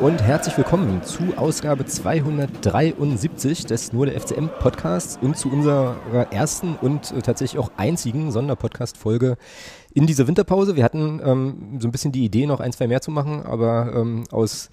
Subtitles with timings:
[0.00, 5.96] Und herzlich willkommen zu Ausgabe 273 des Nur der FCM Podcasts und zu unserer
[6.30, 9.38] ersten und äh, tatsächlich auch einzigen Sonderpodcast-Folge
[9.94, 10.76] in dieser Winterpause.
[10.76, 13.94] Wir hatten ähm, so ein bisschen die Idee, noch ein, zwei mehr zu machen, aber
[13.94, 14.68] ähm, aus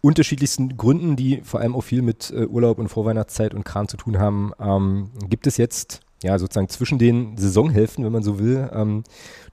[0.00, 3.98] unterschiedlichsten Gründen, die vor allem auch viel mit äh, Urlaub und Vorweihnachtszeit und Kram zu
[3.98, 8.70] tun haben, ähm, gibt es jetzt ja sozusagen zwischen den Saisonhälften, wenn man so will,
[8.72, 9.04] ähm,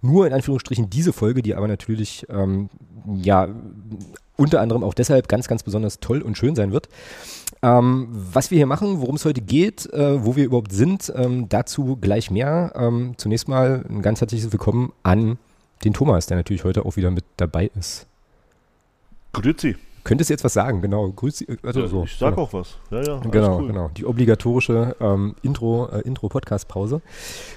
[0.02, 2.70] nur in Anführungsstrichen diese Folge, die aber natürlich ähm,
[3.05, 3.49] ja
[4.39, 6.89] unter anderem auch deshalb ganz, ganz besonders toll und schön sein wird.
[7.61, 11.50] Ähm, was wir hier machen, worum es heute geht, äh, wo wir überhaupt sind, ähm,
[11.50, 12.72] dazu gleich mehr.
[12.75, 15.38] Ähm, zunächst mal ein ganz herzliches Willkommen an
[15.83, 18.08] den Thomas, der natürlich heute auch wieder mit dabei ist.
[19.33, 19.75] Grüezi.
[20.05, 21.09] Könntest du jetzt was sagen, genau.
[21.09, 22.03] Grüß also ja, so.
[22.05, 22.44] Ich sag genau.
[22.44, 22.77] auch was.
[22.89, 23.67] Ja, ja, genau, cool.
[23.67, 23.89] genau.
[23.89, 27.02] Die obligatorische ähm, Intro, äh, Intro-Podcast-Pause.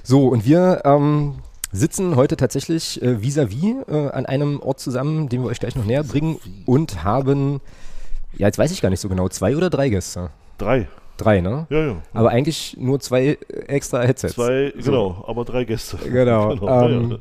[0.03, 1.37] So, und wir ähm,
[1.73, 5.87] sitzen heute tatsächlich äh, vis-à-vis äh, an einem Ort zusammen, den wir euch gleich noch
[5.87, 7.61] näher bringen und haben,
[8.35, 10.31] ja, jetzt weiß ich gar nicht so genau, zwei oder drei Gäste?
[10.59, 10.87] Drei.
[11.17, 11.67] Drei, ne?
[11.71, 11.97] Ja, ja.
[12.15, 14.35] Aber eigentlich nur zwei extra Headsets.
[14.35, 14.91] Zwei, so.
[14.91, 15.99] genau, aber drei Gäste.
[15.99, 16.49] Genau.
[16.57, 17.19] genau ähm, ja,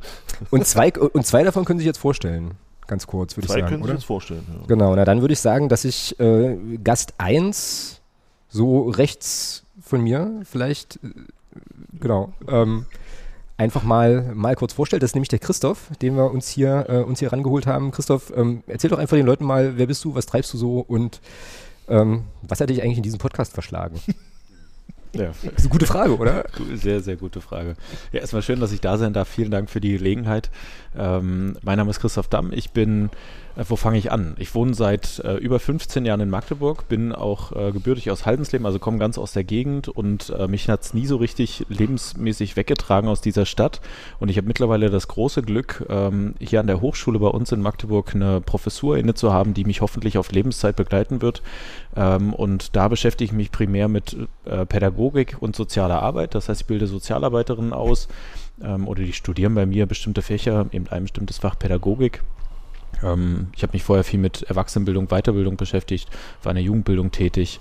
[0.50, 2.52] und, zwei, und zwei davon können sich jetzt vorstellen.
[2.86, 3.62] Ganz kurz, würde ich sagen.
[3.62, 3.92] Zwei können oder?
[3.92, 4.44] sich jetzt vorstellen.
[4.48, 4.66] Ja.
[4.66, 8.00] Genau, na dann würde ich sagen, dass ich äh, Gast 1
[8.48, 11.08] so rechts von mir vielleicht, äh,
[12.00, 12.86] genau, ähm,
[13.62, 15.02] einfach mal, mal kurz vorstellt.
[15.02, 17.90] Das ist nämlich der Christoph, den wir uns hier, äh, uns hier rangeholt haben.
[17.92, 20.80] Christoph, ähm, erzähl doch einfach den Leuten mal, wer bist du, was treibst du so
[20.80, 21.20] und
[21.88, 24.00] ähm, was hat dich eigentlich in diesen Podcast verschlagen?
[25.14, 25.26] Ja.
[25.26, 26.46] Das ist eine gute Frage, oder?
[26.74, 27.76] Sehr, sehr gute Frage.
[28.12, 29.28] Ja, erstmal schön, dass ich da sein darf.
[29.28, 30.50] Vielen Dank für die Gelegenheit.
[30.96, 32.50] Ähm, mein Name ist Christoph Damm.
[32.50, 33.10] Ich bin
[33.56, 34.34] wo fange ich an?
[34.38, 38.66] Ich wohne seit äh, über 15 Jahren in Magdeburg, bin auch äh, gebürtig aus Haldensleben,
[38.66, 42.56] also komme ganz aus der Gegend und äh, mich hat es nie so richtig lebensmäßig
[42.56, 43.80] weggetragen aus dieser Stadt.
[44.20, 47.60] Und ich habe mittlerweile das große Glück, ähm, hier an der Hochschule bei uns in
[47.60, 51.42] Magdeburg eine Professur inne zu haben, die mich hoffentlich auf Lebenszeit begleiten wird.
[51.94, 56.34] Ähm, und da beschäftige ich mich primär mit äh, Pädagogik und sozialer Arbeit.
[56.34, 58.08] Das heißt, ich bilde Sozialarbeiterinnen aus
[58.62, 62.22] ähm, oder die studieren bei mir bestimmte Fächer, eben ein bestimmtes Fach Pädagogik.
[63.02, 66.08] Ähm, ich habe mich vorher viel mit Erwachsenenbildung, Weiterbildung beschäftigt,
[66.42, 67.60] war in der Jugendbildung tätig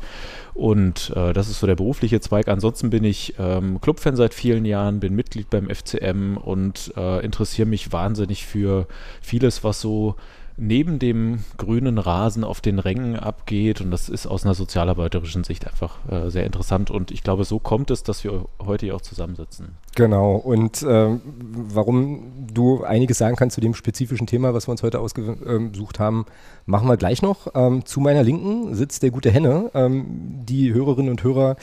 [0.53, 2.47] und äh, das ist so der berufliche Zweig.
[2.47, 7.67] Ansonsten bin ich ähm, Clubfan seit vielen Jahren, bin Mitglied beim FCM und äh, interessiere
[7.67, 8.87] mich wahnsinnig für
[9.21, 10.15] vieles, was so
[10.57, 13.81] neben dem grünen Rasen auf den Rängen abgeht.
[13.81, 16.91] Und das ist aus einer sozialarbeiterischen Sicht einfach äh, sehr interessant.
[16.91, 19.75] Und ich glaube, so kommt es, dass wir heute hier auch zusammensitzen.
[19.95, 20.35] Genau.
[20.35, 24.99] Und äh, warum du einiges sagen kannst zu dem spezifischen Thema, was wir uns heute
[24.99, 26.25] ausgesucht haben,
[26.65, 27.47] machen wir gleich noch.
[27.55, 29.71] Ähm, zu meiner Linken sitzt der gute Henne.
[29.73, 30.05] Ähm,
[30.45, 31.55] die Hörerinnen und Hörer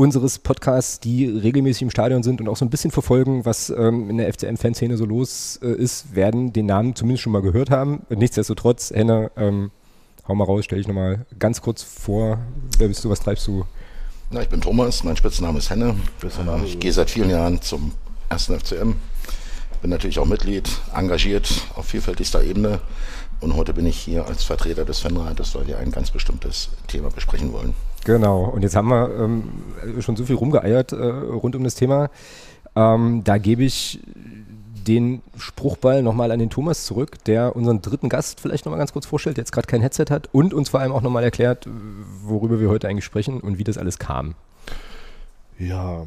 [0.00, 4.08] unseres Podcasts, die regelmäßig im Stadion sind und auch so ein bisschen verfolgen, was ähm,
[4.08, 8.00] in der FCM-Fanszene so los äh, ist, werden den Namen zumindest schon mal gehört haben.
[8.08, 9.70] Nichtsdestotrotz, Henne, ähm,
[10.26, 12.38] hau mal raus, stell dich nochmal ganz kurz vor.
[12.78, 13.66] Wer bist du, was treibst du?
[14.30, 15.94] Na, ich bin Thomas, mein Spitzname ist Henne.
[16.64, 17.92] Ich gehe seit vielen Jahren zum
[18.30, 18.94] ersten FCM.
[19.82, 22.80] Bin natürlich auch Mitglied, engagiert auf vielfältigster Ebene.
[23.40, 27.08] Und heute bin ich hier als Vertreter des Fanrates, weil wir ein ganz bestimmtes Thema
[27.10, 27.74] besprechen wollen.
[28.04, 29.52] Genau, und jetzt haben wir ähm,
[30.00, 32.10] schon so viel rumgeeiert äh, rund um das Thema.
[32.76, 34.00] Ähm, da gebe ich
[34.86, 39.06] den Spruchball nochmal an den Thomas zurück, der unseren dritten Gast vielleicht nochmal ganz kurz
[39.06, 41.68] vorstellt, der jetzt gerade kein Headset hat und uns vor allem auch nochmal erklärt,
[42.22, 44.34] worüber wir heute eigentlich sprechen und wie das alles kam.
[45.58, 46.06] Ja,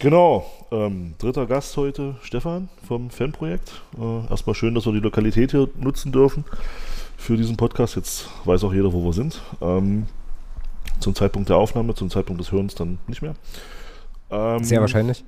[0.00, 0.46] genau.
[0.72, 3.82] Ähm, dritter Gast heute, Stefan vom Fanprojekt.
[3.98, 6.44] Äh, erstmal schön, dass wir die Lokalität hier nutzen dürfen
[7.16, 7.94] für diesen Podcast.
[7.94, 9.40] Jetzt weiß auch jeder, wo wir sind.
[9.60, 10.06] Ähm,
[10.98, 13.34] zum Zeitpunkt der Aufnahme, zum Zeitpunkt des Hörens dann nicht mehr.
[14.30, 15.24] Ähm, Sehr wahrscheinlich.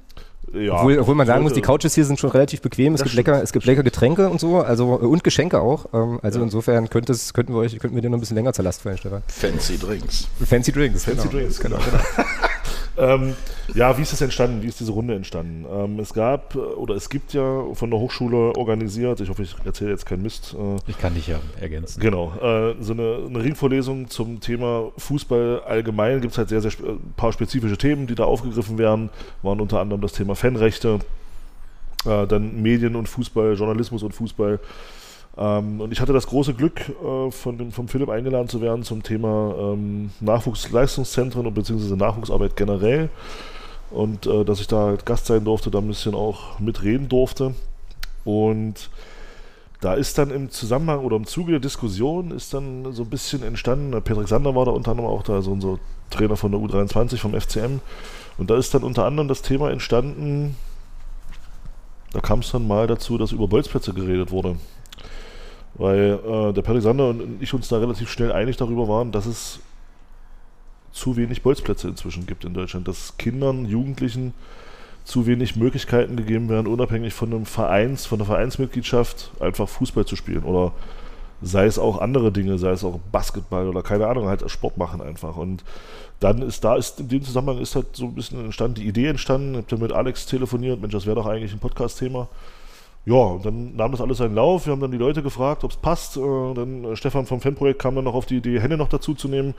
[0.53, 2.95] Ja, obwohl, obwohl man sagen muss, die Couches hier sind schon relativ bequem.
[2.95, 5.87] Es gibt lecker, es gibt lecker Getränke und so, also und Geschenke auch.
[5.95, 6.45] Ähm, also ja.
[6.45, 8.83] insofern könnte es, könnten wir euch, könnten wir dir noch ein bisschen länger zur Last
[8.83, 9.23] fallen, Stefan.
[9.29, 10.29] Fancy Drinks.
[10.45, 11.05] Fancy Drinks.
[11.05, 11.33] Fancy genau.
[11.33, 11.79] Drinks, genau.
[11.79, 13.15] genau.
[13.15, 13.37] ähm,
[13.75, 14.63] ja, wie ist es entstanden?
[14.63, 15.65] Wie ist diese Runde entstanden?
[15.71, 19.91] Ähm, es gab oder es gibt ja von der Hochschule organisiert, ich hoffe, ich erzähle
[19.91, 20.55] jetzt keinen Mist.
[20.59, 22.01] Äh, ich kann dich ja ergänzen.
[22.01, 26.21] Genau, äh, so eine, eine, Ringvorlesung zum Thema Fußball allgemein.
[26.21, 29.11] Gibt es halt sehr, sehr spe paar spezifische Themen, die da aufgegriffen werden.
[29.43, 30.99] Waren unter anderem das Thema Fanrechte,
[32.05, 34.61] äh, dann Medien und Fußball, Journalismus und Fußball.
[35.37, 38.83] Ähm, und ich hatte das große Glück, äh, von dem, vom Philipp eingeladen zu werden
[38.83, 43.09] zum Thema ähm, Nachwuchsleistungszentren und beziehungsweise Nachwuchsarbeit generell.
[43.93, 47.55] Und äh, dass ich da Gast sein durfte, da ein bisschen auch mitreden durfte.
[48.25, 48.91] Und
[49.81, 53.43] da ist dann im Zusammenhang oder im Zuge der Diskussion ist dann so ein bisschen
[53.43, 55.79] entstanden, Patrick Sander war da unter anderem auch da, also unser
[56.11, 57.81] Trainer von der U23 vom FCM.
[58.39, 60.57] Und da ist dann unter anderem das Thema entstanden,
[62.13, 64.57] da kam es dann mal dazu, dass über Bolzplätze geredet wurde.
[65.75, 69.61] weil äh, der Perisander und ich uns da relativ schnell einig darüber waren, dass es
[70.93, 74.35] zu wenig Bolzplätze inzwischen gibt in Deutschland, dass Kindern, Jugendlichen
[75.05, 80.17] zu wenig Möglichkeiten gegeben werden, unabhängig von einem Vereins, von der Vereinsmitgliedschaft einfach Fußball zu
[80.17, 80.73] spielen oder
[81.43, 85.01] sei es auch andere Dinge, sei es auch Basketball oder keine Ahnung, halt Sport machen
[85.01, 85.37] einfach.
[85.37, 85.65] Und
[86.21, 89.09] dann ist da, ist in dem Zusammenhang ist halt so ein bisschen entstanden, die Idee
[89.09, 92.29] entstanden, ich habe dann mit Alex telefoniert, Mensch, das wäre doch eigentlich ein Podcast-Thema.
[93.05, 94.67] Ja, und dann nahm das alles seinen Lauf.
[94.67, 96.17] Wir haben dann die Leute gefragt, ob es passt.
[96.17, 99.15] Äh, dann äh, Stefan vom Fanprojekt kam dann noch auf die Idee, Henne noch dazu
[99.15, 99.55] zu nehmen,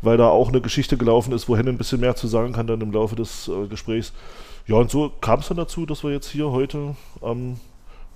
[0.00, 2.68] weil da auch eine Geschichte gelaufen ist, wo Henne ein bisschen mehr zu sagen kann
[2.68, 4.12] dann im Laufe des äh, Gesprächs.
[4.66, 7.58] Ja, und so kam es dann dazu, dass wir jetzt hier heute am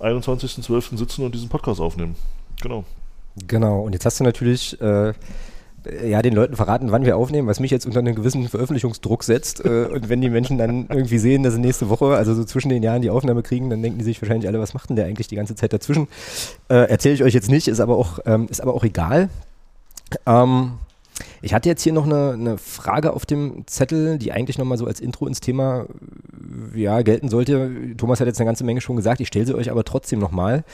[0.00, 0.96] 21.12.
[0.96, 2.14] sitzen und diesen Podcast aufnehmen.
[2.62, 2.84] Genau.
[3.46, 5.12] Genau, und jetzt hast du natürlich äh,
[6.04, 9.64] ja, den Leuten verraten, wann wir aufnehmen, was mich jetzt unter einen gewissen Veröffentlichungsdruck setzt.
[9.64, 12.68] Äh, und wenn die Menschen dann irgendwie sehen, dass sie nächste Woche, also so zwischen
[12.68, 15.06] den Jahren die Aufnahme kriegen, dann denken die sich wahrscheinlich alle, was macht denn der
[15.06, 16.08] eigentlich die ganze Zeit dazwischen?
[16.68, 19.30] Äh, Erzähle ich euch jetzt nicht, ist aber auch, ähm, ist aber auch egal.
[20.26, 20.72] Ähm,
[21.42, 24.86] ich hatte jetzt hier noch eine, eine, Frage auf dem Zettel, die eigentlich nochmal so
[24.86, 25.86] als Intro ins Thema
[26.74, 27.70] ja, gelten sollte.
[27.96, 30.64] Thomas hat jetzt eine ganze Menge schon gesagt, ich stelle sie euch aber trotzdem nochmal.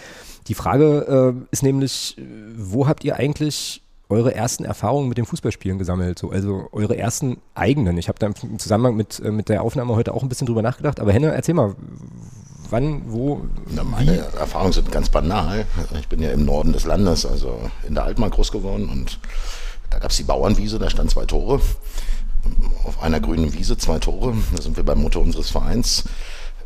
[0.49, 2.17] Die Frage äh, ist nämlich,
[2.57, 3.84] wo habt ihr eigentlich
[4.15, 6.19] eure ersten Erfahrungen mit dem Fußballspielen gesammelt?
[6.19, 7.99] So, also eure ersten eigenen.
[7.99, 10.63] Ich habe da im Zusammenhang mit, äh, mit der Aufnahme heute auch ein bisschen drüber
[10.63, 11.01] nachgedacht.
[11.01, 11.75] Aber Henne, erzähl mal,
[12.71, 13.43] wann, wo?
[13.71, 14.39] Na, meine wie?
[14.39, 15.67] Erfahrungen sind ganz banal.
[15.99, 19.19] Ich bin ja im Norden des Landes, also in der Altmark groß geworden und
[19.91, 21.61] da gab es die Bauernwiese, da standen zwei Tore.
[22.85, 24.35] Auf einer grünen Wiese zwei Tore.
[24.55, 26.05] Da sind wir beim Motto unseres Vereins.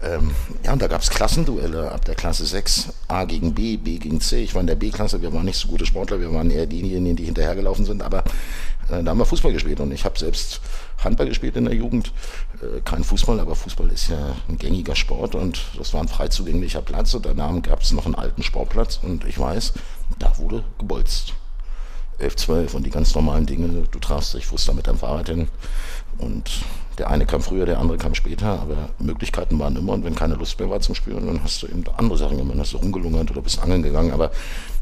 [0.01, 0.31] Ähm,
[0.65, 4.21] ja, und da gab es Klassenduelle ab der Klasse 6, A gegen B, B gegen
[4.21, 4.43] C.
[4.43, 7.17] Ich war in der B-Klasse, wir waren nicht so gute Sportler, wir waren eher diejenigen,
[7.17, 8.23] die hinterhergelaufen sind, aber
[8.91, 10.61] äh, da haben wir Fußball gespielt und ich habe selbst
[11.03, 12.13] Handball gespielt in der Jugend.
[12.63, 16.29] Äh, kein Fußball, aber Fußball ist ja ein gängiger Sport und das war ein frei
[16.29, 19.73] zugänglicher Platz und danach gab es noch einen alten Sportplatz und ich weiß,
[20.21, 21.35] da wurde gebolzt.
[22.19, 23.85] 11, 12 und die ganz normalen Dinge.
[23.91, 25.49] Du trafst dich, fuhrst da mit deinem Fahrrad hin
[26.19, 26.51] und
[26.99, 30.35] der eine kam früher, der andere kam später, aber Möglichkeiten waren immer und wenn keine
[30.35, 33.31] Lust mehr war zum Spielen, dann hast du eben andere Sachen gemacht, hast du rumgelungert
[33.31, 34.31] oder bist angeln gegangen, aber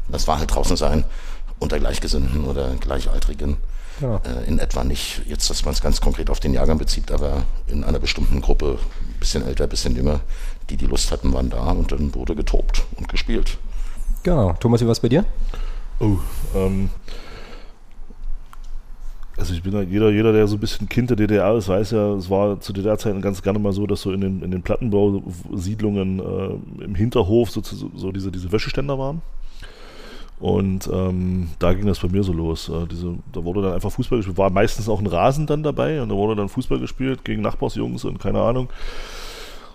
[0.09, 1.03] das war halt draußen sein
[1.59, 3.57] unter Gleichgesinnten oder Gleichaltrigen.
[4.01, 4.17] Ja.
[4.17, 7.43] Äh, in etwa nicht, jetzt, dass man es ganz konkret auf den Jahrgang bezieht, aber
[7.67, 8.77] in einer bestimmten Gruppe,
[9.19, 10.19] bisschen älter, bisschen jünger,
[10.69, 13.57] die die Lust hatten, waren da und dann wurde getobt und gespielt.
[14.21, 14.53] Genau.
[14.59, 15.25] Thomas, wie war es bei dir?
[15.99, 16.17] Oh,
[16.55, 16.89] ähm,
[19.37, 21.91] also ich bin ja, jeder, jeder, der so ein bisschen Kind der DDR ist, weiß
[21.91, 24.63] ja, es war zu DDR-Zeiten ganz gerne mal so, dass so in den, in den
[24.63, 29.21] Plattenbausiedlungen äh, im Hinterhof so, so diese, diese Wäscheständer waren.
[30.39, 32.69] Und ähm, da ging das bei mir so los.
[32.69, 34.37] Äh, diese, da wurde dann einfach Fußball gespielt.
[34.37, 38.05] War meistens auch ein Rasen dann dabei und da wurde dann Fußball gespielt gegen Nachbarsjungs
[38.05, 38.69] und keine Ahnung.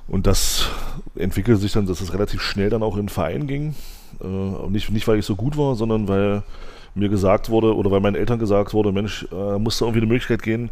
[0.07, 0.69] Und das
[1.17, 3.75] entwickelte sich dann, dass es relativ schnell dann auch in den Verein ging.
[4.23, 6.43] Äh, nicht, nicht, weil ich so gut war, sondern weil
[6.95, 10.07] mir gesagt wurde oder weil meinen Eltern gesagt wurde, Mensch, äh, muss da irgendwie eine
[10.07, 10.71] Möglichkeit gehen,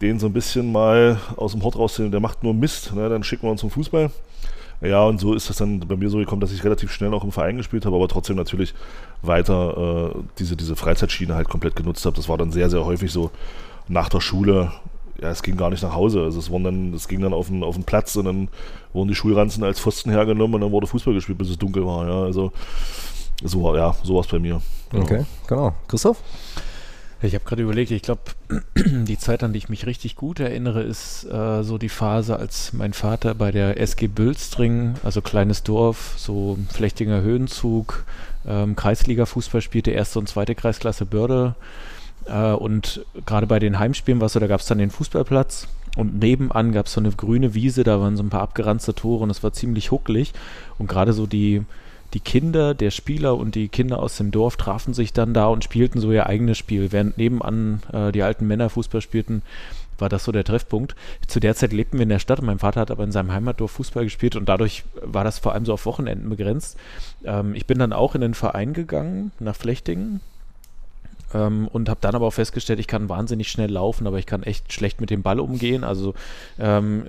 [0.00, 3.22] den so ein bisschen mal aus dem Hort rauszunehmen, der macht nur Mist, ne, dann
[3.22, 4.10] schicken wir uns zum Fußball.
[4.82, 7.24] Ja, und so ist das dann bei mir so gekommen, dass ich relativ schnell auch
[7.24, 8.74] im Verein gespielt habe, aber trotzdem natürlich
[9.22, 12.16] weiter äh, diese, diese Freizeitschiene halt komplett genutzt habe.
[12.16, 13.30] Das war dann sehr, sehr häufig so
[13.88, 14.72] nach der Schule.
[15.20, 16.22] Ja, es ging gar nicht nach Hause.
[16.22, 18.48] Also es, dann, es ging dann auf den, auf den Platz und dann
[18.92, 22.06] wurden die Schulranzen als Pfosten hergenommen und dann wurde Fußball gespielt, bis es dunkel war.
[22.06, 22.52] Ja, also
[23.42, 24.60] so, ja, sowas bei mir.
[24.90, 25.04] Genau.
[25.04, 25.74] Okay, genau.
[25.88, 26.22] Christoph?
[27.22, 28.20] Ich habe gerade überlegt, ich glaube,
[28.76, 32.72] die Zeit, an die ich mich richtig gut erinnere, ist äh, so die Phase, als
[32.72, 38.04] mein Vater bei der SG Bülstring, also kleines Dorf, so Flechtinger Höhenzug,
[38.46, 41.54] ähm, Kreisliga-Fußball spielte, erste und zweite Kreisklasse Börde.
[42.26, 46.18] Äh, und gerade bei den Heimspielen war so, da gab es dann den Fußballplatz und
[46.18, 49.30] nebenan gab es so eine grüne Wiese, da waren so ein paar abgeranzte Tore und
[49.30, 50.34] es war ziemlich huckelig.
[50.78, 51.64] Und gerade so die
[52.16, 55.64] die Kinder der Spieler und die Kinder aus dem Dorf trafen sich dann da und
[55.64, 56.90] spielten so ihr eigenes Spiel.
[56.90, 59.42] Während nebenan äh, die alten Männer Fußball spielten,
[59.98, 60.96] war das so der Treffpunkt.
[61.26, 62.40] Zu der Zeit lebten wir in der Stadt.
[62.40, 65.66] Mein Vater hat aber in seinem Heimatdorf Fußball gespielt und dadurch war das vor allem
[65.66, 66.78] so auf Wochenenden begrenzt.
[67.22, 70.22] Ähm, ich bin dann auch in den Verein gegangen, nach Flechtingen.
[71.34, 74.42] Ähm, und habe dann aber auch festgestellt, ich kann wahnsinnig schnell laufen, aber ich kann
[74.42, 75.84] echt schlecht mit dem Ball umgehen.
[75.84, 76.14] Also
[76.58, 77.04] ähm,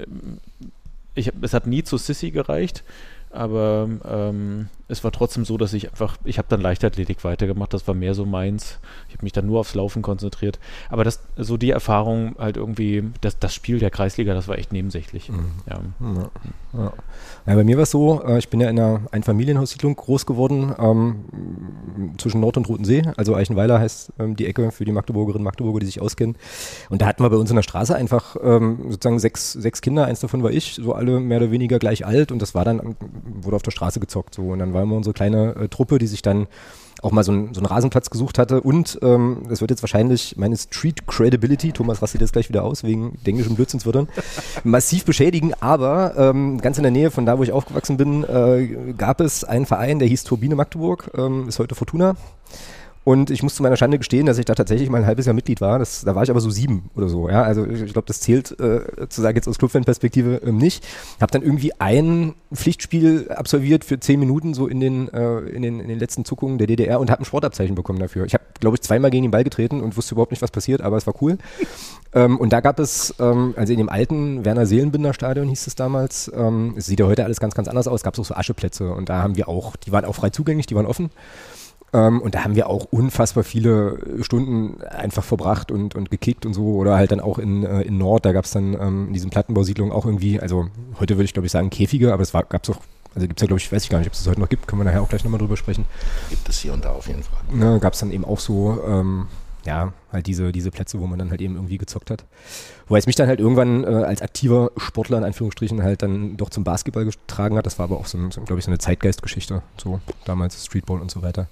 [1.15, 2.83] ich, es hat nie zu Sissy gereicht
[3.31, 7.87] aber ähm, es war trotzdem so, dass ich einfach, ich habe dann Leichtathletik weitergemacht, das
[7.87, 8.79] war mehr so meins.
[9.09, 10.59] Ich habe mich dann nur aufs Laufen konzentriert.
[10.89, 14.71] Aber das, so die Erfahrung halt irgendwie, das, das Spiel der Kreisliga, das war echt
[14.71, 15.29] nebensächlich.
[15.29, 15.51] Mhm.
[15.69, 15.79] Ja.
[15.99, 16.29] Ja.
[16.73, 16.93] Ja.
[17.47, 17.55] ja.
[17.55, 21.25] bei mir war es so, äh, ich bin ja in einer Einfamilienhaussiedlung groß geworden, ähm,
[22.17, 23.03] zwischen Nord- und Roten See.
[23.17, 26.37] Also Eichenweiler heißt ähm, die Ecke für die Magdeburgerinnen und Magdeburger, die sich auskennen.
[26.89, 30.05] Und da hatten wir bei uns in der Straße einfach ähm, sozusagen sechs, sechs Kinder,
[30.05, 32.31] eins davon war ich, so alle mehr oder weniger gleich alt.
[32.31, 34.35] Und das war dann wurde auf der Straße gezockt.
[34.35, 34.43] So.
[34.43, 36.47] Und dann war immer unsere kleine äh, Truppe, die sich dann
[37.01, 38.61] auch mal so, ein, so einen Rasenplatz gesucht hatte.
[38.61, 42.83] Und ähm, das wird jetzt wahrscheinlich meine Street Credibility, Thomas rastet jetzt gleich wieder aus,
[42.83, 44.07] wegen englischen Blödsinnswörtern,
[44.63, 45.53] massiv beschädigen.
[45.59, 49.43] Aber ähm, ganz in der Nähe von da, wo ich aufgewachsen bin, äh, gab es
[49.43, 52.15] einen Verein, der hieß Turbine Magdeburg, ähm, ist heute Fortuna.
[53.07, 55.33] Und ich muss zu meiner Schande gestehen, dass ich da tatsächlich mal ein halbes Jahr
[55.33, 55.79] Mitglied war.
[55.79, 57.29] Das, da war ich aber so sieben oder so.
[57.29, 57.43] Ja?
[57.43, 60.85] Also ich, ich glaube, das zählt äh, zu sagen jetzt aus Clubfan-Perspektive ähm, nicht.
[61.21, 65.79] Habe dann irgendwie ein Pflichtspiel absolviert für zehn Minuten so in den, äh, in den,
[65.79, 68.25] in den letzten Zuckungen der DDR und habe ein Sportabzeichen bekommen dafür.
[68.25, 70.81] Ich habe, glaube ich, zweimal gegen den Ball getreten und wusste überhaupt nicht, was passiert,
[70.81, 71.37] aber es war cool.
[72.13, 75.75] ähm, und da gab es, ähm, also in dem alten Werner Seelenbinder Stadion hieß es
[75.75, 78.35] damals, ähm, es sieht ja heute alles ganz, ganz anders aus, gab es auch so
[78.35, 81.09] Ascheplätze und da haben wir auch, die waren auch frei zugänglich, die waren offen.
[81.93, 86.53] Ähm, und da haben wir auch unfassbar viele Stunden einfach verbracht und, und gekickt und
[86.53, 86.75] so.
[86.75, 89.29] Oder halt dann auch in, äh, in Nord, da gab es dann ähm, in diesen
[89.29, 90.67] Plattenbausiedlungen auch irgendwie, also
[90.99, 92.81] heute würde ich glaube ich sagen Käfige, aber es gab es auch,
[93.15, 94.49] also gibt es ja glaube ich, weiß ich gar nicht, ob es das heute noch
[94.49, 95.85] gibt, können wir nachher auch gleich nochmal drüber sprechen.
[96.29, 97.39] Gibt es hier und da auf jeden Fall.
[97.51, 99.27] Ne, gab es dann eben auch so, ähm,
[99.67, 102.23] ja, halt diese, diese Plätze, wo man dann halt eben irgendwie gezockt hat.
[102.87, 106.49] Wobei es mich dann halt irgendwann äh, als aktiver Sportler in Anführungsstrichen halt dann doch
[106.49, 107.65] zum Basketball getragen hat.
[107.65, 111.11] Das war aber auch so, so glaube ich, so eine Zeitgeistgeschichte, so damals Streetball und
[111.11, 111.49] so weiter.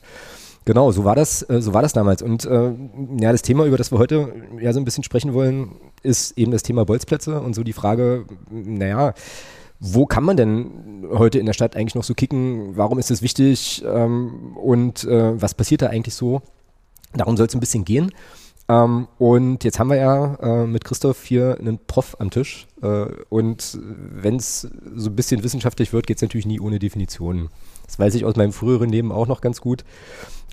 [0.63, 2.21] Genau, so war das, äh, so war das damals.
[2.21, 2.71] Und äh,
[3.19, 6.53] ja, das Thema, über das wir heute ja so ein bisschen sprechen wollen, ist eben
[6.53, 9.13] das Thema Bolzplätze und so die Frage, naja,
[9.81, 12.77] wo kann man denn heute in der Stadt eigentlich noch so kicken?
[12.77, 13.83] Warum ist das wichtig?
[13.85, 16.41] Ähm, und äh, was passiert da eigentlich so?
[17.15, 18.11] Darum soll es ein bisschen gehen.
[18.67, 22.67] Ähm, und jetzt haben wir ja äh, mit Christoph hier einen Prof am Tisch.
[22.81, 27.49] Äh, und wenn es so ein bisschen wissenschaftlich wird, geht es natürlich nie ohne Definitionen.
[27.85, 29.83] Das weiß ich aus meinem früheren Leben auch noch ganz gut.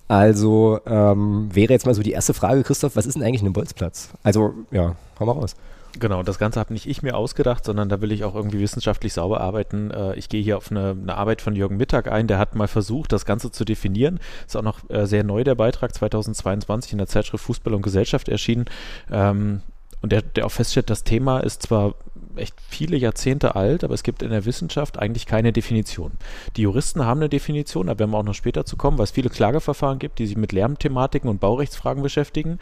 [0.09, 3.55] Also ähm, wäre jetzt mal so die erste Frage, Christoph, was ist denn eigentlich ein
[3.55, 4.11] Bolzplatz?
[4.23, 5.57] Also ja, hau mal raus.
[5.99, 9.13] Genau, das Ganze habe nicht ich mir ausgedacht, sondern da will ich auch irgendwie wissenschaftlich
[9.13, 9.91] sauber arbeiten.
[9.91, 12.69] Äh, ich gehe hier auf eine, eine, Arbeit von Jürgen Mittag ein, der hat mal
[12.69, 14.19] versucht, das Ganze zu definieren.
[14.47, 18.29] Ist auch noch äh, sehr neu, der Beitrag, 2022 in der Zeitschrift Fußball und Gesellschaft
[18.29, 18.67] erschienen.
[19.11, 19.61] Ähm,
[20.01, 21.95] und der, der auch feststellt, das Thema ist zwar
[22.37, 26.13] echt viele Jahrzehnte alt, aber es gibt in der Wissenschaft eigentlich keine Definition.
[26.57, 29.11] Die Juristen haben eine Definition, da werden wir auch noch später zu kommen, weil es
[29.11, 32.59] viele Klageverfahren gibt, die sich mit Lärmthematiken und Baurechtsfragen beschäftigen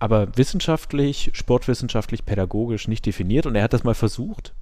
[0.00, 3.46] aber wissenschaftlich, sportwissenschaftlich, pädagogisch nicht definiert.
[3.46, 4.54] Und er hat das mal versucht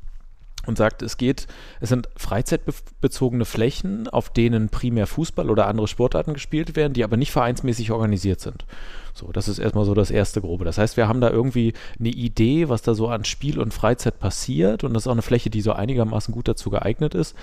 [0.66, 1.46] und sagt, es geht,
[1.80, 7.16] es sind freizeitbezogene Flächen, auf denen primär Fußball oder andere Sportarten gespielt werden, die aber
[7.16, 8.66] nicht vereinsmäßig organisiert sind.
[9.14, 10.64] So, das ist erstmal so das erste Grobe.
[10.64, 14.18] Das heißt, wir haben da irgendwie eine Idee, was da so an Spiel und Freizeit
[14.18, 17.34] passiert und das ist auch eine Fläche, die so einigermaßen gut dazu geeignet ist.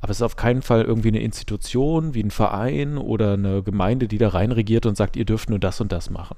[0.00, 4.08] Aber es ist auf keinen Fall irgendwie eine Institution wie ein Verein oder eine Gemeinde,
[4.08, 6.36] die da reinregiert und sagt, ihr dürft nur das und das machen.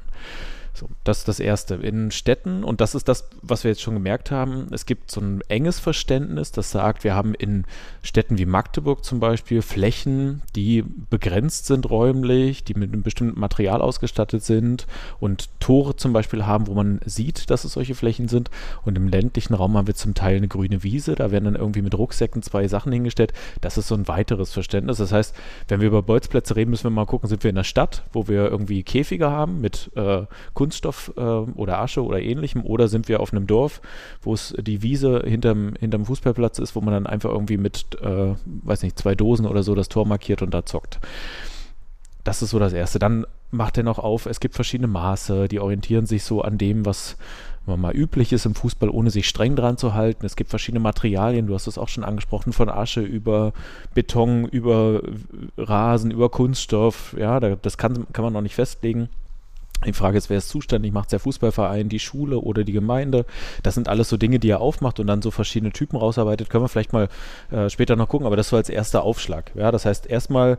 [0.74, 1.74] So, das ist das Erste.
[1.74, 5.20] In Städten, und das ist das, was wir jetzt schon gemerkt haben, es gibt so
[5.20, 7.64] ein enges Verständnis, das sagt, wir haben in
[8.02, 13.82] Städten wie Magdeburg zum Beispiel Flächen, die begrenzt sind räumlich, die mit einem bestimmten Material
[13.82, 14.86] ausgestattet sind
[15.20, 18.50] und Tore zum Beispiel haben, wo man sieht, dass es solche Flächen sind.
[18.84, 21.82] Und im ländlichen Raum haben wir zum Teil eine grüne Wiese, da werden dann irgendwie
[21.82, 23.34] mit Rucksäcken zwei Sachen hingestellt.
[23.60, 24.96] Das ist so ein weiteres Verständnis.
[24.96, 25.34] Das heißt,
[25.68, 28.26] wenn wir über Bolzplätze reden, müssen wir mal gucken, sind wir in der Stadt, wo
[28.26, 30.22] wir irgendwie Käfige haben mit äh,
[30.62, 33.80] Kunststoff äh, oder Asche oder ähnlichem oder sind wir auf einem Dorf,
[34.22, 38.34] wo es die Wiese hinterm, hinterm Fußballplatz ist, wo man dann einfach irgendwie mit, äh,
[38.44, 41.00] weiß nicht, zwei Dosen oder so das Tor markiert und da zockt.
[42.22, 43.00] Das ist so das Erste.
[43.00, 46.86] Dann macht er noch auf, es gibt verschiedene Maße, die orientieren sich so an dem,
[46.86, 47.16] was
[47.66, 50.24] mal üblich ist im Fußball, ohne sich streng dran zu halten.
[50.24, 53.52] Es gibt verschiedene Materialien, du hast es auch schon angesprochen, von Asche über
[53.94, 55.02] Beton, über
[55.58, 57.16] Rasen, über Kunststoff.
[57.18, 59.08] Ja, das kann, kann man noch nicht festlegen.
[59.84, 60.92] Die Frage ist, wer ist zuständig?
[60.92, 63.24] Macht es der Fußballverein, die Schule oder die Gemeinde?
[63.62, 66.50] Das sind alles so Dinge, die er aufmacht und dann so verschiedene Typen rausarbeitet.
[66.50, 67.08] Können wir vielleicht mal
[67.50, 69.52] äh, später noch gucken, aber das so als erster Aufschlag.
[69.54, 70.58] Ja, das heißt, erstmal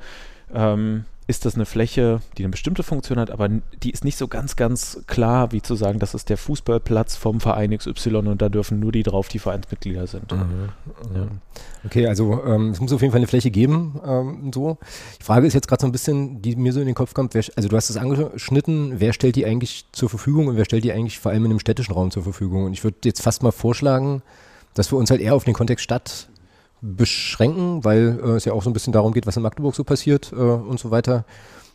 [0.54, 4.28] ähm, ist das eine Fläche, die eine bestimmte Funktion hat, aber die ist nicht so
[4.28, 8.50] ganz, ganz klar, wie zu sagen, das ist der Fußballplatz vom Verein XY und da
[8.50, 10.32] dürfen nur die drauf, die Vereinsmitglieder sind.
[10.32, 10.70] Mhm.
[11.16, 11.28] Ja.
[11.86, 14.00] Okay, also ähm, es muss auf jeden Fall eine Fläche geben.
[14.06, 14.78] Ähm, so.
[15.20, 17.34] Die Frage ist jetzt gerade so ein bisschen, die mir so in den Kopf kommt,
[17.34, 20.84] wer, also du hast es angeschnitten, wer stellt die eigentlich zur Verfügung und wer stellt
[20.84, 22.66] die eigentlich vor allem in einem städtischen Raum zur Verfügung?
[22.66, 24.22] Und ich würde jetzt fast mal vorschlagen,
[24.74, 26.28] dass wir uns halt eher auf den Kontext Stadt
[26.84, 29.84] beschränken, weil äh, es ja auch so ein bisschen darum geht, was in Magdeburg so
[29.84, 31.26] passiert äh, und so weiter.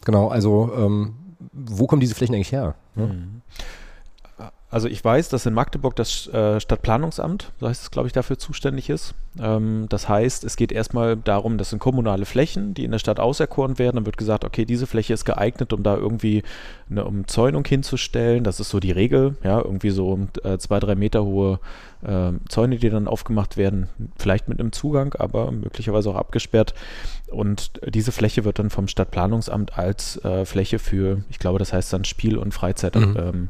[0.05, 1.15] Genau, also ähm,
[1.53, 2.75] wo kommen diese Flächen eigentlich her?
[2.95, 3.07] Ne?
[3.07, 3.43] Mhm.
[4.70, 8.38] Also ich weiß, dass in Magdeburg das äh, Stadtplanungsamt, so heißt es, glaube ich, dafür
[8.38, 9.14] zuständig ist.
[9.40, 13.18] Ähm, das heißt, es geht erstmal darum, das sind kommunale Flächen, die in der Stadt
[13.18, 13.96] auserkoren werden.
[13.96, 16.42] Dann wird gesagt, okay, diese Fläche ist geeignet, um da irgendwie
[16.90, 18.44] eine Umzäunung hinzustellen.
[18.44, 21.60] Das ist so die Regel, ja, irgendwie so äh, zwei, drei Meter hohe
[22.02, 26.75] äh, Zäune, die dann aufgemacht werden, vielleicht mit einem Zugang, aber möglicherweise auch abgesperrt.
[27.28, 31.90] Und diese Fläche wird dann vom Stadtplanungsamt als äh, Fläche für, ich glaube, das heißt
[31.92, 33.16] dann Spiel- und Freizeit mhm.
[33.18, 33.48] ähm,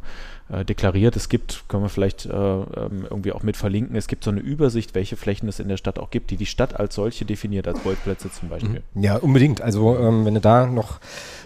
[0.51, 1.17] äh, deklariert.
[1.17, 4.41] Es gibt, können wir vielleicht äh, ähm, irgendwie auch mit verlinken, es gibt so eine
[4.41, 7.69] Übersicht, welche Flächen es in der Stadt auch gibt, die die Stadt als solche definiert,
[7.69, 8.83] als Bolzplätze zum Beispiel.
[8.95, 9.03] Mhm.
[9.03, 9.61] Ja, unbedingt.
[9.61, 11.01] Also ähm, wenn du da noch,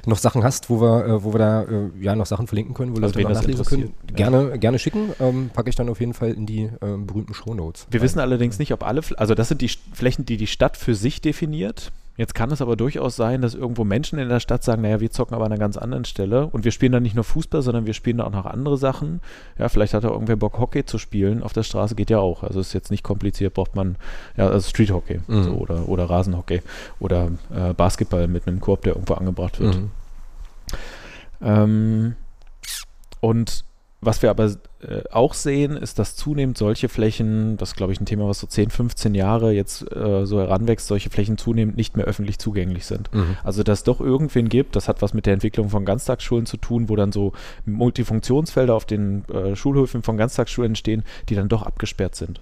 [0.06, 2.96] noch Sachen hast, wo wir, äh, wo wir da äh, ja noch Sachen verlinken können,
[2.96, 4.14] wo also Leute nachlesen können, ja.
[4.16, 7.86] gerne, gerne schicken, ähm, packe ich dann auf jeden Fall in die ähm, berühmten Shownotes.
[7.90, 8.04] Wir rein.
[8.04, 11.20] wissen allerdings nicht, ob alle, also das sind die Flächen, die die Stadt für sich
[11.20, 11.92] definiert.
[12.16, 15.10] Jetzt kann es aber durchaus sein, dass irgendwo Menschen in der Stadt sagen, naja, wir
[15.10, 17.86] zocken aber an einer ganz anderen Stelle und wir spielen da nicht nur Fußball, sondern
[17.86, 19.20] wir spielen da auch noch andere Sachen.
[19.58, 21.42] Ja, vielleicht hat da irgendwer Bock, Hockey zu spielen.
[21.42, 22.42] Auf der Straße geht ja auch.
[22.42, 23.96] Also ist jetzt nicht kompliziert, braucht man
[24.36, 25.42] ja, also Street Hockey mhm.
[25.44, 26.60] so, oder, oder Rasenhockey
[27.00, 29.76] oder äh, Basketball mit einem Korb, der irgendwo angebracht wird.
[29.76, 29.90] Mhm.
[31.40, 32.16] Ähm,
[33.20, 33.64] und
[34.04, 34.46] was wir aber
[34.80, 38.40] äh, auch sehen, ist, dass zunehmend solche Flächen, das ist glaube ich ein Thema, was
[38.40, 42.84] so 10, 15 Jahre jetzt äh, so heranwächst, solche Flächen zunehmend nicht mehr öffentlich zugänglich
[42.84, 43.14] sind.
[43.14, 43.36] Mhm.
[43.44, 46.56] Also dass es doch irgendwen gibt, das hat was mit der Entwicklung von Ganztagsschulen zu
[46.56, 47.32] tun, wo dann so
[47.64, 52.40] Multifunktionsfelder auf den äh, Schulhöfen von Ganztagsschulen entstehen, die dann doch abgesperrt sind.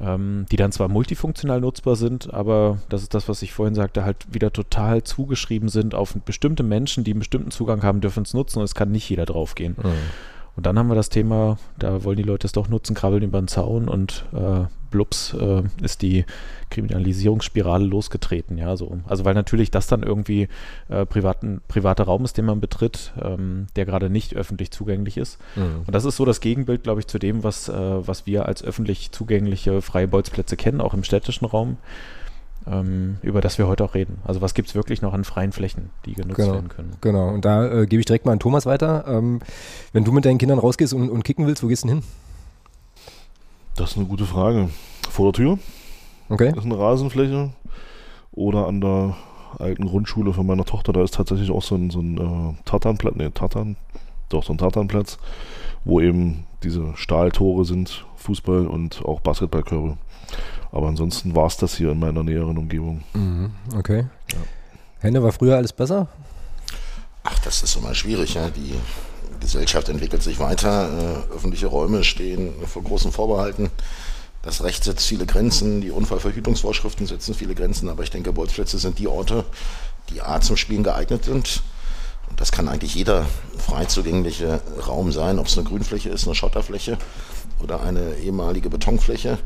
[0.00, 4.04] Ähm, die dann zwar multifunktional nutzbar sind, aber das ist das, was ich vorhin sagte,
[4.04, 8.34] halt wieder total zugeschrieben sind auf bestimmte Menschen, die einen bestimmten Zugang haben, dürfen es
[8.34, 9.76] nutzen und es kann nicht jeder draufgehen.
[9.82, 9.92] Mhm.
[10.56, 13.40] Und dann haben wir das Thema, da wollen die Leute es doch nutzen, krabbeln über
[13.40, 16.24] den Zaun und äh, blups äh, ist die
[16.70, 18.58] Kriminalisierungsspirale losgetreten.
[18.58, 19.00] Ja, so.
[19.06, 20.48] Also weil natürlich das dann irgendwie
[20.88, 25.38] äh, privaten, privater Raum ist, den man betritt, ähm, der gerade nicht öffentlich zugänglich ist.
[25.56, 25.82] Mhm.
[25.86, 27.72] Und das ist so das Gegenbild, glaube ich, zu dem, was, äh,
[28.06, 31.78] was wir als öffentlich zugängliche freie Bolzplätze kennen, auch im städtischen Raum
[32.66, 34.18] ähm, über das wir heute auch reden.
[34.24, 36.92] Also was gibt es wirklich noch an freien Flächen, die genutzt genau, werden können?
[37.00, 39.04] Genau, und da äh, gebe ich direkt mal an Thomas weiter.
[39.06, 39.40] Ähm,
[39.92, 42.02] wenn du mit deinen Kindern rausgehst und, und kicken willst, wo gehst du hin?
[43.76, 44.68] Das ist eine gute Frage.
[45.08, 45.58] Vor der Tür.
[46.28, 46.50] Okay.
[46.50, 47.50] Das ist eine Rasenfläche.
[48.32, 49.16] Oder an der
[49.58, 53.14] alten Grundschule von meiner Tochter, da ist tatsächlich auch so ein, so ein äh, Tatanplatz,
[53.16, 53.76] nee, Tatan,
[54.28, 55.18] doch so ein Tatanplatz,
[55.84, 59.98] wo eben diese Stahltore sind, Fußball und auch Basketballkörbe.
[60.72, 63.04] Aber ansonsten war es das hier in meiner näheren Umgebung.
[63.12, 64.06] Mhm, okay.
[64.32, 64.38] Ja.
[65.00, 66.08] Henne, war früher alles besser?
[67.24, 68.34] Ach, das ist immer schwierig.
[68.34, 68.48] Ja?
[68.48, 68.74] Die
[69.40, 70.88] Gesellschaft entwickelt sich weiter.
[71.30, 73.70] Äh, öffentliche Räume stehen vor großen Vorbehalten.
[74.42, 78.98] Das Recht setzt viele Grenzen, die Unfallverhütungsvorschriften setzen viele Grenzen, aber ich denke, Bolzplätze sind
[78.98, 79.44] die Orte,
[80.10, 81.62] die A zum Spielen geeignet sind.
[82.28, 83.26] Und das kann eigentlich jeder
[83.58, 86.98] frei zugängliche Raum sein, ob es eine Grünfläche ist, eine Schotterfläche
[87.62, 89.38] oder eine ehemalige Betonfläche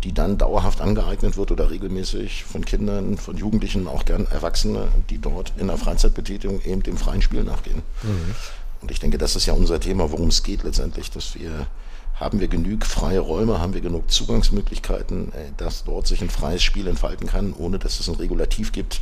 [0.00, 5.18] die dann dauerhaft angeeignet wird oder regelmäßig von Kindern, von Jugendlichen, auch gern Erwachsene, die
[5.18, 7.82] dort in der Freizeitbetätigung eben dem freien Spiel nachgehen.
[8.02, 8.34] Mhm.
[8.82, 11.66] Und ich denke, das ist ja unser Thema, worum es geht letztendlich, dass wir
[12.14, 16.62] haben wir genug freie Räume, haben wir genug Zugangsmöglichkeiten, äh, dass dort sich ein freies
[16.62, 19.00] Spiel entfalten kann, ohne dass es ein Regulativ gibt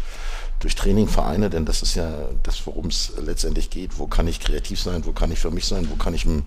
[0.61, 3.99] durch Training, Vereine, denn das ist ja das, worum es letztendlich geht.
[3.99, 5.07] Wo kann ich kreativ sein?
[5.07, 5.89] Wo kann ich für mich sein?
[5.91, 6.43] Wo kann ich eine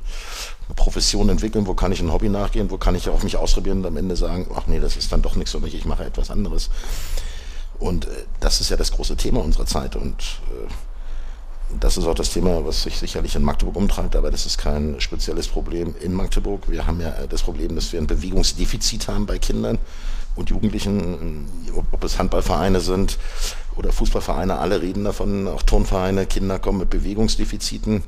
[0.75, 1.65] Profession entwickeln?
[1.65, 2.69] Wo kann ich ein Hobby nachgehen?
[2.69, 5.23] Wo kann ich auf mich ausprobieren und am Ende sagen, ach nee, das ist dann
[5.23, 6.69] doch nichts für mich, ich mache etwas anderes.
[7.79, 10.71] Und äh, das ist ja das große Thema unserer Zeit und äh,
[11.79, 15.01] das ist auch das Thema, was sich sicherlich in Magdeburg umtreibt, aber das ist kein
[15.01, 16.69] spezielles Problem in Magdeburg.
[16.69, 19.79] Wir haben ja das Problem, dass wir ein Bewegungsdefizit haben bei Kindern
[20.35, 21.47] und Jugendlichen,
[21.91, 23.17] ob es Handballvereine sind
[23.77, 28.03] oder Fußballvereine, alle reden davon, auch Turnvereine, Kinder kommen mit Bewegungsdefiziten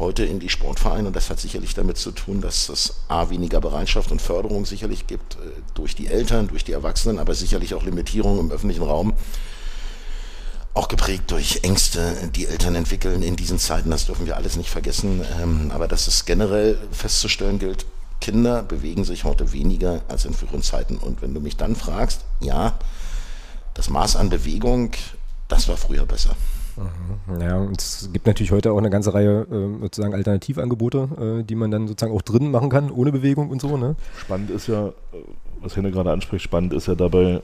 [0.00, 3.60] heute in die Sportvereine und das hat sicherlich damit zu tun, dass es A weniger
[3.60, 5.38] Bereitschaft und Förderung sicherlich gibt äh,
[5.74, 9.12] durch die Eltern, durch die Erwachsenen, aber sicherlich auch Limitierungen im öffentlichen Raum.
[10.72, 14.70] Auch geprägt durch Ängste, die Eltern entwickeln in diesen Zeiten, das dürfen wir alles nicht
[14.70, 15.22] vergessen.
[15.40, 17.86] Ähm, aber dass es generell festzustellen gilt,
[18.20, 20.96] Kinder bewegen sich heute weniger als in früheren Zeiten.
[20.96, 22.78] Und wenn du mich dann fragst, ja,
[23.74, 24.92] das Maß an Bewegung,
[25.48, 26.34] das war früher besser.
[26.76, 27.40] Mhm.
[27.40, 31.54] Ja, und es gibt natürlich heute auch eine ganze Reihe äh, sozusagen Alternativangebote, äh, die
[31.54, 33.76] man dann sozusagen auch drinnen machen kann, ohne Bewegung und so.
[33.76, 33.96] Ne?
[34.18, 34.92] Spannend ist ja,
[35.60, 37.42] was Henne gerade anspricht, spannend ist ja dabei,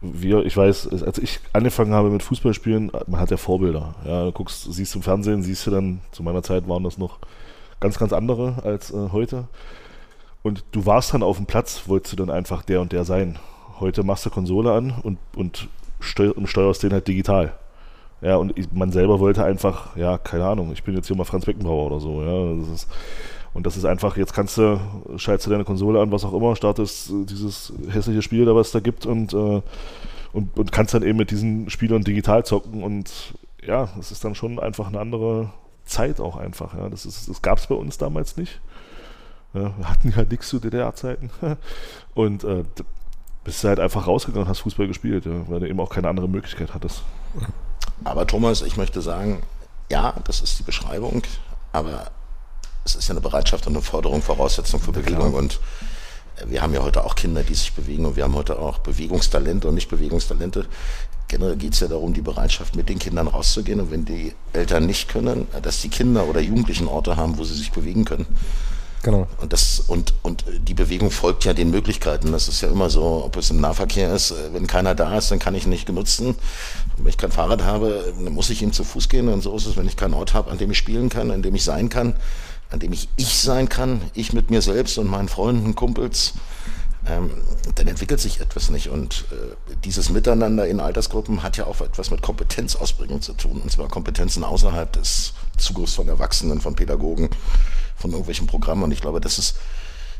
[0.00, 3.94] wir, ich weiß, als ich angefangen habe mit Fußballspielen, man hat ja Vorbilder.
[4.04, 7.18] Ja, du guckst, siehst im Fernsehen, siehst du dann, zu meiner Zeit waren das noch
[7.80, 9.48] ganz, ganz andere als äh, heute.
[10.42, 13.38] Und du warst dann auf dem Platz, wolltest du dann einfach der und der sein.
[13.80, 15.68] Heute machst du Konsole an und, und,
[16.00, 17.54] steu und steuerst den halt digital.
[18.22, 21.24] Ja, und ich, man selber wollte einfach, ja, keine Ahnung, ich bin jetzt hier mal
[21.24, 22.72] Franz Beckenbauer oder so, ja.
[22.72, 22.88] Ist,
[23.52, 24.80] Und das ist einfach, jetzt kannst du,
[25.16, 28.72] schaltest du deine Konsole an, was auch immer, startest dieses hässliche Spiel da, was es
[28.72, 29.60] da gibt und, äh,
[30.32, 33.34] und, und kannst dann eben mit diesen Spielern digital zocken und
[33.66, 35.50] ja, es ist dann schon einfach eine andere
[35.84, 36.76] Zeit auch einfach.
[36.76, 36.88] Ja.
[36.88, 38.60] Das, das gab es bei uns damals nicht.
[39.54, 41.30] Ja, wir hatten ja nichts zu DDR-Zeiten.
[42.14, 42.64] Und äh,
[43.46, 46.08] bist du halt einfach rausgegangen und hast Fußball gespielt, ja, weil du eben auch keine
[46.08, 47.02] andere Möglichkeit hattest.
[48.04, 49.40] Aber Thomas, ich möchte sagen,
[49.88, 51.22] ja, das ist die Beschreibung,
[51.72, 52.10] aber
[52.84, 55.32] es ist ja eine Bereitschaft und eine Forderung, Voraussetzung für Bewegung.
[55.32, 55.60] Und
[56.44, 59.68] wir haben ja heute auch Kinder, die sich bewegen und wir haben heute auch Bewegungstalente
[59.68, 60.66] und nicht Bewegungstalente.
[61.28, 64.86] Generell geht es ja darum, die Bereitschaft, mit den Kindern rauszugehen und wenn die Eltern
[64.86, 68.26] nicht können, dass die Kinder oder Jugendlichen Orte haben, wo sie sich bewegen können.
[69.06, 69.28] Genau.
[69.40, 72.32] Und, das, und, und die Bewegung folgt ja den Möglichkeiten.
[72.32, 75.30] Das ist ja immer so, ob es im Nahverkehr ist, äh, wenn keiner da ist,
[75.30, 76.34] dann kann ich ihn nicht benutzen.
[76.96, 79.28] Wenn ich kein Fahrrad habe, dann muss ich ihm zu Fuß gehen.
[79.28, 81.40] Und so ist es, wenn ich keinen Ort habe, an dem ich spielen kann, an
[81.42, 82.16] dem ich sein kann,
[82.70, 86.34] an dem ich ich sein kann, ich mit mir selbst und meinen Freunden, Kumpels,
[87.08, 87.30] ähm,
[87.74, 88.88] dann entwickelt sich etwas nicht.
[88.88, 93.60] Und äh, dieses Miteinander in Altersgruppen hat ja auch etwas mit Kompetenzausbringung zu tun.
[93.62, 97.30] Und zwar Kompetenzen außerhalb des Zugriffs von Erwachsenen, von Pädagogen
[97.96, 98.82] von irgendwelchen Programmen.
[98.82, 99.56] Und ich glaube, das ist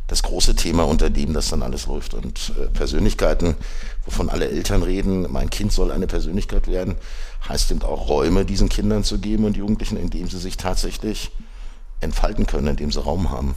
[0.07, 2.15] das große Thema, unter dem das dann alles läuft.
[2.15, 3.57] Und äh, Persönlichkeiten,
[4.05, 6.97] wovon alle Eltern reden, mein Kind soll eine Persönlichkeit werden,
[7.49, 11.33] heißt eben auch Räume diesen Kindern zu geben und Jugendlichen, in denen sie sich tatsächlich
[12.01, 13.55] entfalten können, in dem sie Raum haben.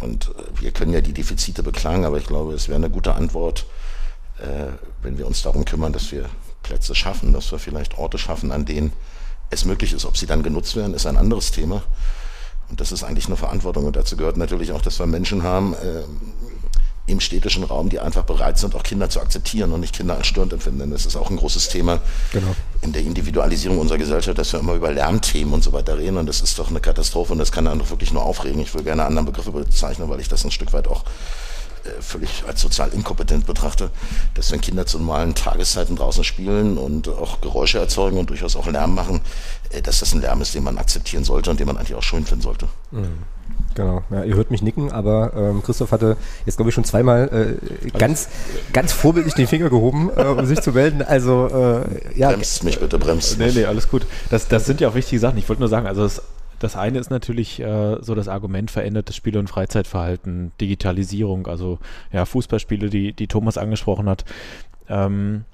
[0.00, 3.14] Und äh, wir können ja die Defizite beklagen, aber ich glaube, es wäre eine gute
[3.14, 3.66] Antwort,
[4.38, 6.28] äh, wenn wir uns darum kümmern, dass wir
[6.62, 8.92] Plätze schaffen, dass wir vielleicht Orte schaffen, an denen
[9.50, 10.04] es möglich ist.
[10.04, 11.82] Ob sie dann genutzt werden, ist ein anderes Thema.
[12.70, 13.84] Und das ist eigentlich eine Verantwortung.
[13.84, 16.02] Und dazu gehört natürlich auch, dass wir Menschen haben äh,
[17.06, 20.26] im städtischen Raum, die einfach bereit sind, auch Kinder zu akzeptieren und nicht Kinder als
[20.26, 20.90] störend empfinden.
[20.90, 22.00] Das ist auch ein großes Thema
[22.32, 22.54] genau.
[22.80, 26.16] in der Individualisierung unserer Gesellschaft, dass wir immer über Lärmthemen und so weiter reden.
[26.16, 28.60] Und das ist doch eine Katastrophe und das kann einen doch wirklich nur aufregen.
[28.60, 31.04] Ich will gerne andere Begriffe bezeichnen, weil ich das ein Stück weit auch
[31.84, 33.90] äh, völlig als sozial inkompetent betrachte,
[34.32, 38.66] dass wenn Kinder zu normalen Tageszeiten draußen spielen und auch Geräusche erzeugen und durchaus auch
[38.66, 39.20] Lärm machen,
[39.70, 42.02] äh, dass das ein Lärm ist, den man akzeptieren sollte und den man eigentlich auch
[42.02, 42.68] schön finden sollte.
[42.90, 43.18] Mhm.
[43.74, 47.58] Genau, ja, ihr hört mich nicken, aber ähm, Christoph hatte jetzt, glaube ich, schon zweimal
[47.58, 48.28] äh, ganz,
[48.72, 51.02] ganz vorbildlich den Finger gehoben, äh, um sich zu melden.
[51.02, 52.28] Also, äh, ja.
[52.30, 53.38] Bremst mich bitte, bremst.
[53.38, 54.06] Nee, nee, alles gut.
[54.30, 55.38] Das, das sind ja auch wichtige Sachen.
[55.38, 56.22] Ich wollte nur sagen, also das
[56.60, 61.78] das eine ist natürlich äh, so das Argument verändertes Spiel- und Freizeitverhalten, Digitalisierung, also
[62.10, 64.24] ja, Fußballspiele, die, die Thomas angesprochen hat.
[64.88, 65.44] Ähm,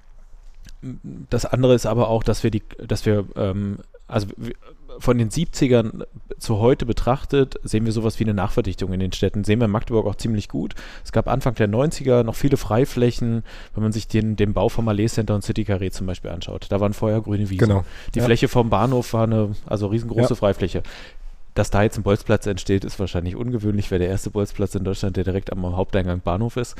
[0.82, 4.28] das andere ist aber auch, dass wir die, dass wir, ähm, also
[4.98, 6.04] von den 70ern
[6.38, 9.44] zu heute betrachtet, sehen wir sowas wie eine Nachverdichtung in den Städten.
[9.44, 10.74] Sehen wir in Magdeburg auch ziemlich gut.
[11.04, 14.84] Es gab Anfang der 90er noch viele Freiflächen, wenn man sich den, den Bau vom
[14.84, 16.66] Malais Center und City Carré zum Beispiel anschaut.
[16.70, 17.68] Da waren vorher grüne Wiesen.
[17.68, 17.84] Genau.
[18.14, 18.24] Die ja.
[18.24, 20.34] Fläche vom Bahnhof war eine, also riesengroße ja.
[20.34, 20.82] Freifläche.
[21.54, 23.90] Dass da jetzt ein Bolzplatz entsteht, ist wahrscheinlich ungewöhnlich.
[23.90, 26.76] Wäre der erste Bolzplatz in Deutschland, der direkt am Haupteingang Bahnhof ist.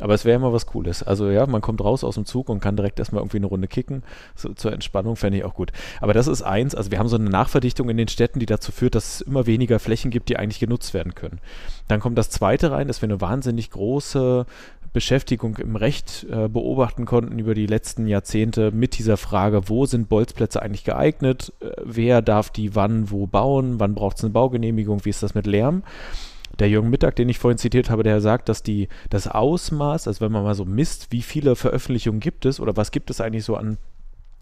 [0.00, 1.02] Aber es wäre immer was Cooles.
[1.02, 3.68] Also ja, man kommt raus aus dem Zug und kann direkt erstmal irgendwie eine Runde
[3.68, 4.02] kicken.
[4.34, 5.72] So, zur Entspannung fände ich auch gut.
[6.00, 8.72] Aber das ist eins, also wir haben so eine Nachverdichtung in den Städten, die dazu
[8.72, 11.40] führt, dass es immer weniger Flächen gibt, die eigentlich genutzt werden können.
[11.88, 14.46] Dann kommt das zweite rein, dass wir eine wahnsinnig große
[14.92, 20.08] Beschäftigung im Recht äh, beobachten konnten über die letzten Jahrzehnte mit dieser Frage, wo sind
[20.08, 25.04] Bolzplätze eigentlich geeignet, äh, wer darf die wann wo bauen, wann braucht es eine Baugenehmigung,
[25.04, 25.82] wie ist das mit Lärm
[26.58, 30.20] der Jürgen Mittag, den ich vorhin zitiert habe, der sagt, dass die, das Ausmaß, also
[30.20, 33.44] wenn man mal so misst, wie viele Veröffentlichungen gibt es oder was gibt es eigentlich
[33.44, 33.78] so an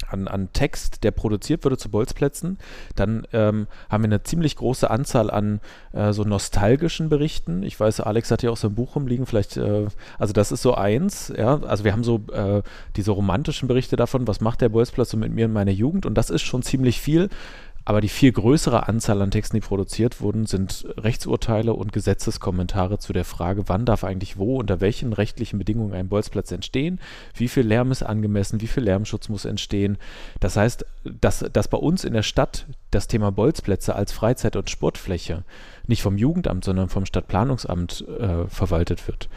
[0.09, 2.59] an, an Text, der produziert wurde zu Bolzplätzen,
[2.95, 5.61] dann ähm, haben wir eine ziemlich große Anzahl an
[5.93, 7.63] äh, so nostalgischen Berichten.
[7.63, 9.87] Ich weiß, Alex hat ja auch so ein Buch rumliegen, vielleicht, äh,
[10.19, 12.63] also das ist so eins, ja, also wir haben so äh,
[12.97, 16.15] diese romantischen Berichte davon, was macht der Bolzplatz so mit mir in meiner Jugend und
[16.15, 17.29] das ist schon ziemlich viel.
[17.89, 23.13] Aber die viel größere Anzahl an Texten, die produziert wurden, sind Rechtsurteile und Gesetzeskommentare zu
[23.13, 26.99] der Frage, wann darf eigentlich wo, unter welchen rechtlichen Bedingungen ein Bolzplatz entstehen,
[27.37, 29.99] wie viel Lärm ist angemessen, wie viel Lärmschutz muss entstehen.
[30.41, 34.69] Das heißt, dass, dass bei uns in der Stadt das Thema Bolzplätze als Freizeit- und
[34.69, 35.45] Sportfläche
[35.89, 39.29] nicht vom Jugendamt, sondern vom Stadtplanungsamt äh, verwaltet wird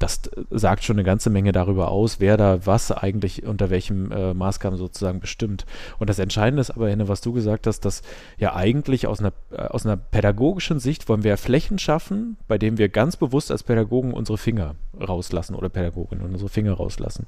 [0.00, 4.32] das sagt schon eine ganze Menge darüber aus, wer da was eigentlich unter welchem äh,
[4.32, 5.66] Maßgaben sozusagen bestimmt.
[5.98, 8.02] Und das Entscheidende ist aber, Henne, was du gesagt hast, dass
[8.38, 12.78] ja eigentlich aus einer, äh, aus einer pädagogischen Sicht wollen wir Flächen schaffen, bei denen
[12.78, 17.26] wir ganz bewusst als Pädagogen unsere Finger rauslassen oder Pädagoginnen unsere Finger rauslassen.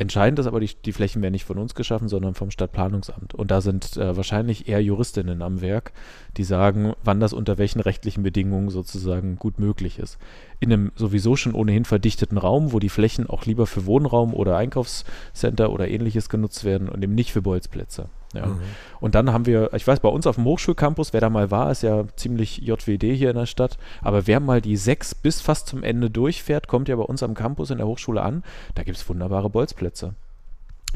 [0.00, 3.34] Entscheidend ist aber, die, die Flächen werden nicht von uns geschaffen, sondern vom Stadtplanungsamt.
[3.34, 5.92] Und da sind äh, wahrscheinlich eher Juristinnen am Werk,
[6.38, 10.16] die sagen, wann das unter welchen rechtlichen Bedingungen sozusagen gut möglich ist.
[10.60, 14.56] In einem sowieso schon ohnehin verdichteten Raum, wo die Flächen auch lieber für Wohnraum oder
[14.56, 18.10] Einkaufscenter oder ähnliches genutzt werden und eben nicht für Bolzplätze.
[18.34, 18.46] Ja.
[18.46, 18.60] Mhm.
[19.00, 21.70] Und dann haben wir, ich weiß, bei uns auf dem Hochschulcampus, wer da mal war,
[21.70, 23.78] ist ja ziemlich JWD hier in der Stadt.
[24.02, 27.34] Aber wer mal die sechs bis fast zum Ende durchfährt, kommt ja bei uns am
[27.34, 28.44] Campus in der Hochschule an.
[28.74, 30.14] Da gibt es wunderbare Bolzplätze.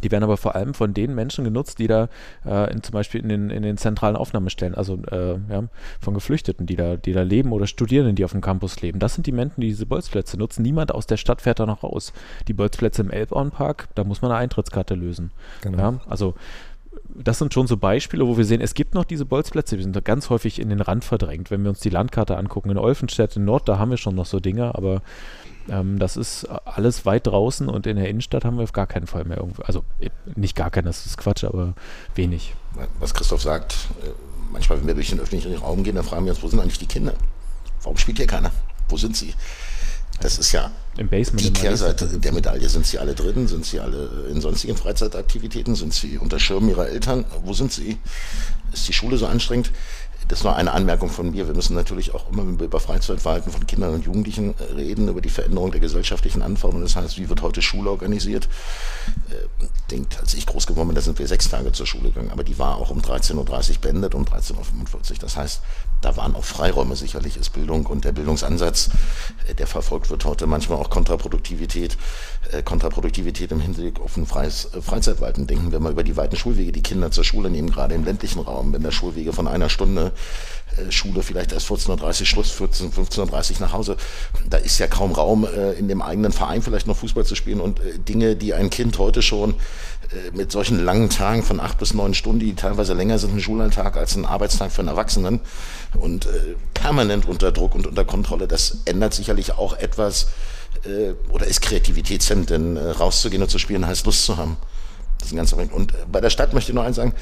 [0.02, 2.08] Die werden aber vor allem von den Menschen genutzt, die da
[2.44, 5.64] äh, in, zum Beispiel in den, in den zentralen Aufnahmestellen, also äh, ja,
[6.00, 8.98] von Geflüchteten, die da, die da leben oder Studierenden, die auf dem Campus leben.
[8.98, 10.62] Das sind die Menschen, die diese Bolzplätze nutzen.
[10.62, 12.12] Niemand aus der Stadt fährt da noch raus.
[12.48, 15.30] Die Bolzplätze im Elbauernpark, da muss man eine Eintrittskarte lösen.
[15.62, 15.78] Genau.
[15.78, 16.34] Ja, also
[17.14, 19.94] das sind schon so Beispiele, wo wir sehen, es gibt noch diese Bolzplätze, wir sind
[19.94, 21.50] da ganz häufig in den Rand verdrängt.
[21.50, 24.26] Wenn wir uns die Landkarte angucken, in Olfenstedt, in Nord, da haben wir schon noch
[24.26, 25.02] so Dinge, aber
[25.68, 29.06] ähm, das ist alles weit draußen und in der Innenstadt haben wir auf gar keinen
[29.06, 29.62] Fall mehr irgendwo.
[29.62, 31.74] Also äh, nicht gar keinen, das ist Quatsch, aber
[32.14, 32.54] wenig.
[33.00, 34.08] Was Christoph sagt, äh,
[34.52, 36.78] manchmal, wenn wir durch den öffentlichen Raum gehen, dann fragen wir uns, wo sind eigentlich
[36.78, 37.14] die Kinder?
[37.82, 38.50] Warum spielt hier keiner?
[38.88, 39.34] Wo sind sie?
[40.20, 42.68] Das ist ja Im Basement die Kehrseite der Medaille.
[42.68, 43.48] Sind sie alle drin?
[43.48, 45.74] Sind sie alle in sonstigen Freizeitaktivitäten?
[45.74, 47.24] Sind sie unter Schirm ihrer Eltern?
[47.44, 47.98] Wo sind sie?
[48.72, 49.72] Ist die Schule so anstrengend?
[50.28, 51.46] Das war eine Anmerkung von mir.
[51.46, 55.28] Wir müssen natürlich auch immer, über Freizeitverhalten von Kindern und Jugendlichen äh, reden, über die
[55.28, 56.84] Veränderung der gesellschaftlichen Anforderungen.
[56.84, 58.48] Das heißt, wie wird heute Schule organisiert?
[59.28, 62.30] Äh, denkt, als ich groß geworden bin, da sind wir sechs Tage zur Schule gegangen,
[62.30, 65.18] aber die war auch um 13.30 Uhr beendet, um 13.45 Uhr.
[65.20, 65.60] Das heißt,
[66.00, 68.90] da waren auch Freiräume sicherlich, ist Bildung und der Bildungsansatz,
[69.48, 71.98] äh, der verfolgt wird heute manchmal auch Kontraproduktivität,
[72.64, 75.46] Kontraproduktivität im Hinblick auf ein freies Freizeitwalten.
[75.46, 78.40] Denken wir mal über die weiten Schulwege, die Kinder zur Schule nehmen, gerade im ländlichen
[78.40, 80.12] Raum, wenn der Schulwege von einer Stunde
[80.90, 83.96] Schule vielleicht erst 14.30 Uhr Schluss, 14, 15.30 Uhr nach Hause.
[84.48, 85.46] Da ist ja kaum Raum,
[85.78, 89.22] in dem eigenen Verein vielleicht noch Fußball zu spielen und Dinge, die ein Kind heute
[89.22, 89.54] schon
[90.32, 93.96] mit solchen langen Tagen von acht bis neun Stunden, die teilweise länger sind, ein Schulalltag
[93.96, 95.40] als ein Arbeitstag für einen Erwachsenen,
[95.96, 98.48] und äh, permanent unter Druck und unter Kontrolle.
[98.48, 100.28] Das ändert sicherlich auch etwas
[100.84, 104.56] äh, oder ist Kreativitätshemd, denn äh, rauszugehen und zu spielen heißt Lust zu haben.
[105.18, 107.14] Das ist ein ganz Und äh, bei der Stadt möchte ich noch eins sagen,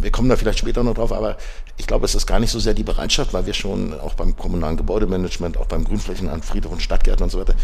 [0.00, 1.36] wir kommen da vielleicht später noch drauf, aber
[1.76, 4.36] ich glaube, es ist gar nicht so sehr die Bereitschaft, weil wir schon auch beim
[4.36, 7.54] kommunalen Gebäudemanagement, auch beim Grünflächenamt, Friedhof und Stadtgärten und so weiter,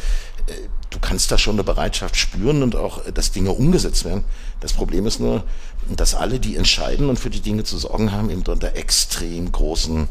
[0.47, 0.53] äh,
[0.91, 4.25] du kannst da schon eine Bereitschaft spüren und auch, äh, dass Dinge umgesetzt werden.
[4.61, 5.45] Das Problem ist nur,
[5.89, 10.09] dass alle, die entscheiden und für die Dinge zu sorgen haben, eben unter extrem großen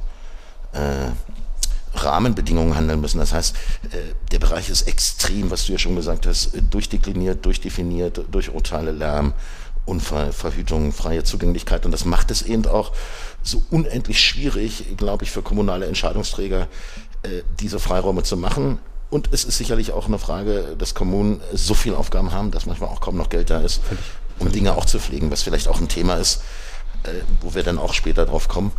[0.74, 1.12] äh,
[1.94, 3.20] Rahmenbedingungen handeln müssen.
[3.20, 3.56] Das heißt,
[3.92, 3.98] äh,
[4.32, 9.34] der Bereich ist extrem, was du ja schon gesagt hast, durchdekliniert, durchdefiniert, durch Urteile, Lärm,
[9.86, 11.86] Unfallverhütung, freie Zugänglichkeit.
[11.86, 12.92] Und das macht es eben auch
[13.44, 16.68] so unendlich schwierig, glaube ich, für kommunale Entscheidungsträger,
[17.24, 18.80] äh, diese Freiräume zu machen.
[19.10, 22.90] Und es ist sicherlich auch eine Frage, dass Kommunen so viele Aufgaben haben, dass manchmal
[22.90, 23.82] auch kaum noch Geld da ist,
[24.40, 26.42] um Dinge auch zu pflegen, was vielleicht auch ein Thema ist,
[27.04, 27.10] äh,
[27.42, 28.72] wo wir dann auch später drauf kommen,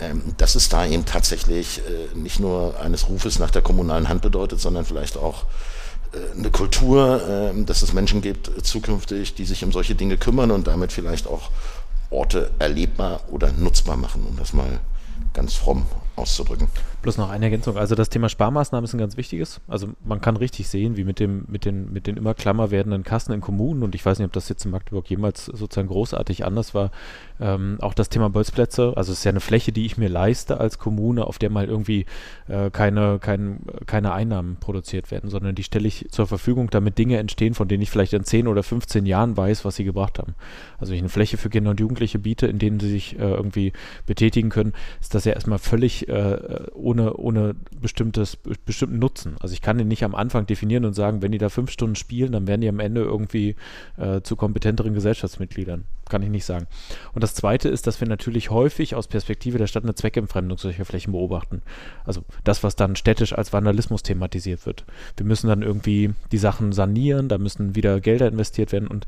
[0.00, 4.22] ähm, dass es da eben tatsächlich äh, nicht nur eines Rufes nach der kommunalen Hand
[4.22, 5.44] bedeutet, sondern vielleicht auch
[6.36, 10.50] eine Kultur, ähm, dass es Menschen gibt äh, zukünftig, die sich um solche Dinge kümmern
[10.50, 11.50] und damit vielleicht auch
[12.10, 14.80] Orte erlebbar oder nutzbar machen, um das mal
[15.32, 16.68] ganz fromm auszudrücken.
[17.06, 17.76] Bloß noch eine Ergänzung.
[17.76, 19.60] Also das Thema Sparmaßnahmen ist ein ganz wichtiges.
[19.68, 23.04] Also man kann richtig sehen, wie mit dem, mit den, mit den immer klammer werdenden
[23.04, 26.44] Kassen in Kommunen, und ich weiß nicht, ob das jetzt in Magdeburg jemals sozusagen großartig
[26.44, 26.90] anders war,
[27.38, 30.58] ähm, auch das Thema Bolzplätze, also es ist ja eine Fläche, die ich mir leiste
[30.58, 32.06] als Kommune, auf der mal irgendwie
[32.48, 37.18] äh, keine, kein, keine Einnahmen produziert werden, sondern die stelle ich zur Verfügung, damit Dinge
[37.18, 40.34] entstehen, von denen ich vielleicht in 10 oder 15 Jahren weiß, was sie gebracht haben.
[40.78, 43.22] Also wenn ich eine Fläche für Kinder und Jugendliche biete, in denen sie sich äh,
[43.22, 43.72] irgendwie
[44.06, 46.38] betätigen können, ist das ja erstmal völlig äh,
[46.74, 49.36] ohne, ohne bestimmtes, bestimmten Nutzen.
[49.40, 51.96] Also ich kann den nicht am Anfang definieren und sagen, wenn die da fünf Stunden
[51.96, 53.56] spielen, dann werden die am Ende irgendwie
[53.96, 55.84] äh, zu kompetenteren Gesellschaftsmitgliedern.
[56.08, 56.66] Kann ich nicht sagen.
[57.14, 60.84] Und das Zweite ist, dass wir natürlich häufig aus Perspektive der Stadt eine Zweckentfremdung solcher
[60.84, 61.62] Flächen beobachten.
[62.04, 64.84] Also das, was dann städtisch als Vandalismus thematisiert wird.
[65.16, 69.06] Wir müssen dann irgendwie die Sachen sanieren, da müssen wieder Gelder investiert werden und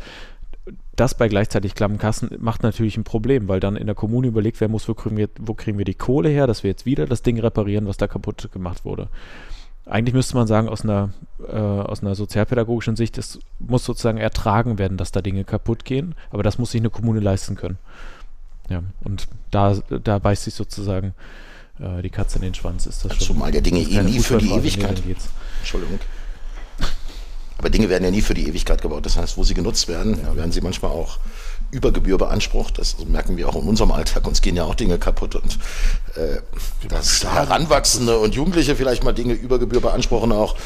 [1.01, 4.61] das bei gleichzeitig klammen Kassen macht natürlich ein Problem, weil dann in der Kommune überlegt
[4.61, 7.07] werden muss, wo kriegen, wir, wo kriegen wir die Kohle her, dass wir jetzt wieder
[7.07, 9.09] das Ding reparieren, was da kaputt gemacht wurde.
[9.87, 11.11] Eigentlich müsste man sagen, aus einer,
[11.49, 16.15] äh, aus einer sozialpädagogischen Sicht, es muss sozusagen ertragen werden, dass da Dinge kaputt gehen,
[16.31, 17.79] aber das muss sich eine Kommune leisten können.
[18.69, 21.15] Ja, und da, da beißt sich sozusagen
[21.79, 22.87] äh, die Katze in den Schwanz.
[22.87, 25.03] Ist das schon, Zumal der Dinge eh nie für die Ewigkeit.
[25.61, 26.01] Entschuldigung.
[27.59, 29.05] Aber Dinge werden ja nie für die Ewigkeit gebaut.
[29.05, 31.19] Das heißt, wo sie genutzt werden, ja, werden sie manchmal auch
[31.71, 32.79] über Gebühr beansprucht.
[32.79, 34.27] Das merken wir auch in unserem Alltag.
[34.27, 35.59] Uns gehen ja auch Dinge kaputt und
[36.15, 36.41] äh,
[36.89, 40.57] dass Heranwachsende und Jugendliche vielleicht mal Dinge über Gebühr beanspruchen, auch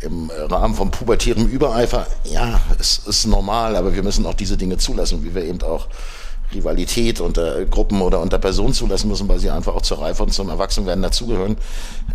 [0.00, 2.06] im Rahmen von pubertierem Übereifer.
[2.24, 5.88] Ja, es ist normal, aber wir müssen auch diese Dinge zulassen, wie wir eben auch
[6.52, 10.32] Rivalität unter Gruppen oder unter Personen zulassen müssen, weil sie einfach auch zur Reife und
[10.32, 11.56] zum Erwachsenwerden dazugehören,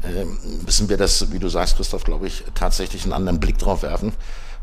[0.04, 3.84] ähm, müssen wir das, wie du sagst, Christoph, glaube ich, tatsächlich einen anderen Blick drauf
[3.84, 4.14] werfen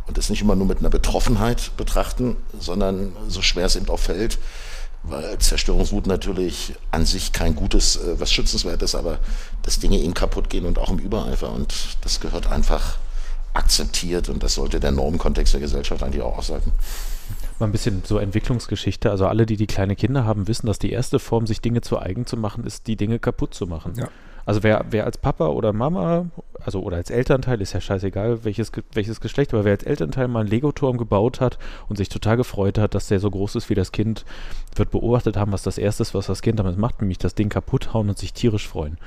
[0.07, 3.99] und das nicht immer nur mit einer Betroffenheit betrachten, sondern so schwer es eben auch
[3.99, 4.39] fällt,
[5.05, 9.19] weil Zerstörungswut natürlich an sich kein gutes, äh, was schützenswert ist, aber
[9.63, 12.99] dass Dinge eben kaputt gehen und auch im Übereifer und das gehört einfach
[13.55, 16.73] akzeptiert und das sollte der Normkontext der Gesellschaft eigentlich auch aussagen.
[17.63, 19.09] Mal ein bisschen so Entwicklungsgeschichte.
[19.09, 21.97] Also alle, die die kleine Kinder haben, wissen, dass die erste Form, sich Dinge zu
[21.97, 23.93] eigen zu machen, ist, die Dinge kaputt zu machen.
[23.95, 24.09] Ja.
[24.45, 26.27] Also wer, wer als Papa oder Mama,
[26.59, 30.41] also oder als Elternteil, ist ja scheißegal, welches, welches Geschlecht, aber wer als Elternteil mal
[30.41, 31.57] einen Legoturm gebaut hat
[31.89, 34.25] und sich total gefreut hat, dass der so groß ist wie das Kind,
[34.75, 37.49] wird beobachtet haben, was das Erste ist, was das Kind damit macht, nämlich das Ding
[37.49, 38.99] kaputt hauen und sich tierisch freuen.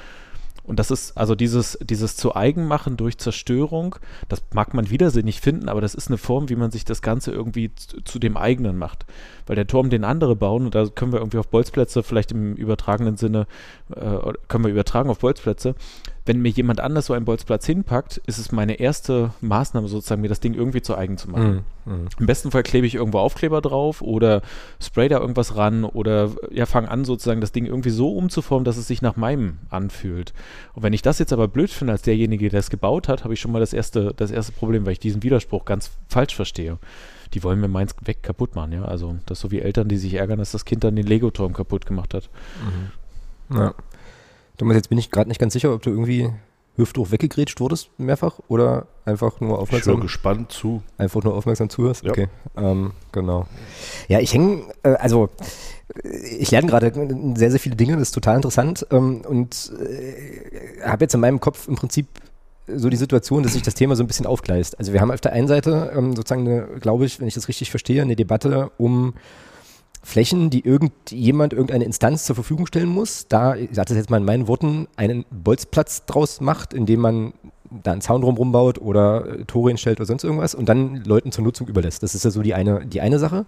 [0.65, 3.95] Und das ist also dieses, dieses zu eigen machen durch Zerstörung,
[4.30, 7.32] das mag man widersinnig finden, aber das ist eine Form, wie man sich das Ganze
[7.32, 9.06] irgendwie zu, zu dem eigenen macht.
[9.45, 12.56] Weil der Turm, den andere bauen, und da können wir irgendwie auf Bolzplätze, vielleicht im
[12.56, 13.47] übertragenen Sinne,
[13.95, 15.75] äh, können wir übertragen auf Bolzplätze,
[16.26, 20.28] wenn mir jemand anders so einen Bolzplatz hinpackt, ist es meine erste Maßnahme sozusagen, mir
[20.28, 21.66] das Ding irgendwie zu eigen zu machen.
[21.86, 22.08] Mm, mm.
[22.20, 24.42] Im besten Fall klebe ich irgendwo Aufkleber drauf oder
[24.82, 28.78] spray da irgendwas ran oder ja, fange an sozusagen das Ding irgendwie so umzuformen, dass
[28.78, 30.34] es sich nach meinem anfühlt.
[30.74, 33.36] Und wenn ich das jetzt aber blöd finde als derjenige, der es gebaut hat, habe
[33.36, 36.80] ich schon mal das erste, das erste Problem, weil ich diesen Widerspruch ganz falsch verstehe
[37.34, 38.86] die wollen mir meins weg kaputt machen, ja.
[38.86, 41.54] Also das ist so wie Eltern, die sich ärgern, dass das Kind dann den Lego-Turm
[41.54, 42.30] kaputt gemacht hat.
[43.50, 43.58] Mhm.
[43.58, 43.74] Ja.
[44.58, 46.30] Thomas, jetzt bin ich gerade nicht ganz sicher, ob du irgendwie
[46.78, 49.94] hüfthoch weggegrätscht wurdest, mehrfach, oder einfach nur aufmerksam?
[49.94, 50.82] Ich höre gespannt zu.
[50.98, 52.04] Einfach nur aufmerksam zuhörst?
[52.04, 52.12] Ja.
[52.12, 53.48] Okay, ähm, genau.
[54.08, 55.30] Ja, ich hänge, äh, also
[56.38, 56.91] ich lerne gerade
[57.36, 61.39] sehr, sehr viele Dinge, das ist total interessant ähm, und äh, habe jetzt in meinem
[61.39, 62.08] Kopf im Prinzip
[62.68, 64.80] so die Situation, dass sich das Thema so ein bisschen aufgleist.
[64.80, 67.48] Also wir haben auf der einen Seite ähm, sozusagen, eine, glaube ich, wenn ich das
[67.48, 69.13] richtig verstehe, eine Debatte um
[70.06, 74.18] Flächen, die irgendjemand, irgendeine Instanz zur Verfügung stellen muss, da, ich sage das jetzt mal
[74.18, 77.34] in meinen Worten, einen Bolzplatz draus macht, indem man
[77.84, 81.32] da einen Zaun drumherum baut oder äh, Tore hinstellt oder sonst irgendwas und dann Leuten
[81.32, 82.04] zur Nutzung überlässt.
[82.04, 83.46] Das ist ja so die eine, die eine Sache.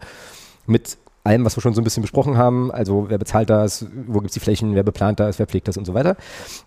[0.65, 4.19] Mit allem, was wir schon so ein bisschen besprochen haben, also wer bezahlt das, wo
[4.19, 6.17] gibt es die Flächen, wer beplant das, wer pflegt das und so weiter.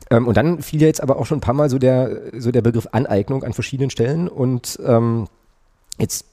[0.09, 2.53] Ähm, und dann fiel ja jetzt aber auch schon ein paar Mal so der, so
[2.53, 5.27] der Begriff Aneignung an verschiedenen Stellen und ähm,
[5.99, 6.27] jetzt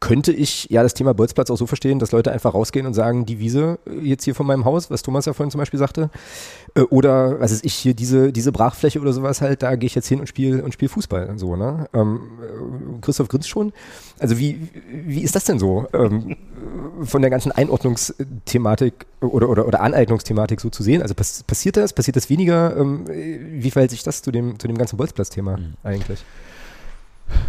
[0.00, 3.26] könnte ich ja das Thema Bolzplatz auch so verstehen, dass Leute einfach rausgehen und sagen,
[3.26, 6.10] die Wiese äh, jetzt hier von meinem Haus, was Thomas ja vorhin zum Beispiel sagte,
[6.74, 9.94] äh, oder was ist ich hier diese diese Brachfläche oder sowas halt, da gehe ich
[9.94, 11.86] jetzt hin und spiele und spiele Fußball so ne.
[11.92, 13.72] Ähm, äh, Christoph grinst schon.
[14.18, 16.36] Also wie wie ist das denn so ähm,
[17.02, 21.02] von der ganzen Einordnungsthematik oder oder oder Aneignungsthematik so zu sehen?
[21.02, 21.92] Also pass, passiert das?
[21.92, 22.74] Passiert das weniger?
[22.74, 25.74] Ähm, wie verhält sich das zu dem zu dem ganzen Bolzplatz-Thema mhm.
[25.82, 26.24] eigentlich?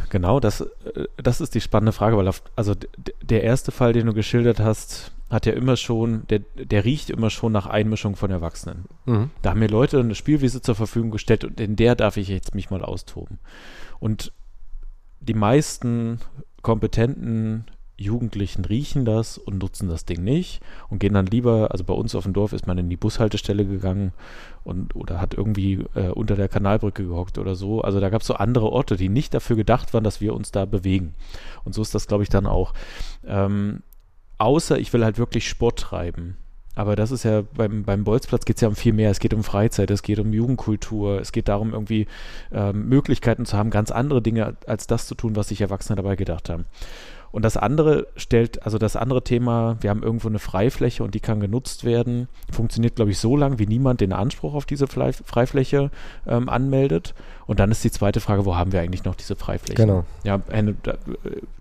[0.10, 2.74] Genau, das, äh, das ist die spannende Frage, weil auf, also
[3.22, 7.30] der erste Fall, den du geschildert hast, hat ja immer schon, der, der riecht immer
[7.30, 8.86] schon nach Einmischung von Erwachsenen.
[9.06, 9.32] Mhm.
[9.42, 12.54] Da haben mir Leute eine Spielwiese zur Verfügung gestellt und in der darf ich jetzt
[12.54, 13.40] mich mal austoben.
[14.00, 14.34] Und
[15.22, 16.20] die meisten
[16.62, 17.66] kompetenten
[18.02, 22.16] Jugendlichen riechen das und nutzen das Ding nicht und gehen dann lieber, also bei uns
[22.16, 24.14] auf dem Dorf ist man in die Bushaltestelle gegangen
[24.64, 27.82] und oder hat irgendwie äh, unter der Kanalbrücke gehockt oder so.
[27.82, 30.52] Also da gab es so andere Orte, die nicht dafür gedacht waren, dass wir uns
[30.52, 31.16] da bewegen.
[31.64, 32.74] Und so ist das, glaube ich, dann auch.
[33.26, 33.84] Ähm,
[34.38, 36.38] außer ich will halt wirklich Sport treiben.
[36.74, 39.12] Aber das ist ja beim, beim Bolzplatz geht es ja um viel mehr.
[39.12, 42.08] Es geht um Freizeit, es geht um Jugendkultur, es geht darum, irgendwie
[42.52, 46.16] ähm, Möglichkeiten zu haben, ganz andere Dinge als das zu tun, was sich Erwachsene dabei
[46.16, 46.66] gedacht haben.
[47.32, 51.20] Und das andere stellt, also das andere Thema, wir haben irgendwo eine Freifläche und die
[51.20, 55.92] kann genutzt werden, funktioniert, glaube ich, so lange, wie niemand den Anspruch auf diese Freifläche
[56.28, 57.14] ähm, anmeldet.
[57.48, 59.82] Und dann ist die zweite Frage, wo haben wir eigentlich noch diese Freifläche?
[59.82, 60.06] Genau.
[60.24, 60.40] Ja,
[60.84, 60.98] da,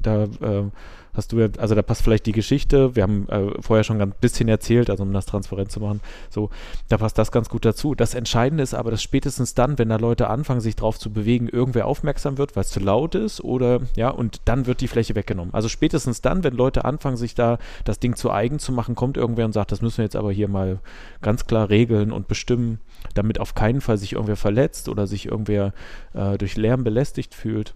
[0.02, 0.64] da äh,
[1.12, 4.12] hast du ja, also da passt vielleicht die Geschichte, wir haben äh, vorher schon ein
[4.20, 6.50] bisschen erzählt, also um das transparent zu machen, so,
[6.88, 7.94] da passt das ganz gut dazu.
[7.94, 11.48] Das Entscheidende ist aber, dass spätestens dann, wenn da Leute anfangen, sich drauf zu bewegen,
[11.48, 15.14] irgendwer aufmerksam wird, weil es zu laut ist oder, ja, und dann wird die Fläche
[15.14, 15.54] weggenommen.
[15.54, 19.16] Also spätestens dann, wenn Leute anfangen, sich da das Ding zu eigen zu machen, kommt
[19.16, 20.80] irgendwer und sagt, das müssen wir jetzt aber hier mal
[21.22, 22.80] ganz klar regeln und bestimmen,
[23.14, 25.72] damit auf keinen Fall sich irgendwer verletzt oder sich irgendwer
[26.14, 27.74] äh, durch Lärm belästigt fühlt.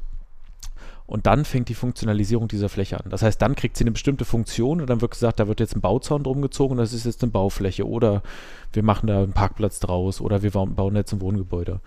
[1.06, 3.10] Und dann fängt die Funktionalisierung dieser Fläche an.
[3.10, 5.76] Das heißt, dann kriegt sie eine bestimmte Funktion und dann wird gesagt, da wird jetzt
[5.76, 8.22] ein Bauzaun drum gezogen, das ist jetzt eine Baufläche oder
[8.72, 11.80] wir machen da einen Parkplatz draus oder wir bauen jetzt ein Wohngebäude.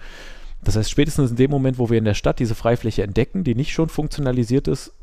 [0.64, 3.56] Das heißt, spätestens in dem Moment, wo wir in der Stadt diese Freifläche entdecken, die
[3.56, 4.94] nicht schon funktionalisiert ist,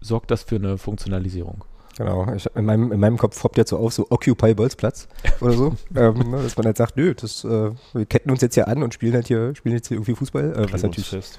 [0.00, 1.64] sorgt das für eine Funktionalisierung.
[1.98, 5.08] Genau, ich, in, meinem, in meinem Kopf poppt jetzt so auf, so Occupy Bolzplatz
[5.40, 8.54] oder so, ähm, ne, dass man halt sagt, nö, das, äh, wir ketten uns jetzt
[8.54, 11.38] hier an und spielen halt hier, spielen jetzt hier irgendwie Fußball, äh, was natürlich.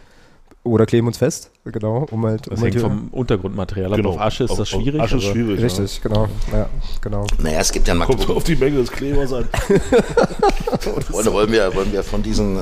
[0.65, 2.47] Oder kleben uns fest, genau, um halt.
[2.47, 3.97] Das um hängt halt vom Untergrundmaterial ab.
[3.97, 4.11] Genau.
[4.11, 5.01] Auf Asche ist auf, das schwierig.
[5.01, 5.61] Asche ist schwierig.
[5.61, 6.09] Richtig, ja.
[6.09, 6.29] genau.
[6.53, 6.69] Ja,
[7.01, 7.27] genau.
[7.39, 8.05] Naja, es gibt ja mal.
[8.05, 9.49] Kommt auf die Menge des Klebers an.
[11.11, 12.61] wollen, wollen, wir, wollen wir von diesen äh,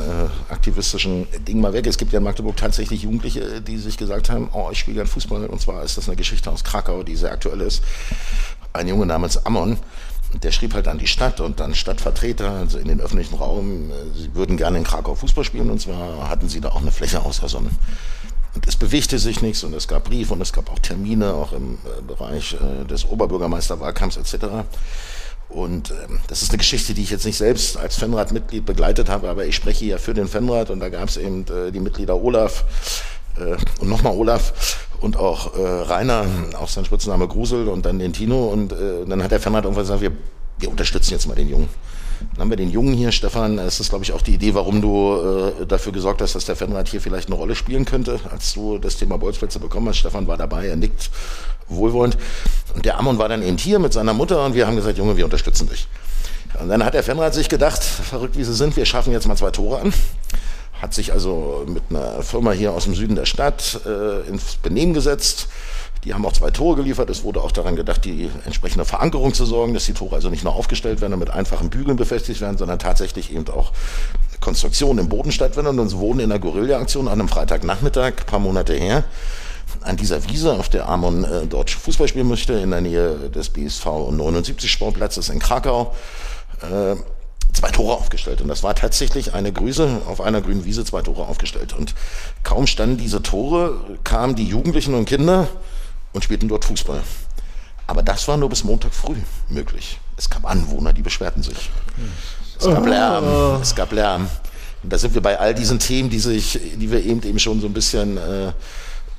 [0.50, 1.86] aktivistischen Dingen mal weg?
[1.86, 5.08] Es gibt ja in Magdeburg tatsächlich Jugendliche, die sich gesagt haben: Oh, ich spiele gern
[5.08, 5.46] Fußball.
[5.46, 7.84] Und zwar ist das eine Geschichte aus Krakau, die sehr aktuell ist
[8.74, 9.78] ein Junge namens Ammon,
[10.34, 14.18] der schrieb halt an die Stadt und dann Stadtvertreter, also in den öffentlichen Raum, äh,
[14.18, 17.22] sie würden gerne in Krakau Fußball spielen und zwar hatten sie da auch eine Fläche
[17.22, 17.78] ausersonnen.
[18.54, 21.54] Und es bewegte sich nichts und es gab Briefe und es gab auch Termine, auch
[21.54, 24.46] im äh, Bereich äh, des Oberbürgermeisterwahlkampfs etc.
[25.50, 29.30] Und ähm, das ist eine Geschichte, die ich jetzt nicht selbst als Fanrat-Mitglied begleitet habe,
[29.30, 32.64] aber ich spreche ja für den Fanrat und da gab es eben die Mitglieder Olaf
[33.80, 34.54] und nochmal Olaf
[35.02, 36.26] und auch äh, Rainer,
[36.60, 39.84] auch sein Spitzname Grusel und dann den Tino und äh, dann hat der Fanrat irgendwann
[39.84, 40.12] gesagt, wir,
[40.60, 41.70] wir unterstützen jetzt mal den Jungen.
[42.34, 43.58] Dann haben wir den Jungen hier, Stefan.
[43.58, 46.56] Es ist, glaube ich, auch die Idee, warum du äh, dafür gesorgt hast, dass der
[46.56, 49.98] Fanrat hier vielleicht eine Rolle spielen könnte, als du das Thema Bolzplätze bekommen hast.
[49.98, 51.10] Stefan war dabei, er nickt
[51.68, 52.18] wohlwollend.
[52.76, 55.18] Und der Ammon war dann eben hier mit seiner Mutter und wir haben gesagt, Junge,
[55.18, 55.88] wir unterstützen dich.
[56.60, 59.36] Und dann hat der Fanrat sich gedacht, verrückt wie sie sind, wir schaffen jetzt mal
[59.36, 59.94] zwei Tore an.
[60.82, 64.94] Hat sich also mit einer Firma hier aus dem Süden der Stadt äh, ins Benehmen
[64.94, 65.48] gesetzt,
[66.04, 67.10] die haben auch zwei Tore geliefert.
[67.10, 70.44] Es wurde auch daran gedacht, die entsprechende Verankerung zu sorgen, dass die Tore also nicht
[70.44, 73.72] nur aufgestellt werden und mit einfachen Bügeln befestigt werden, sondern tatsächlich eben auch
[74.40, 75.78] Konstruktion im Boden stattfinden.
[75.78, 79.04] Und sie wurden in der Gorilla-Aktion an einem Freitagnachmittag, ein paar Monate her,
[79.82, 83.50] an dieser Wiese, auf der Amon äh, dort Fußball spielen möchte, in der Nähe des
[83.50, 85.94] BSV 79 Sportplatzes in Krakau,
[86.64, 86.96] äh,
[87.54, 88.42] zwei Tore aufgestellt.
[88.42, 91.74] Und das war tatsächlich eine Grüße auf einer grünen Wiese, zwei Tore aufgestellt.
[91.74, 91.94] Und
[92.44, 95.48] kaum standen diese Tore, kamen die Jugendlichen und Kinder
[96.14, 97.02] und spielten dort Fußball.
[97.88, 99.18] Aber das war nur bis Montag früh
[99.50, 100.00] möglich.
[100.18, 101.70] Es gab Anwohner, die beschwerten sich.
[102.58, 103.62] Es gab Lärm.
[103.62, 104.30] Es gab Lärm.
[104.84, 107.60] Und da sind wir bei all diesen Themen, die, sich, die wir eben, eben schon
[107.60, 108.52] so ein bisschen äh,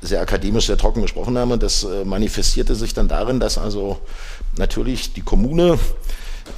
[0.00, 1.52] sehr akademisch, sehr trocken besprochen haben.
[1.52, 4.00] Und das äh, manifestierte sich dann darin, dass also
[4.56, 5.78] natürlich die Kommune,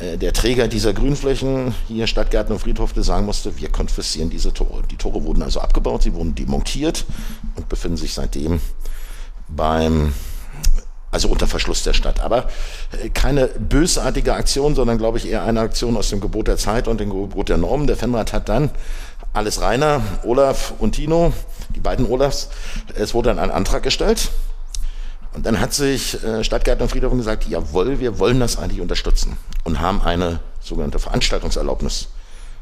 [0.00, 4.82] der Träger dieser Grünflächen, hier Stadtgärten und Friedhofte, sagen musste, wir konfiszieren diese Tore.
[4.90, 7.04] Die Tore wurden also abgebaut, sie wurden demontiert
[7.56, 8.60] und befinden sich seitdem
[9.48, 10.12] beim
[11.14, 12.20] also unter Verschluss der Stadt.
[12.20, 12.48] Aber
[13.00, 16.88] äh, keine bösartige Aktion, sondern glaube ich eher eine Aktion aus dem Gebot der Zeit
[16.88, 17.86] und dem Gebot der Normen.
[17.86, 18.70] Der Fanrat hat dann
[19.32, 21.32] alles Rainer, Olaf und Tino,
[21.74, 22.50] die beiden Olafs,
[22.94, 24.30] es wurde dann ein Antrag gestellt.
[25.34, 29.80] Und dann hat sich äh, Stadtgärtner Friedhofen gesagt, jawohl, wir wollen das eigentlich unterstützen und
[29.80, 32.08] haben eine sogenannte Veranstaltungserlaubnis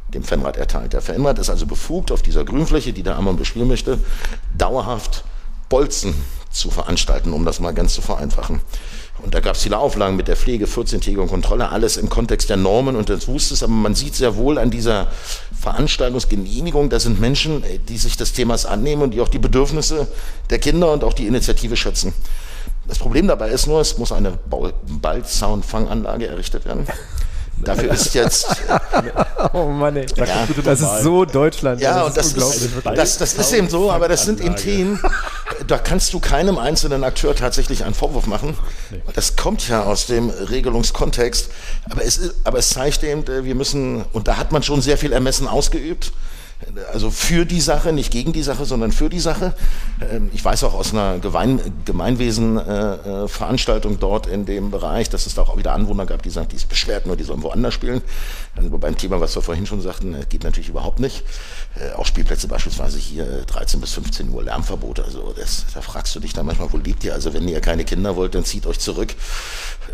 [0.08, 0.92] dem Fanrat erteilt.
[0.94, 3.98] Der Fanrat ist also befugt, auf dieser Grünfläche, die der Ammann bespielen möchte,
[4.56, 5.24] dauerhaft
[5.68, 6.14] Bolzen
[6.50, 8.60] zu veranstalten, um das mal ganz zu vereinfachen.
[9.22, 12.56] Und da gab es viele Auflagen mit der Pflege, 14-tägige Kontrolle, alles im Kontext der
[12.56, 13.62] Normen und des Wustes.
[13.62, 15.12] Aber man sieht sehr wohl an dieser
[15.60, 20.08] Veranstaltungsgenehmigung, da sind Menschen, äh, die sich des Themas annehmen und die auch die Bedürfnisse
[20.50, 22.12] der Kinder und auch die Initiative schätzen.
[22.86, 24.32] Das Problem dabei ist nur, es muss eine
[25.00, 26.86] Ballzaunfanganlage errichtet werden.
[27.64, 28.46] Dafür ist jetzt.
[29.52, 30.06] oh Mann, ey.
[30.16, 31.80] Ja, das ist so Deutschland.
[31.80, 35.00] Ja, und das ist, das, das ist eben so, aber das sind eben Themen,
[35.66, 38.56] da kannst du keinem einzelnen Akteur tatsächlich einen Vorwurf machen.
[39.14, 41.50] Das kommt ja aus dem Regelungskontext.
[41.90, 44.98] Aber es, aber es zeigt eben, äh, wir müssen, und da hat man schon sehr
[44.98, 46.12] viel Ermessen ausgeübt
[46.92, 49.54] also für die Sache, nicht gegen die Sache, sondern für die Sache.
[50.00, 55.42] Ähm, ich weiß auch aus einer Gemein Gemeinwesen-Veranstaltung dort in dem Bereich, dass es da
[55.42, 58.02] auch wieder Anwohner gab, die sagen, die ist beschwert, nur die sollen woanders spielen.
[58.56, 61.24] Dann beim Thema, was wir vorhin schon sagten, äh, geht natürlich überhaupt nicht.
[61.74, 65.00] Äh, auch Spielplätze beispielsweise hier 13 bis 15 Uhr Lärmverbot.
[65.00, 67.14] Also das, da fragst du dich dann manchmal, wo lebt ihr?
[67.14, 69.14] Also wenn ihr keine Kinder wollt, dann zieht euch zurück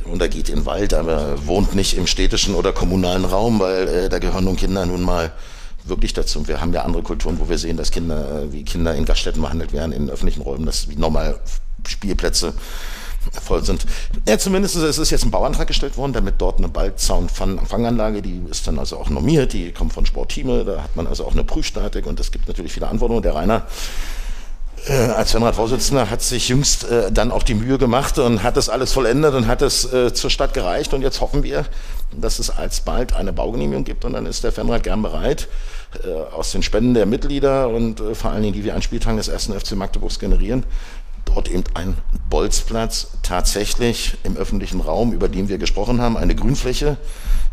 [0.05, 3.89] und da geht in den Wald, aber wohnt nicht im städtischen oder kommunalen Raum, weil
[3.89, 5.33] äh, da gehören nun Kinder nun mal
[5.89, 6.47] wirklich dazu.
[6.49, 9.43] Wir haben ja andere Kulturen, wo wir sehen, dass Kinder, äh, wie Kinder in Gaststätten
[9.43, 11.41] behandelt werden, in öffentlichen Räumen, dass wie normal
[11.87, 12.55] Spielplätze
[13.43, 13.85] voll sind.
[14.27, 18.67] Ja, zumindest es ist jetzt ein Bauantrag gestellt worden, damit dort eine Ballzaun-Fanganlage, die ist
[18.67, 22.07] dann also auch normiert, die kommt von Sportteame, da hat man also auch eine Prüfstatik
[22.07, 23.23] und es gibt natürlich viele Anforderungen.
[23.23, 23.67] Der Rainer
[24.87, 28.69] äh, als Fanrat-Vorsitzender hat sich jüngst äh, dann auch die Mühe gemacht und hat das
[28.69, 30.95] alles vollendet und hat es äh, zur Stadt gereicht.
[30.95, 31.67] Und jetzt hoffen wir,
[32.13, 35.49] dass es alsbald eine Baugenehmigung gibt und dann ist der Fanrat gern bereit,
[36.33, 39.29] aus den Spenden der Mitglieder und äh, vor allen Dingen, die wir an Spieltagen des
[39.29, 40.65] ersten FC Magdeburgs generieren,
[41.25, 41.97] dort eben ein
[42.31, 46.97] Bolzplatz tatsächlich im öffentlichen Raum, über den wir gesprochen haben, eine Grünfläche,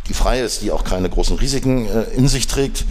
[0.07, 2.85] die frei ist, die auch keine großen Risiken äh, in sich trägt,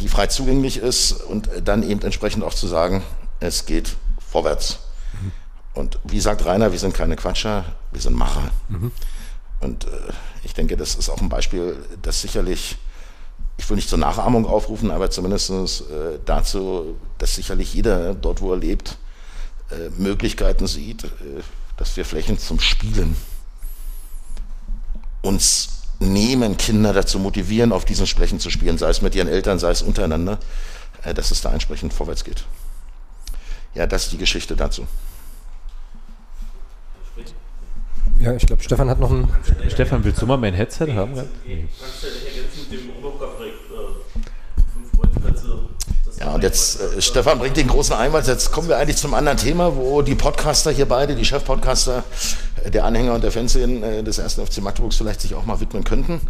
[0.00, 3.02] die frei zugänglich ist und dann eben entsprechend auch zu sagen,
[3.38, 4.80] es geht vorwärts.
[5.12, 5.32] Mhm.
[5.74, 8.50] Und wie sagt Rainer, wir sind keine Quatscher, wir sind Macher.
[8.68, 8.90] Mhm.
[9.60, 9.88] Und äh,
[10.42, 12.76] ich denke, das ist auch ein Beispiel, das sicherlich
[13.58, 18.52] ich will nicht zur Nachahmung aufrufen, aber zumindest äh, dazu, dass sicherlich jeder dort, wo
[18.52, 18.96] er lebt,
[19.70, 21.08] äh, Möglichkeiten sieht, äh,
[21.76, 23.16] dass wir Flächen zum Spielen
[25.22, 29.58] uns nehmen, Kinder dazu motivieren, auf diesen Flächen zu spielen, sei es mit ihren Eltern,
[29.58, 30.38] sei es untereinander,
[31.02, 32.44] äh, dass es da entsprechend vorwärts geht.
[33.74, 34.86] Ja, das ist die Geschichte dazu.
[38.20, 39.28] Ja, ich glaube, Stefan hat noch ein.
[39.68, 41.12] Stefan, willst du mal mein Headset haben?
[46.20, 48.26] Ja, und jetzt, äh, Stefan bringt den großen Einwand.
[48.26, 52.02] Jetzt kommen wir eigentlich zum anderen Thema, wo die Podcaster hier beide, die Chefpodcaster,
[52.64, 55.60] äh, der Anhänger und der Fernsehen äh, des ersten FC Magdeburgs vielleicht sich auch mal
[55.60, 56.20] widmen könnten.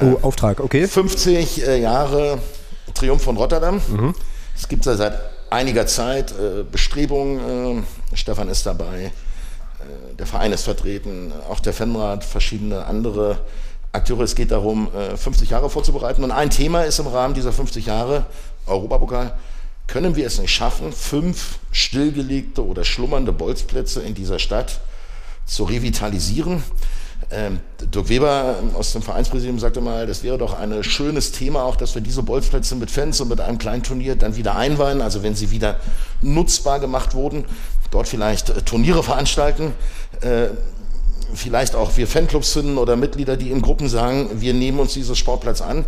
[0.00, 0.86] Oh, Auftrag, okay.
[0.86, 2.38] 50 äh, Jahre
[2.94, 3.80] Triumph von Rotterdam.
[3.88, 4.14] Mhm.
[4.56, 5.20] Es gibt seit
[5.50, 7.84] einiger Zeit äh, Bestrebungen.
[8.12, 9.12] Äh, Stefan ist dabei
[9.82, 13.38] äh, der Verein ist vertreten, auch der Fanrat, verschiedene andere
[13.92, 14.22] Akteure.
[14.22, 16.24] Es geht darum, 50 äh, Jahre vorzubereiten.
[16.24, 18.24] Und ein Thema ist im Rahmen dieser 50 Jahre
[18.66, 19.34] Europapokal,
[19.86, 24.80] können wir es nicht schaffen, fünf stillgelegte oder schlummernde Bolzplätze in dieser Stadt
[25.44, 26.62] zu revitalisieren.
[27.30, 31.76] Ähm, Dirk Weber aus dem Vereinspräsidium sagte mal, das wäre doch ein schönes Thema auch,
[31.76, 35.22] dass wir diese Bolzplätze mit Fans und mit einem kleinen Turnier dann wieder einweihen, also
[35.22, 35.80] wenn sie wieder
[36.20, 37.44] nutzbar gemacht wurden,
[37.90, 39.72] dort vielleicht äh, Turniere veranstalten,
[40.20, 40.48] äh,
[41.34, 45.16] vielleicht auch wir Fanclubs finden oder Mitglieder, die in Gruppen sagen, wir nehmen uns dieses
[45.16, 45.84] Sportplatz an.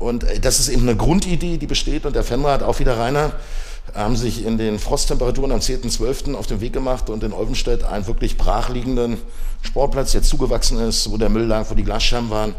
[0.00, 3.32] Und äh, das ist eben eine Grundidee, die besteht und der Fanrat, auch wieder Rainer,
[3.94, 6.34] haben sich in den Frosttemperaturen am 10.12.
[6.34, 9.18] auf den Weg gemacht und in Olvenstedt einen wirklich brachliegenden
[9.62, 12.54] Sportplatz, der zugewachsen ist, wo der Müll lag, wo die Glasscherben waren.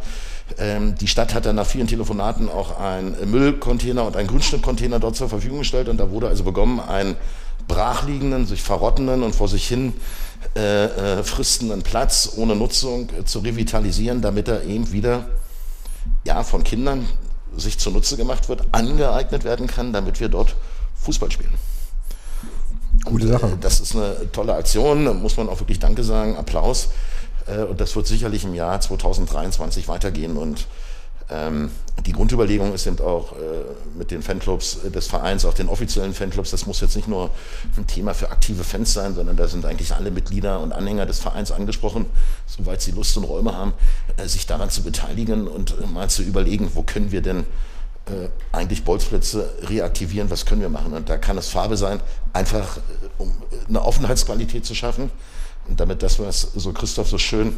[0.58, 5.16] Ähm, die Stadt hat dann nach vielen Telefonaten auch einen Müllcontainer und einen Grünstückcontainer dort
[5.16, 7.16] zur Verfügung gestellt und da wurde also begonnen, einen
[7.68, 9.94] brachliegenden, sich verrottenden und vor sich hin
[10.56, 15.26] äh, äh, fristenden Platz ohne Nutzung äh, zu revitalisieren, damit er eben wieder
[16.26, 17.08] ja, von Kindern
[17.56, 20.56] sich zunutze gemacht wird, angeeignet werden kann, damit wir dort
[20.95, 21.54] Fußball spielen.
[23.06, 23.45] Gute Sache.
[23.47, 26.89] Und, äh, das ist eine tolle Aktion, da muss man auch wirklich Danke sagen, Applaus.
[27.47, 30.68] Äh, und das wird sicherlich im Jahr 2023 weitergehen und
[32.05, 33.38] die Grundüberlegung ist eben auch äh,
[33.97, 37.29] mit den Fanclubs des Vereins, auch den offiziellen Fanclubs, das muss jetzt nicht nur
[37.77, 41.19] ein Thema für aktive Fans sein, sondern da sind eigentlich alle Mitglieder und Anhänger des
[41.19, 42.05] Vereins angesprochen,
[42.47, 43.73] soweit sie Lust und Räume haben,
[44.17, 47.45] äh, sich daran zu beteiligen und äh, mal zu überlegen, wo können wir denn
[48.07, 50.93] äh, eigentlich Bolzplätze reaktivieren, was können wir machen.
[50.93, 51.99] Und da kann es Farbe sein,
[52.34, 52.82] einfach äh,
[53.19, 53.32] um
[53.69, 55.11] eine Offenheitsqualität zu schaffen.
[55.67, 57.57] Und damit das, was so Christoph so schön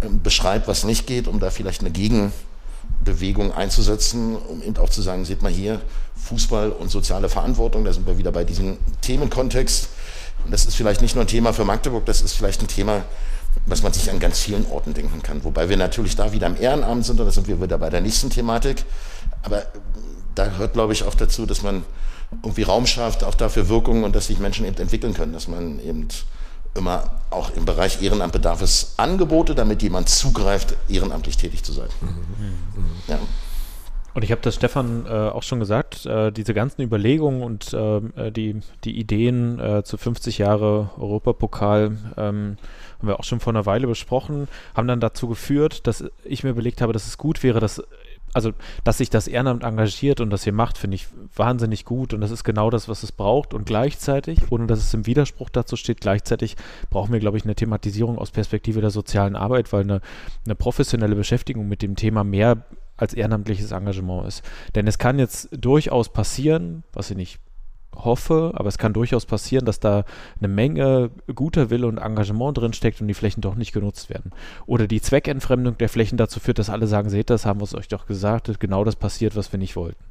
[0.00, 2.32] ähm, beschreibt, was nicht geht, um da vielleicht eine Gegen
[3.04, 5.80] Bewegung einzusetzen, um eben auch zu sagen, seht mal hier,
[6.16, 9.88] Fußball und soziale Verantwortung, da sind wir wieder bei diesem Themenkontext.
[10.44, 13.04] Und das ist vielleicht nicht nur ein Thema für Magdeburg, das ist vielleicht ein Thema,
[13.66, 15.44] was man sich an ganz vielen Orten denken kann.
[15.44, 18.00] Wobei wir natürlich da wieder im Ehrenamt sind, und da sind wir wieder bei der
[18.00, 18.84] nächsten Thematik.
[19.42, 19.64] Aber
[20.34, 21.84] da gehört, glaube ich, auch dazu, dass man
[22.42, 25.78] irgendwie Raum schafft, auch dafür Wirkungen und dass sich Menschen eben entwickeln können, dass man
[25.80, 26.08] eben
[26.74, 31.88] immer auch im Bereich Ehrenamt bedarf es Angebote, damit jemand zugreift, ehrenamtlich tätig zu sein.
[32.00, 32.08] Mhm.
[32.08, 32.90] Mhm.
[33.08, 33.18] Ja.
[34.14, 38.12] Und ich habe das Stefan äh, auch schon gesagt, äh, diese ganzen Überlegungen und ähm,
[38.14, 42.56] äh, die, die Ideen äh, zu 50 Jahre Europapokal ähm,
[42.98, 44.46] haben wir auch schon vor einer Weile besprochen,
[44.76, 47.82] haben dann dazu geführt, dass ich mir überlegt habe, dass es gut wäre, dass
[48.34, 51.06] also, dass sich das Ehrenamt engagiert und das hier macht, finde ich
[51.36, 52.12] wahnsinnig gut.
[52.12, 53.54] Und das ist genau das, was es braucht.
[53.54, 56.56] Und gleichzeitig, ohne dass es im Widerspruch dazu steht, gleichzeitig
[56.90, 60.00] brauchen wir, glaube ich, eine Thematisierung aus Perspektive der sozialen Arbeit, weil eine,
[60.44, 62.64] eine professionelle Beschäftigung mit dem Thema mehr
[62.96, 64.42] als ehrenamtliches Engagement ist.
[64.74, 67.40] Denn es kann jetzt durchaus passieren, was ich nicht
[67.96, 70.04] hoffe, aber es kann durchaus passieren, dass da
[70.38, 74.32] eine Menge guter Wille und Engagement drin steckt und die Flächen doch nicht genutzt werden.
[74.66, 77.74] Oder die Zweckentfremdung der Flächen dazu führt, dass alle sagen, seht das, haben wir es
[77.74, 80.02] euch doch gesagt, genau das passiert, was wir nicht wollten.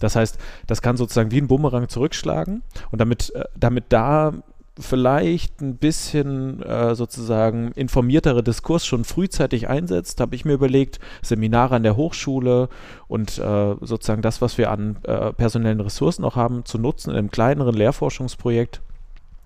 [0.00, 4.32] Das heißt, das kann sozusagen wie ein Bumerang zurückschlagen und damit, äh, damit da
[4.78, 11.76] vielleicht ein bisschen äh, sozusagen informiertere Diskurs schon frühzeitig einsetzt, habe ich mir überlegt, Seminare
[11.76, 12.68] an der Hochschule
[13.06, 17.16] und äh, sozusagen das, was wir an äh, personellen Ressourcen auch haben, zu nutzen in
[17.16, 18.80] einem kleineren Lehrforschungsprojekt,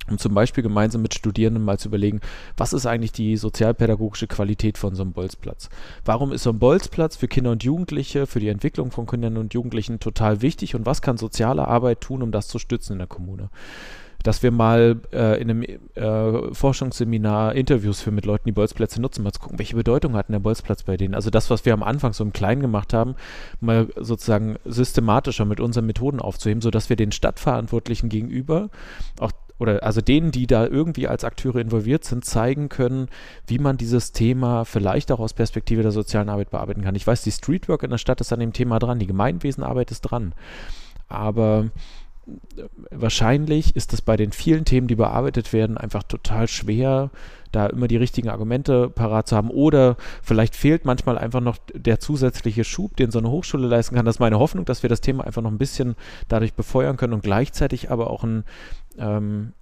[0.08, 2.20] um zum Beispiel gemeinsam mit Studierenden mal zu überlegen,
[2.56, 5.68] was ist eigentlich die sozialpädagogische Qualität von so einem Bolzplatz?
[6.04, 9.54] Warum ist so ein Bolzplatz für Kinder und Jugendliche, für die Entwicklung von Kindern und
[9.54, 13.08] Jugendlichen total wichtig und was kann soziale Arbeit tun, um das zu stützen in der
[13.08, 13.50] Kommune?
[14.26, 19.22] Dass wir mal äh, in einem äh, Forschungsseminar Interviews für mit Leuten, die Bolzplätze nutzen,
[19.22, 21.14] mal zu gucken, welche Bedeutung hat der Bolzplatz bei denen.
[21.14, 23.14] Also das, was wir am Anfang so im Kleinen gemacht haben,
[23.60, 28.70] mal sozusagen systematischer mit unseren Methoden aufzuheben, sodass wir den Stadtverantwortlichen gegenüber
[29.20, 33.08] auch oder also denen, die da irgendwie als Akteure involviert sind, zeigen können,
[33.46, 36.94] wie man dieses Thema vielleicht auch aus Perspektive der sozialen Arbeit bearbeiten kann.
[36.94, 40.02] Ich weiß, die Streetwork in der Stadt ist an dem Thema dran, die Gemeinwesenarbeit ist
[40.02, 40.34] dran.
[41.08, 41.70] Aber
[42.90, 47.10] wahrscheinlich ist es bei den vielen Themen, die bearbeitet werden, einfach total schwer,
[47.52, 49.50] da immer die richtigen Argumente parat zu haben.
[49.50, 54.04] Oder vielleicht fehlt manchmal einfach noch der zusätzliche Schub, den so eine Hochschule leisten kann.
[54.04, 55.94] Das ist meine Hoffnung, dass wir das Thema einfach noch ein bisschen
[56.28, 58.44] dadurch befeuern können und gleichzeitig aber auch ein,
[58.98, 59.52] ähm,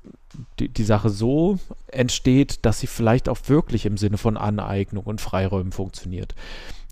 [0.59, 1.59] die, die Sache so
[1.89, 6.35] entsteht, dass sie vielleicht auch wirklich im Sinne von Aneignung und Freiräumen funktioniert.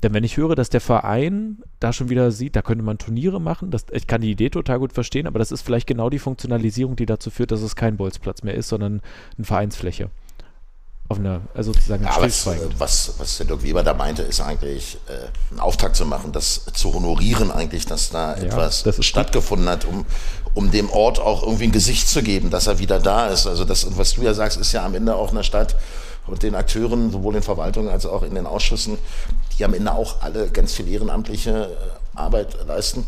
[0.02, 3.40] Denn wenn ich höre, dass der Verein da schon wieder sieht, da könnte man Turniere
[3.40, 6.18] machen, das, ich kann die Idee total gut verstehen, aber das ist vielleicht genau die
[6.18, 9.00] Funktionalisierung, die dazu führt, dass es kein Bolzplatz mehr ist, sondern
[9.36, 10.10] eine Vereinsfläche.
[11.08, 12.46] Auf einer, also sozusagen ja, was,
[12.78, 16.64] was, was der Dirk Weber da meinte, ist eigentlich äh, einen Auftakt zu machen, das
[16.72, 20.06] zu honorieren eigentlich, dass da ja, etwas das stattgefunden hat, um,
[20.54, 23.46] um dem Ort auch irgendwie ein Gesicht zu geben, dass er wieder da ist.
[23.46, 25.76] Also das, was du ja sagst, ist ja am Ende auch eine Stadt,
[26.26, 28.98] und den Akteuren, sowohl in Verwaltungen als auch in den Ausschüssen,
[29.58, 33.06] die am Ende auch alle ganz viel ehrenamtliche äh, Arbeit leisten,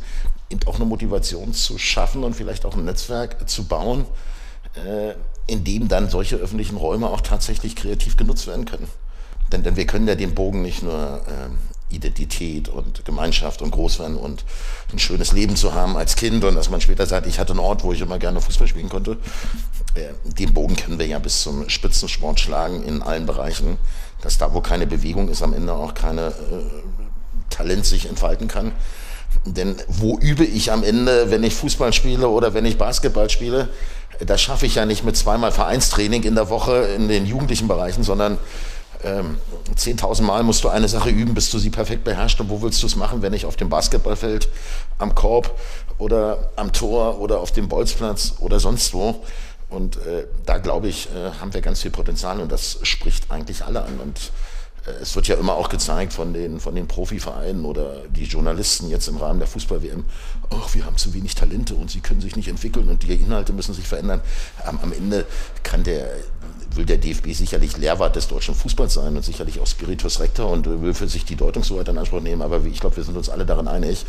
[0.51, 4.07] eben auch eine Motivation zu schaffen und vielleicht auch ein Netzwerk zu bauen,
[4.75, 5.15] äh,
[5.47, 8.89] in dem dann solche öffentlichen Räume auch tatsächlich kreativ genutzt werden können.
[9.53, 11.59] Denn, denn wir können ja den Bogen nicht nur ähm,
[11.91, 14.45] Identität und Gemeinschaft und Großwerden und
[14.93, 17.61] ein schönes Leben zu haben als Kind und dass man später sagt, ich hatte einen
[17.61, 19.19] Ort, wo ich immer gerne Fußball spielen konnte.
[19.95, 23.77] Äh, den Bogen können wir ja bis zum Spitzensport schlagen in allen Bereichen,
[24.25, 26.33] dass da, wo keine Bewegung ist, am Ende auch keine äh,
[27.51, 28.73] Talent sich entfalten kann.
[29.45, 33.69] Denn wo übe ich am Ende, wenn ich Fußball spiele oder wenn ich Basketball spiele?
[34.25, 38.03] Das schaffe ich ja nicht mit zweimal Vereinstraining in der Woche in den jugendlichen Bereichen,
[38.03, 38.39] sondern
[39.03, 39.37] ähm,
[39.77, 42.41] 10.000 Mal musst du eine Sache üben, bis du sie perfekt beherrschst.
[42.41, 44.49] Und wo willst du es machen, wenn nicht auf dem Basketballfeld,
[44.99, 45.59] am Korb
[45.99, 49.23] oder am Tor oder auf dem Bolzplatz oder sonst wo?
[49.75, 53.65] Und äh, da glaube ich, äh, haben wir ganz viel Potenzial und das spricht eigentlich
[53.65, 53.99] alle an.
[53.99, 54.31] Und
[55.01, 59.09] es wird ja immer auch gezeigt von den, von den Profivereinen oder die Journalisten jetzt
[59.09, 60.05] im Rahmen der Fußball-WM,
[60.51, 63.53] ach, wir haben zu wenig Talente und sie können sich nicht entwickeln und die Inhalte
[63.53, 64.21] müssen sich verändern.
[64.65, 65.25] Am, am Ende
[65.63, 66.11] kann der,
[66.75, 70.67] will der DFB sicherlich Lehrwart des deutschen Fußballs sein und sicherlich auch Spiritus Rector und
[70.67, 72.43] will für sich die Deutungshoheit in Anspruch nehmen.
[72.43, 74.05] Aber ich glaube, wir sind uns alle daran einig,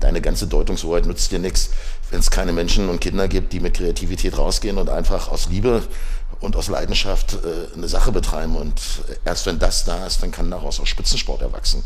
[0.00, 1.70] deine ganze Deutungshoheit nützt dir nichts,
[2.10, 5.82] wenn es keine Menschen und Kinder gibt, die mit Kreativität rausgehen und einfach aus Liebe
[6.44, 8.56] und aus Leidenschaft äh, eine Sache betreiben.
[8.56, 8.80] Und
[9.24, 11.82] erst wenn das da ist, dann kann daraus auch Spitzensport erwachsen.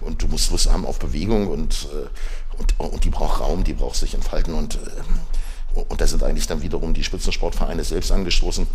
[0.00, 3.74] Und du musst Lust haben auf Bewegung und, äh, und, und die braucht Raum, die
[3.74, 4.54] braucht sich entfalten.
[4.54, 8.66] Und, äh, und da sind eigentlich dann wiederum die Spitzensportvereine selbst angestoßen,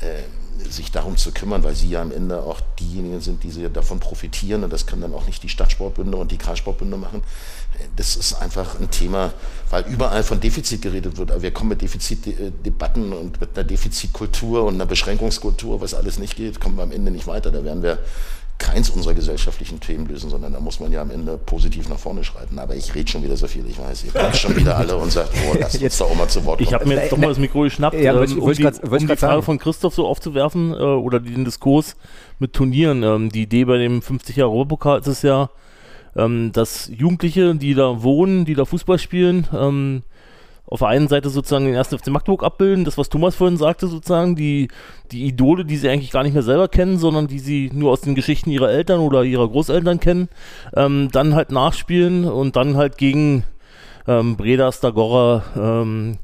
[0.00, 3.68] äh, sich darum zu kümmern, weil sie ja am Ende auch diejenigen sind, die sie
[3.68, 4.64] davon profitieren.
[4.64, 7.22] Und das können dann auch nicht die Stadtsportbünde und die Kreissportbünde machen.
[7.96, 9.32] Das ist einfach ein Thema,
[9.70, 11.30] weil überall von Defizit geredet wird.
[11.30, 16.36] Aber wir kommen mit Defizitdebatten und mit einer Defizitkultur und einer Beschränkungskultur, was alles nicht
[16.36, 17.50] geht, kommen wir am Ende nicht weiter.
[17.50, 17.98] Da werden wir
[18.58, 22.24] keins unserer gesellschaftlichen Themen lösen, sondern da muss man ja am Ende positiv nach vorne
[22.24, 22.58] schreiten.
[22.58, 24.04] Aber ich rede schon wieder so viel, ich weiß.
[24.04, 26.58] Ihr kommt schon wieder alle und sagt, oh, lass uns da auch mal zu Wort
[26.58, 26.68] kommen.
[26.68, 28.98] Ich habe mir jetzt doch mal das Mikro geschnappt, ja, ähm, um, die, grad, um
[28.98, 29.42] die Frage sagen.
[29.42, 31.96] von Christoph so aufzuwerfen äh, oder den Diskurs
[32.38, 33.02] mit Turnieren.
[33.02, 35.50] Ähm, die Idee bei dem 50 Jahre Europapokal ist es ja,
[36.16, 40.02] ähm, dass Jugendliche, die da wohnen, die da Fußball spielen, ähm,
[40.68, 43.86] auf der einen Seite sozusagen den ersten FC Magdeburg abbilden, das was Thomas vorhin sagte
[43.86, 44.68] sozusagen, die,
[45.12, 48.00] die Idole, die sie eigentlich gar nicht mehr selber kennen, sondern die sie nur aus
[48.00, 50.28] den Geschichten ihrer Eltern oder ihrer Großeltern kennen,
[50.74, 53.44] ähm, dann halt nachspielen und dann halt gegen
[54.08, 56.18] ähm, Breda, Stagora, ähm,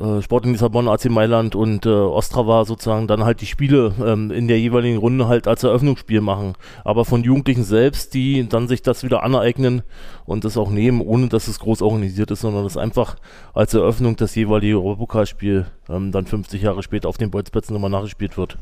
[0.00, 4.48] äh, Sporting Lissabon, AC Mailand und äh, Ostrava sozusagen dann halt die Spiele ähm, in
[4.48, 6.54] der jeweiligen Runde halt als Eröffnungsspiel machen.
[6.84, 9.82] Aber von Jugendlichen selbst, die dann sich das wieder aneignen
[10.24, 13.16] und das auch nehmen, ohne dass es groß organisiert ist, sondern das einfach
[13.52, 18.36] als Eröffnung das jeweilige Europapokalspiel ähm, dann 50 Jahre später auf den Bolzplätzen nochmal nachgespielt
[18.38, 18.56] wird.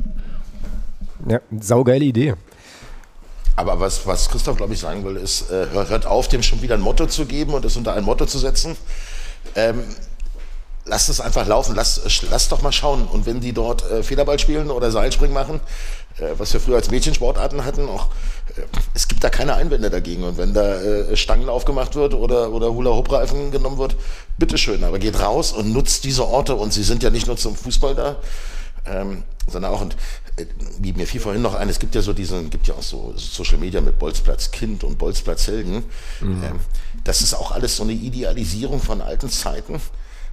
[1.29, 2.35] Ja, saugeile Idee.
[3.57, 6.75] Aber was, was Christoph, glaube ich, sagen will, ist, äh, hört auf, dem schon wieder
[6.75, 8.77] ein Motto zu geben und es unter ein Motto zu setzen.
[9.57, 9.83] Ähm,
[10.89, 13.07] lass es einfach laufen, lass, lass doch mal schauen.
[13.07, 15.61] Und wenn die dort äh, Federball spielen oder Seilspringen machen,
[16.19, 18.09] äh, was wir früher als Mädchensportarten hatten, auch,
[18.57, 18.63] äh,
[18.95, 20.25] es gibt da keine Einwände dagegen.
[20.25, 23.97] Und wenn da äh, Stangenlauf gemacht wird oder, oder Hula-Hoop-Reifen genommen wird,
[24.39, 24.85] bitteschön.
[24.85, 26.55] Aber geht raus und nutzt diese Orte.
[26.55, 28.17] Und sie sind ja nicht nur zum Fußball da,
[28.87, 29.97] ähm, sondern auch, und
[30.37, 30.47] äh,
[30.79, 33.13] wie mir fiel vorhin noch ein, es gibt ja so diesen, gibt ja auch so
[33.17, 35.85] Social Media mit Bolzplatz Kind und Bolzplatz Helden.
[36.21, 36.45] Mhm.
[36.45, 36.61] Ähm,
[37.05, 39.81] das ist auch alles so eine Idealisierung von alten Zeiten.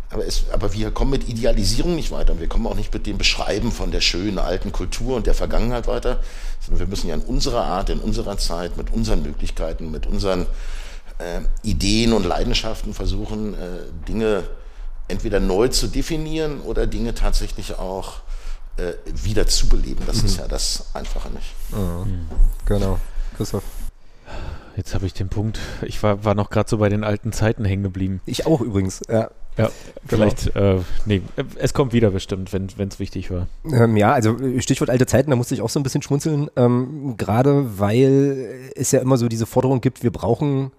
[0.10, 2.40] Aber, es, aber wir kommen mit Idealisierung nicht weiter.
[2.40, 5.88] Wir kommen auch nicht mit dem Beschreiben von der schönen alten Kultur und der Vergangenheit
[5.88, 6.20] weiter,
[6.62, 10.46] sondern wir müssen ja in unserer Art, in unserer Zeit, mit unseren Möglichkeiten, mit unseren
[11.18, 13.58] äh, Ideen und Leidenschaften versuchen, äh,
[14.08, 14.44] Dinge
[15.08, 18.22] entweder neu zu definieren oder Dinge tatsächlich auch
[18.78, 20.04] äh, wieder zu beleben.
[20.06, 20.26] Das mhm.
[20.26, 21.54] ist ja das Einfache nicht.
[21.72, 22.28] Mhm.
[22.66, 23.00] Genau.
[23.38, 23.64] Christoph.
[24.76, 25.60] Jetzt habe ich den Punkt.
[25.84, 28.22] Ich war, war noch gerade so bei den alten Zeiten hängen geblieben.
[28.26, 29.02] Ich auch übrigens.
[29.08, 29.30] Ja.
[29.58, 29.70] Ja,
[30.06, 30.78] vielleicht, genau.
[30.78, 31.22] äh, nee,
[31.56, 33.48] es kommt wieder bestimmt, wenn es wichtig war.
[33.66, 37.16] Ähm, ja, also Stichwort alte Zeiten, da musste ich auch so ein bisschen schmunzeln, ähm,
[37.18, 40.72] gerade weil es ja immer so diese Forderung gibt, wir brauchen,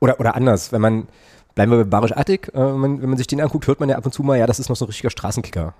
[0.00, 1.08] oder, oder anders, wenn man,
[1.54, 3.88] bleiben wir bei Barisch Attic, äh, wenn, man, wenn man sich den anguckt, hört man
[3.88, 5.74] ja ab und zu mal, ja, das ist noch so ein richtiger Straßenkicker.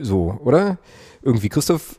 [0.00, 0.78] So, oder?
[1.22, 1.96] Irgendwie, Christoph?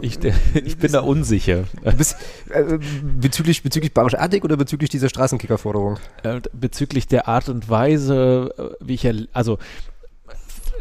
[0.00, 0.18] Ich,
[0.54, 1.64] ich bin da unsicher.
[1.96, 2.16] Bist,
[2.50, 5.98] äh, bezüglich, bezüglich Barisch Attic oder bezüglich dieser Straßenkicker-Forderung?
[6.24, 9.58] Äh, bezüglich der Art und Weise, äh, wie ich, also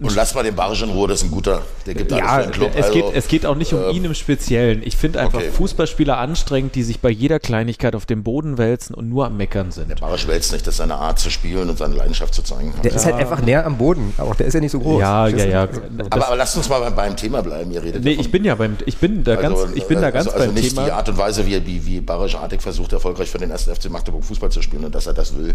[0.01, 2.45] und lass mal den Barisch in Ruhe, das ist ein guter, der gibt ja, alles
[2.45, 2.71] für den Club.
[2.75, 4.81] Es, also, geht, es geht auch nicht um äh, ihn im Speziellen.
[4.83, 5.51] Ich finde einfach okay.
[5.51, 9.71] Fußballspieler anstrengend, die sich bei jeder Kleinigkeit auf dem Boden wälzen und nur am Meckern
[9.71, 9.89] sind.
[9.89, 12.73] Der Barisch wälzt nicht, das ist seine Art zu spielen und seine Leidenschaft zu zeigen.
[12.83, 12.97] Der ja.
[12.97, 14.99] ist halt einfach näher am Boden, auch der ist ja nicht so groß.
[14.99, 15.67] Ja, ja, ja.
[16.09, 18.25] Aber, aber lasst uns mal beim, beim, Thema bleiben, ihr redet Nee, davon.
[18.25, 20.47] ich bin ja beim, ich bin da ganz, also, ich bin da ganz also, also
[20.47, 20.85] beim nicht Thema.
[20.85, 23.89] die Art und Weise, wie, wie, wie Barisch Artig versucht, erfolgreich für den ersten FC
[23.91, 25.53] Magdeburg Fußball zu spielen und dass er das will,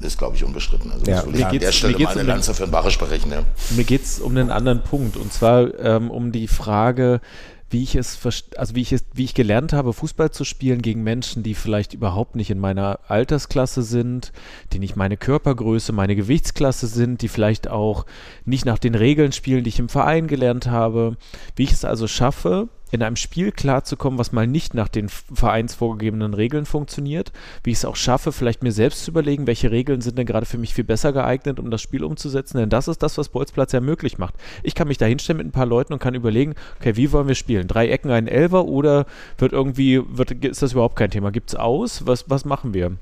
[0.00, 0.92] ist, glaube ich, unbestritten.
[0.92, 1.24] Also ja.
[1.26, 3.32] will ich an der Stelle mal eine Lanze für den Barisch brechen.
[3.32, 3.42] Ja.
[3.78, 7.20] Mir geht es um einen anderen Punkt und zwar ähm, um die Frage,
[7.70, 8.18] wie ich es,
[8.56, 11.94] also wie ich es, wie ich gelernt habe, Fußball zu spielen gegen Menschen, die vielleicht
[11.94, 14.32] überhaupt nicht in meiner Altersklasse sind,
[14.72, 18.04] die nicht meine Körpergröße, meine Gewichtsklasse sind, die vielleicht auch
[18.44, 21.16] nicht nach den Regeln spielen, die ich im Verein gelernt habe.
[21.54, 26.34] Wie ich es also schaffe, in einem Spiel klarzukommen, was mal nicht nach den vereinsvorgegebenen
[26.34, 27.32] Regeln funktioniert,
[27.62, 30.46] wie ich es auch schaffe, vielleicht mir selbst zu überlegen, welche Regeln sind denn gerade
[30.46, 33.72] für mich viel besser geeignet, um das Spiel umzusetzen, denn das ist das, was Bolzplatz
[33.72, 34.34] ja möglich macht.
[34.62, 37.28] Ich kann mich da hinstellen mit ein paar Leuten und kann überlegen, okay, wie wollen
[37.28, 37.68] wir spielen?
[37.68, 39.06] Drei Ecken, ein Elver oder
[39.38, 41.30] wird irgendwie, wird, ist das überhaupt kein Thema?
[41.30, 42.06] Gibt es aus?
[42.06, 42.96] Was, was machen wir?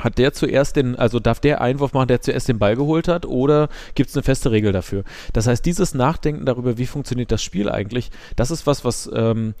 [0.00, 3.26] Hat der zuerst den, also darf der Einwurf machen, der zuerst den Ball geholt hat,
[3.26, 5.04] oder gibt es eine feste Regel dafür?
[5.32, 9.54] Das heißt, dieses Nachdenken darüber, wie funktioniert das Spiel eigentlich, das ist was, was, ähm,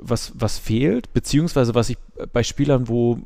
[0.00, 1.98] was, was fehlt, beziehungsweise was ich
[2.32, 3.20] bei Spielern, wo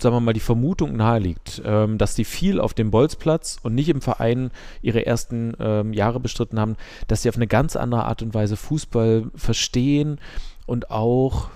[0.00, 3.88] sagen wir mal, die Vermutung naheliegt, ähm, dass die viel auf dem Bolzplatz und nicht
[3.88, 4.50] im Verein
[4.80, 6.76] ihre ersten ähm, Jahre bestritten haben,
[7.08, 10.20] dass sie auf eine ganz andere Art und Weise Fußball verstehen
[10.66, 11.50] und auch,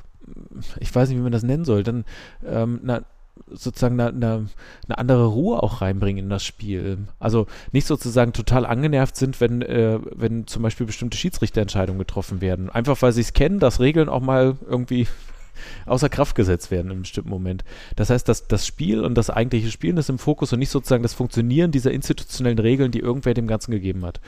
[0.81, 2.05] ich weiß nicht, wie man das nennen soll, dann
[2.45, 3.03] ähm, na,
[3.51, 4.49] sozusagen eine, eine,
[4.87, 6.99] eine, andere Ruhe auch reinbringen in das Spiel.
[7.19, 12.71] Also nicht sozusagen total angenervt sind, wenn, äh, wenn zum Beispiel bestimmte Schiedsrichterentscheidungen getroffen werden.
[12.71, 15.07] Einfach weil sie es kennen, dass Regeln auch mal irgendwie
[15.87, 17.65] außer Kraft gesetzt werden einem bestimmten Moment.
[17.97, 21.03] Das heißt, dass das Spiel und das eigentliche Spielen ist im Fokus und nicht sozusagen
[21.03, 24.21] das Funktionieren dieser institutionellen Regeln, die irgendwer dem Ganzen gegeben hat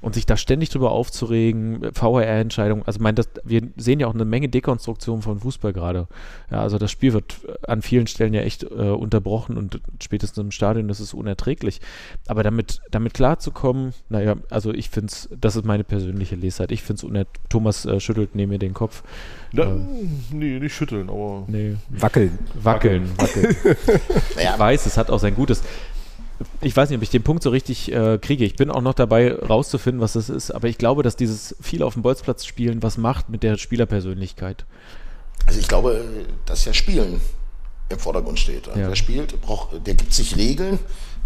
[0.00, 4.24] und sich da ständig drüber aufzuregen, VRR-Entscheidungen, also mein, das, wir sehen ja auch eine
[4.24, 6.08] Menge Dekonstruktion von Fußball gerade.
[6.50, 10.50] Ja, also das Spiel wird an vielen Stellen ja echt äh, unterbrochen und spätestens im
[10.50, 11.80] Stadion das ist unerträglich.
[12.26, 16.82] Aber damit, damit klarzukommen, naja, also ich finde es, das ist meine persönliche Lesart, ich
[16.82, 19.02] finde es Thomas äh, schüttelt neben mir den Kopf.
[19.52, 21.44] Na, ähm, nee, nicht schütteln, aber.
[21.48, 21.76] Nee.
[21.88, 22.38] Wackeln.
[22.54, 23.56] Wackeln, wackeln.
[24.36, 25.62] ich weiß, es hat auch sein Gutes
[26.60, 28.44] ich weiß nicht, ob ich den Punkt so richtig äh, kriege.
[28.44, 30.50] Ich bin auch noch dabei, rauszufinden, was das ist.
[30.50, 34.64] Aber ich glaube, dass dieses viel auf dem Bolzplatz spielen was macht mit der Spielerpersönlichkeit.
[35.46, 36.04] Also ich glaube,
[36.46, 37.20] dass ja Spielen
[37.88, 38.66] im Vordergrund steht.
[38.68, 38.74] Ja.
[38.76, 40.78] Wer spielt, braucht, der gibt sich Regeln,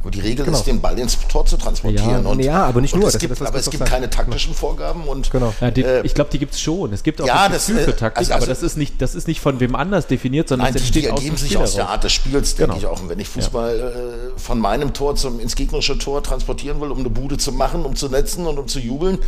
[0.04, 0.58] und die Regel genau.
[0.58, 2.24] ist, den Ball ins Tor zu transportieren.
[2.24, 3.08] Ja, und, ja aber nicht nur.
[3.08, 5.04] Es gibt, aber es gibt keine taktischen Vorgaben.
[5.04, 5.54] Und, genau.
[5.60, 6.92] Ja, die, äh, ich glaube, die gibt es schon.
[6.92, 9.00] Es gibt auch ja, das Gefühl das, für Taktik, also, also, aber das ist, nicht,
[9.00, 11.56] das ist nicht von wem anders definiert, sondern nein, es entsteht die ergeben aus sich
[11.56, 12.78] aus der Art des Spiels, denke genau.
[12.78, 13.02] ich auch.
[13.02, 13.88] Und wenn ich Fußball ja.
[13.88, 17.84] äh, von meinem Tor zum, ins gegnerische Tor transportieren will, um eine Bude zu machen,
[17.84, 19.18] um zu netzen und um zu jubeln,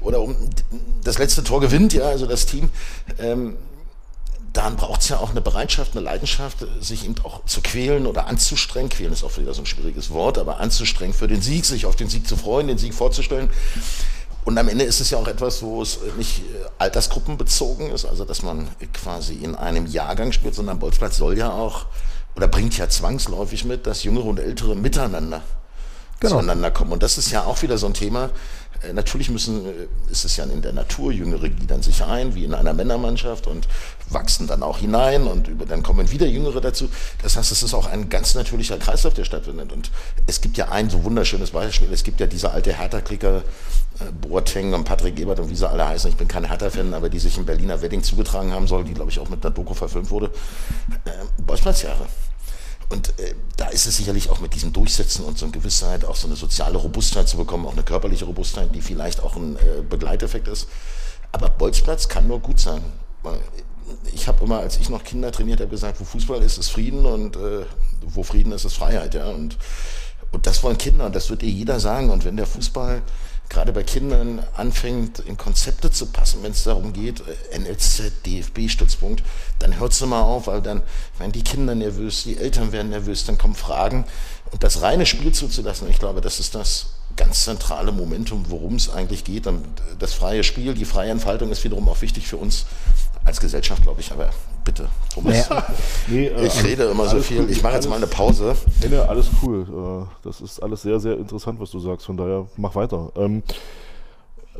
[0.00, 0.36] oder um
[1.04, 2.70] das letzte Tor gewinnt, ja, also das Team,
[3.18, 3.56] ähm,
[4.52, 8.26] dann braucht es ja auch eine Bereitschaft, eine Leidenschaft, sich eben auch zu quälen oder
[8.26, 8.88] anzustrengen.
[8.88, 11.96] Quälen ist auch wieder so ein schwieriges Wort, aber anzustrengen für den Sieg, sich auf
[11.96, 13.50] den Sieg zu freuen, den Sieg vorzustellen.
[14.44, 18.24] Und am Ende ist es ja auch etwas, wo es nicht äh, altersgruppenbezogen ist, also
[18.24, 21.86] dass man quasi in einem Jahrgang spielt, sondern Bolzplatz soll ja auch
[22.34, 25.42] oder bringt ja zwangsläufig mit, dass Jüngere und Ältere miteinander
[26.20, 26.34] genau.
[26.34, 26.92] zueinander kommen.
[26.92, 28.30] Und das ist ja auch wieder so ein Thema,
[28.92, 29.70] natürlich müssen, äh,
[30.10, 33.68] ist es ja in der Natur, Jüngere gliedern sich ein, wie in einer Männermannschaft und
[34.08, 36.88] wachsen dann auch hinein und über, dann kommen wieder Jüngere dazu.
[37.22, 39.72] Das heißt, es ist auch ein ganz natürlicher Kreislauf, der stattfindet.
[39.72, 39.90] Und
[40.26, 41.92] es gibt ja ein so wunderschönes Beispiel.
[41.92, 43.38] Es gibt ja diese alte Hertha-Klicker,
[44.00, 46.10] äh, Boateng und Patrick Ebert und wie sie alle heißen.
[46.10, 49.10] Ich bin kein Hertha-Fan, aber die sich im Berliner Wedding zugetragen haben soll, die, glaube
[49.10, 50.30] ich, auch mit einer Doku verfilmt wurde.
[51.04, 51.10] Äh,
[51.42, 52.06] Bolzplatzjahre.
[52.88, 56.16] Und äh, da ist es sicherlich auch mit diesem Durchsetzen und so eine Gewissheit, auch
[56.16, 59.82] so eine soziale Robustheit zu bekommen, auch eine körperliche Robustheit, die vielleicht auch ein äh,
[59.88, 60.68] Begleiteffekt ist.
[61.32, 62.82] Aber Bolzplatz kann nur gut sein.
[64.12, 67.04] Ich habe immer, als ich noch Kinder trainiert habe, gesagt, wo Fußball ist, ist Frieden
[67.04, 67.66] und äh,
[68.02, 69.14] wo Frieden ist, ist Freiheit.
[69.14, 69.28] Ja?
[69.28, 69.58] Und,
[70.30, 72.10] Und das wollen Kinder und das wird dir jeder sagen.
[72.10, 73.02] Und wenn der Fußball
[73.48, 79.22] gerade bei Kindern anfängt, in Konzepte zu passen, wenn es darum geht, äh, NLZ, DFB-Stützpunkt,
[79.58, 80.82] dann hört es immer auf, weil dann
[81.18, 84.04] werden die Kinder nervös, die Eltern werden nervös, dann kommen Fragen.
[84.50, 86.86] Und das reine Spiel zuzulassen, ich glaube, das ist das
[87.16, 89.46] ganz zentrale Momentum, worum es eigentlich geht.
[89.46, 89.64] Und
[89.98, 92.64] das freie Spiel, die freie Entfaltung ist wiederum auch wichtig für uns
[93.28, 94.10] als Gesellschaft, glaube ich.
[94.10, 94.30] Aber
[94.64, 95.48] bitte, Thomas.
[95.48, 95.66] Naja.
[96.08, 97.40] Nee, äh, ich rede immer so viel.
[97.40, 97.50] Cool.
[97.50, 98.56] Ich mache jetzt mal eine Pause.
[98.82, 99.62] Nee, nee, alles cool.
[99.62, 102.06] Äh, das ist alles sehr, sehr interessant, was du sagst.
[102.06, 103.12] Von daher, mach weiter.
[103.16, 103.42] Ähm,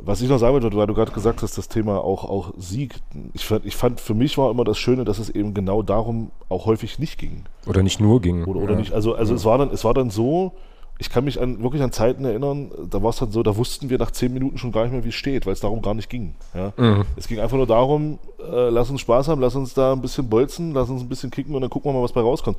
[0.00, 2.94] was ich noch sagen wollte, weil du gerade gesagt hast, das Thema auch, auch Sieg.
[3.32, 6.30] Ich fand, ich fand, für mich war immer das Schöne, dass es eben genau darum
[6.48, 7.44] auch häufig nicht ging.
[7.66, 8.44] Oder nicht nur ging.
[8.44, 8.78] Oder, oder ja.
[8.78, 8.92] nicht.
[8.92, 9.36] Also, also ja.
[9.36, 10.52] es, war dann, es war dann so,
[11.00, 13.88] ich kann mich an, wirklich an Zeiten erinnern, da war es dann so, da wussten
[13.88, 15.94] wir nach zehn Minuten schon gar nicht mehr, wie es steht, weil es darum gar
[15.94, 16.34] nicht ging.
[16.54, 16.72] Ja?
[16.76, 17.04] Mhm.
[17.16, 20.28] Es ging einfach nur darum, äh, lass uns Spaß haben, lass uns da ein bisschen
[20.28, 22.58] bolzen, lass uns ein bisschen kicken und dann gucken wir mal, was bei rauskommt.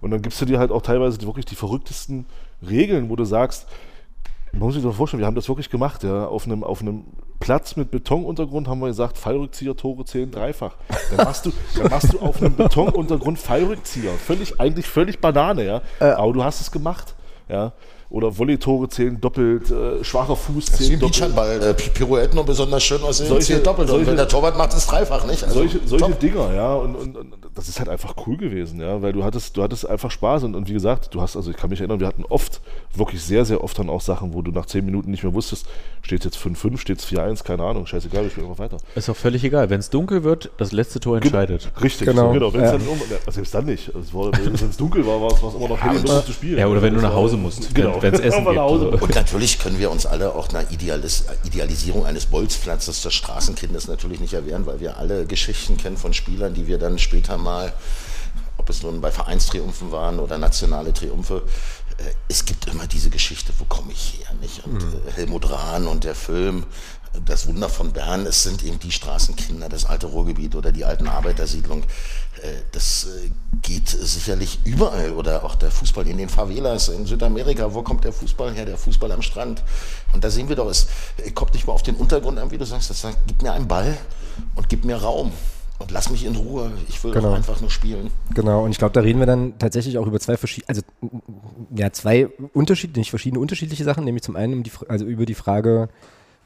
[0.00, 2.26] Und dann gibst du dir halt auch teilweise die, wirklich die verrücktesten
[2.68, 3.66] Regeln, wo du sagst,
[4.52, 6.26] man muss sich doch vorstellen, wir haben das wirklich gemacht, ja.
[6.26, 7.04] Auf einem, auf einem
[7.38, 10.74] Platz mit Betonuntergrund haben wir gesagt, Fallrückzieher, Tore zählen dreifach.
[11.16, 14.12] Dann machst du, dann machst du auf einem Betonuntergrund Fallrückzieher.
[14.12, 15.82] Völlig, eigentlich völlig Banane, ja.
[16.00, 16.12] Äh.
[16.12, 17.14] Aber du hast es gemacht.
[17.50, 17.72] Ja
[18.10, 21.12] oder Volley-Tore zählen doppelt, äh, schwacher Fuß zählt doppelt.
[21.12, 23.88] Beachhandball, äh, Pirouetten nur besonders schön aussehen, solche, zählt doppelt.
[23.88, 25.44] Solche, und wenn der Torwart macht, ist dreifach, nicht?
[25.44, 29.00] Also, solche solche Dinger, ja, und, und, und, das ist halt einfach cool gewesen, ja,
[29.00, 31.56] weil du hattest, du hattest einfach Spaß und, und wie gesagt, du hast, also ich
[31.56, 32.60] kann mich erinnern, wir hatten oft,
[32.94, 35.66] wirklich sehr, sehr oft dann auch Sachen, wo du nach zehn Minuten nicht mehr wusstest,
[36.02, 38.78] steht jetzt 5-5, steht es 4-1, keine Ahnung, scheißegal, ich spiele einfach weiter.
[38.96, 41.70] Ist auch völlig egal, wenn es dunkel wird, das letzte Tor entscheidet.
[41.80, 42.28] Richtig, genau.
[42.28, 42.52] So, genau.
[42.52, 42.78] Wenn es ja.
[42.78, 46.02] dann, also selbst dann nicht, also, wenn es dunkel war, war es immer noch hell
[46.04, 46.58] ja, zu spielen.
[46.58, 47.99] Ja, oder wenn du nach Hause musst, genau.
[48.02, 49.02] Wenn es Essen gibt.
[49.02, 54.20] Und natürlich können wir uns alle auch einer Idealis Idealisierung eines Bolzplatzes des Straßenkindes natürlich
[54.20, 57.72] nicht erwehren, weil wir alle Geschichten kennen von Spielern, die wir dann später mal,
[58.56, 61.42] ob es nun bei Vereinstriumphen waren oder nationale Triumphe,
[61.98, 64.64] äh, es gibt immer diese Geschichte, wo komme ich her, nicht?
[64.64, 65.00] Und mhm.
[65.14, 66.64] Helmut Rahn und der Film,
[67.26, 71.08] das Wunder von Bern, es sind eben die Straßenkinder, das alte Ruhrgebiet oder die alten
[71.08, 71.82] Arbeitersiedlung.
[72.42, 73.30] Äh, das äh,
[73.62, 77.74] geht sicherlich überall oder auch der Fußball in den Favelas in Südamerika.
[77.74, 78.64] Wo kommt der Fußball her?
[78.64, 79.62] Der Fußball am Strand.
[80.12, 80.86] Und da sehen wir doch, es
[81.34, 82.90] kommt nicht mal auf den Untergrund an, wie du sagst.
[82.90, 83.96] Das sagt, gib mir einen Ball
[84.54, 85.32] und gib mir Raum.
[85.78, 86.70] Und lass mich in Ruhe.
[86.88, 87.32] Ich will genau.
[87.32, 88.10] einfach nur spielen.
[88.34, 88.64] Genau.
[88.64, 90.82] Und ich glaube, da reden wir dann tatsächlich auch über zwei verschiedene, also
[91.74, 94.04] ja, zwei unterschiedliche, nicht verschiedene unterschiedliche Sachen.
[94.04, 95.88] Nämlich zum einen um die, also über die Frage,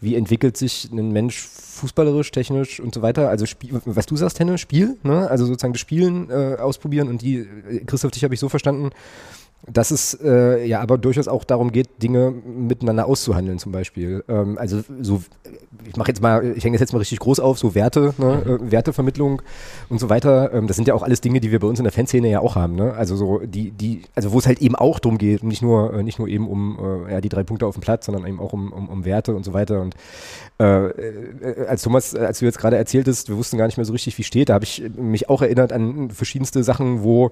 [0.05, 3.29] wie entwickelt sich ein Mensch fußballerisch, technisch und so weiter.
[3.29, 5.29] Also Spiel, was du sagst, Henne, Spiel, ne?
[5.29, 8.91] also sozusagen das Spielen äh, ausprobieren und die, äh, Christoph, dich habe ich so verstanden,
[9.67, 14.25] dass es äh, ja aber durchaus auch darum geht, Dinge miteinander auszuhandeln, zum Beispiel.
[14.29, 15.23] Ähm, also so,
[15.87, 18.43] ich mache jetzt mal, ich hänge das jetzt mal richtig groß auf, so Werte, ne,
[18.45, 18.69] mhm.
[18.69, 19.43] äh, Wertevermittlung
[19.89, 20.53] und so weiter.
[20.53, 22.41] Ähm, das sind ja auch alles Dinge, die wir bei uns in der Fanszene ja
[22.41, 22.75] auch haben.
[22.75, 22.93] Ne?
[22.93, 26.03] Also so die, die, also wo es halt eben auch darum geht, nicht nur, äh,
[26.03, 28.53] nicht nur eben um äh, ja, die drei Punkte auf dem Platz, sondern eben auch
[28.53, 29.81] um, um, um Werte und so weiter.
[29.81, 29.95] Und
[30.61, 33.93] äh, äh, als Thomas, als du jetzt gerade erzähltest, wir wussten gar nicht mehr so
[33.93, 37.31] richtig, wie steht, da habe ich mich auch erinnert an verschiedenste Sachen, wo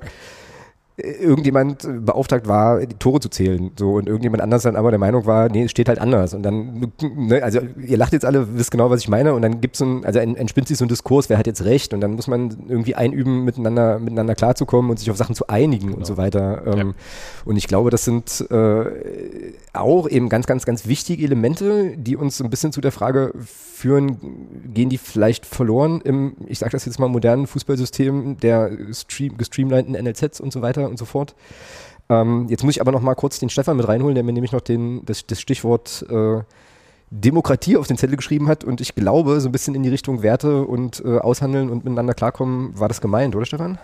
[0.97, 3.71] irgendjemand beauftragt war, die Tore zu zählen.
[3.79, 6.35] So, und irgendjemand anders dann aber der Meinung war, nee, es steht halt anders.
[6.35, 9.33] Und dann, ne, also ihr lacht jetzt alle, wisst genau, was ich meine.
[9.33, 11.65] Und dann gibt es so ein, also entspinnt sich so ein Diskurs, wer hat jetzt
[11.65, 11.95] recht?
[11.95, 15.87] Und dann muss man irgendwie einüben, miteinander, miteinander klarzukommen und sich auf Sachen zu einigen
[15.87, 15.99] genau.
[15.99, 16.63] und so weiter.
[16.67, 16.95] Ähm, ja.
[17.47, 18.85] Und ich glaube, das sind äh,
[19.73, 23.33] auch eben ganz, ganz, ganz wichtige Elemente, die uns so ein bisschen zu der Frage
[23.83, 24.17] führen,
[24.73, 29.95] gehen die vielleicht verloren im, ich sage das jetzt mal, modernen Fußballsystem der stream, gestreamlinten
[29.95, 31.35] NLZs und so weiter und so fort.
[32.09, 34.53] Ähm, jetzt muss ich aber noch mal kurz den Stefan mit reinholen, der mir nämlich
[34.53, 36.43] noch den, das, das Stichwort äh,
[37.11, 40.23] Demokratie auf den Zettel geschrieben hat und ich glaube, so ein bisschen in die Richtung
[40.23, 43.79] Werte und äh, Aushandeln und miteinander klarkommen war das gemeint, oder Stefan?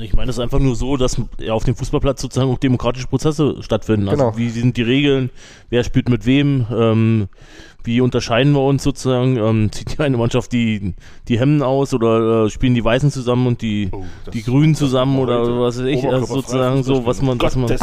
[0.00, 1.16] Ich meine es ist einfach nur so, dass
[1.48, 4.08] auf dem Fußballplatz sozusagen auch demokratische Prozesse stattfinden.
[4.08, 4.36] Also genau.
[4.36, 5.30] wie sind die Regeln,
[5.70, 7.28] wer spielt mit wem, ähm,
[7.84, 9.36] wie unterscheiden wir uns sozusagen?
[9.36, 10.94] Ähm, zieht die eine Mannschaft die,
[11.28, 15.18] die Hemden aus oder äh, spielen die Weißen zusammen und die, oh, die Grünen zusammen
[15.18, 17.66] oder was weiß ich, also sozusagen so, was man, was man.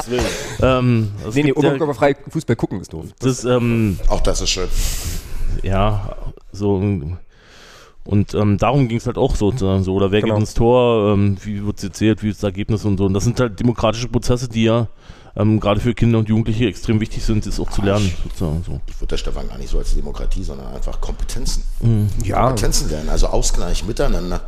[0.61, 3.05] Ähm, also nee, nee, oberkörperfrei Fußball gucken ist doof.
[3.19, 4.67] Das, ähm, Auch das ist schön.
[5.61, 6.15] Ja,
[6.51, 6.81] so
[8.05, 9.93] und ähm, darum ging es halt auch sozusagen so.
[9.93, 10.35] Oder wer genau.
[10.35, 13.05] geht ins Tor, ähm, wie wird es erzählt, wie ist das Ergebnis und so.
[13.05, 14.87] Und das sind halt demokratische Prozesse, die ja
[15.35, 18.13] ähm, gerade für Kinder und Jugendliche extrem wichtig sind, das auch zu lernen.
[18.23, 18.81] Sozusagen, so.
[18.87, 21.63] Ich würde der Stefan gar nicht so als Demokratie, sondern einfach Kompetenzen.
[21.79, 22.09] Mhm.
[22.23, 22.47] Ja.
[22.47, 24.41] Kompetenzen lernen, also Ausgleich miteinander.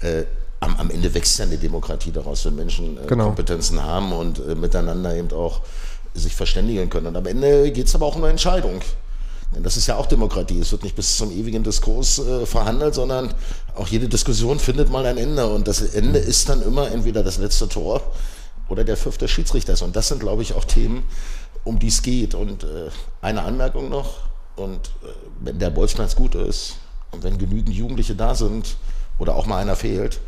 [0.00, 0.24] Äh,
[0.60, 3.26] am, am, Ende wächst ja eine Demokratie daraus, wenn Menschen äh, genau.
[3.26, 5.60] Kompetenzen haben und äh, miteinander eben auch
[6.14, 7.06] sich verständigen können.
[7.06, 8.80] Und am Ende geht es aber auch um eine Entscheidung.
[9.56, 10.60] Denn das ist ja auch Demokratie.
[10.60, 13.32] Es wird nicht bis zum ewigen Diskurs äh, verhandelt, sondern
[13.74, 15.48] auch jede Diskussion findet mal ein Ende.
[15.48, 18.02] Und das Ende ist dann immer entweder das letzte Tor
[18.68, 19.74] oder der fünfte Schiedsrichter.
[19.82, 21.04] Und das sind, glaube ich, auch Themen,
[21.64, 22.34] um die es geht.
[22.34, 22.90] Und äh,
[23.22, 24.26] eine Anmerkung noch,
[24.56, 25.08] und äh,
[25.40, 26.76] wenn der Bolzplatz gut ist
[27.12, 28.76] und wenn genügend Jugendliche da sind
[29.18, 30.20] oder auch mal einer fehlt,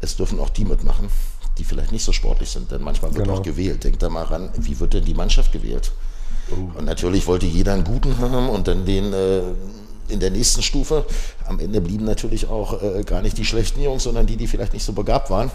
[0.00, 1.08] es dürfen auch die mitmachen,
[1.56, 3.38] die vielleicht nicht so sportlich sind, denn manchmal wird genau.
[3.38, 3.84] auch gewählt.
[3.84, 5.92] Denkt da mal ran, wie wird denn die Mannschaft gewählt?
[6.52, 6.78] Uh.
[6.78, 9.42] Und natürlich wollte jeder einen guten haben und dann den äh,
[10.08, 11.04] in der nächsten Stufe.
[11.46, 14.72] Am Ende blieben natürlich auch äh, gar nicht die schlechten Jungs, sondern die, die vielleicht
[14.72, 15.50] nicht so begabt waren.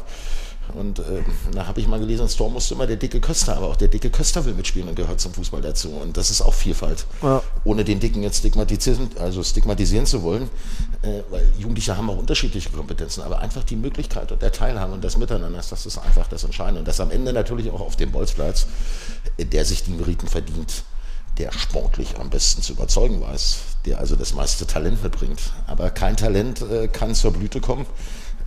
[0.73, 3.67] Und äh, da habe ich mal gelesen, ins Tor musste immer der dicke Köster, aber
[3.67, 5.89] auch der dicke Köster will mitspielen und gehört zum Fußball dazu.
[5.89, 7.05] Und das ist auch Vielfalt.
[7.21, 7.41] Ja.
[7.63, 10.49] Ohne den Dicken jetzt stigmatisieren, also stigmatisieren zu wollen,
[11.01, 15.03] äh, weil Jugendliche haben auch unterschiedliche Kompetenzen, aber einfach die Möglichkeit und der Teilhabe und
[15.03, 16.79] das Miteinander, das ist einfach das Entscheidende.
[16.79, 18.67] Und das am Ende natürlich auch auf dem Bolzplatz,
[19.37, 20.83] äh, der sich die Meriten verdient,
[21.37, 25.41] der sportlich am besten zu überzeugen weiß, der also das meiste Talent mitbringt.
[25.67, 27.85] Aber kein Talent äh, kann zur Blüte kommen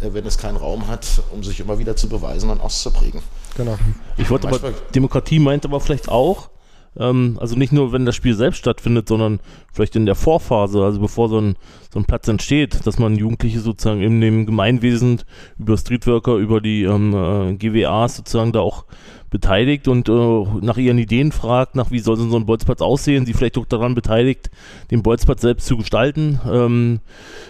[0.00, 3.22] wenn es keinen Raum hat, um sich immer wieder zu beweisen und auszuprägen.
[3.56, 3.76] Genau.
[4.16, 6.48] Ich wollte aber, Demokratie meint aber vielleicht auch,
[6.96, 9.40] ähm, also nicht nur, wenn das Spiel selbst stattfindet, sondern
[9.72, 11.56] vielleicht in der Vorphase, also bevor so ein,
[11.92, 15.22] so ein Platz entsteht, dass man Jugendliche sozusagen in dem Gemeinwesen
[15.58, 18.84] über Streetworker, über die ähm, äh, GWAs sozusagen da auch
[19.30, 23.34] beteiligt und äh, nach ihren Ideen fragt, nach wie soll so ein Bolzplatz aussehen, sie
[23.34, 24.50] vielleicht auch daran beteiligt,
[24.90, 27.00] den Bolzplatz selbst zu gestalten, ähm,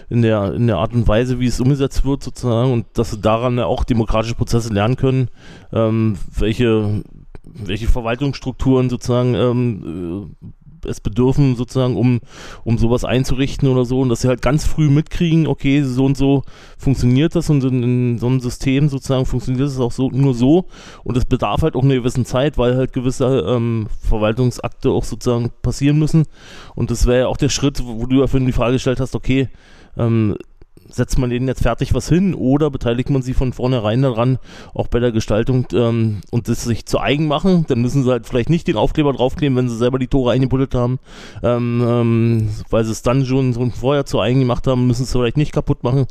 [0.09, 3.21] in, der, in der Art und Weise, wie es umgesetzt wird sozusagen und dass sie
[3.21, 5.29] daran auch demokratische Prozesse lernen können,
[5.71, 7.03] ähm, welche
[7.53, 10.35] welche Verwaltungsstrukturen sozusagen ähm,
[10.85, 12.21] es bedürfen, sozusagen, um,
[12.63, 13.99] um sowas einzurichten oder so.
[13.99, 16.43] Und dass sie halt ganz früh mitkriegen, okay, so und so
[16.77, 20.65] funktioniert das und in, in so einem System sozusagen funktioniert es auch so nur so.
[21.03, 25.51] Und es bedarf halt auch einer gewissen Zeit, weil halt gewisse ähm, Verwaltungsakte auch sozusagen
[25.61, 26.25] passieren müssen.
[26.75, 29.15] Und das wäre ja auch der Schritt, wo du ja vorhin die Frage gestellt hast,
[29.15, 29.49] okay,
[29.97, 30.35] ähm,
[30.91, 34.39] setzt man denen jetzt fertig was hin oder beteiligt man sie von vornherein daran,
[34.73, 37.65] auch bei der Gestaltung ähm, und das sich zu eigen machen.
[37.67, 40.73] Dann müssen sie halt vielleicht nicht den Aufkleber draufkleben, wenn sie selber die Tore eingebuddelt
[40.75, 40.99] haben,
[41.43, 45.09] ähm, ähm, weil sie es dann schon, schon vorher zu eigen gemacht haben, müssen sie
[45.09, 46.07] es vielleicht nicht kaputt machen,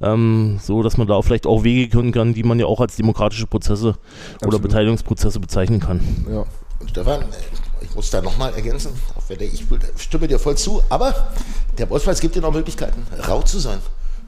[0.00, 2.96] ähm, so dass man da vielleicht auch Wege können kann, die man ja auch als
[2.96, 3.96] demokratische Prozesse
[4.34, 4.54] Absolut.
[4.54, 6.00] oder Beteiligungsprozesse bezeichnen kann.
[6.30, 6.44] Ja.
[6.78, 7.24] Und Stefan,
[7.82, 8.92] ich muss da nochmal ergänzen,
[9.28, 9.66] ich
[9.96, 11.14] stimme dir voll zu, aber
[11.76, 13.80] der Bolzplatz gibt dir noch Möglichkeiten, rau zu sein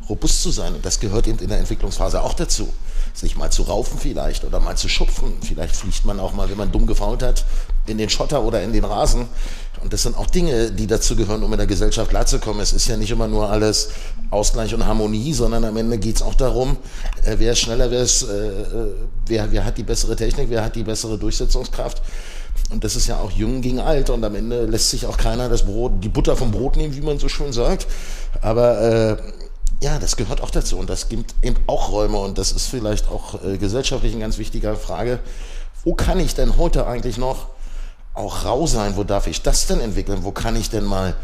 [0.09, 0.75] robust zu sein.
[0.75, 2.69] Und das gehört eben in der Entwicklungsphase auch dazu.
[3.15, 5.35] Sich mal zu raufen vielleicht oder mal zu schupfen.
[5.43, 7.45] Vielleicht fliegt man auch mal, wenn man dumm gefault hat,
[7.87, 9.29] in den Schotter oder in den Rasen.
[9.83, 12.63] Und das sind auch Dinge, die dazu gehören, um in der Gesellschaft klarzukommen.
[12.63, 13.91] Es ist ja nicht immer nur alles
[14.31, 16.77] Ausgleich und Harmonie, sondern am Ende geht es auch darum,
[17.25, 18.95] äh, wer ist schneller, wer, ist, äh, äh,
[19.27, 22.01] wer, wer hat die bessere Technik, wer hat die bessere Durchsetzungskraft.
[22.71, 24.09] Und das ist ja auch jung gegen alt.
[24.11, 27.01] Und am Ende lässt sich auch keiner das Brot, die Butter vom Brot nehmen, wie
[27.01, 27.87] man so schön sagt.
[28.41, 29.17] Aber äh,
[29.83, 33.09] ja, das gehört auch dazu und das gibt eben auch Räume und das ist vielleicht
[33.09, 35.19] auch äh, gesellschaftlich eine ganz wichtige Frage.
[35.85, 37.49] Wo kann ich denn heute eigentlich noch
[38.15, 38.97] auch rau sein?
[38.97, 40.21] Wo darf ich das denn entwickeln?
[40.23, 41.17] Wo kann ich denn mal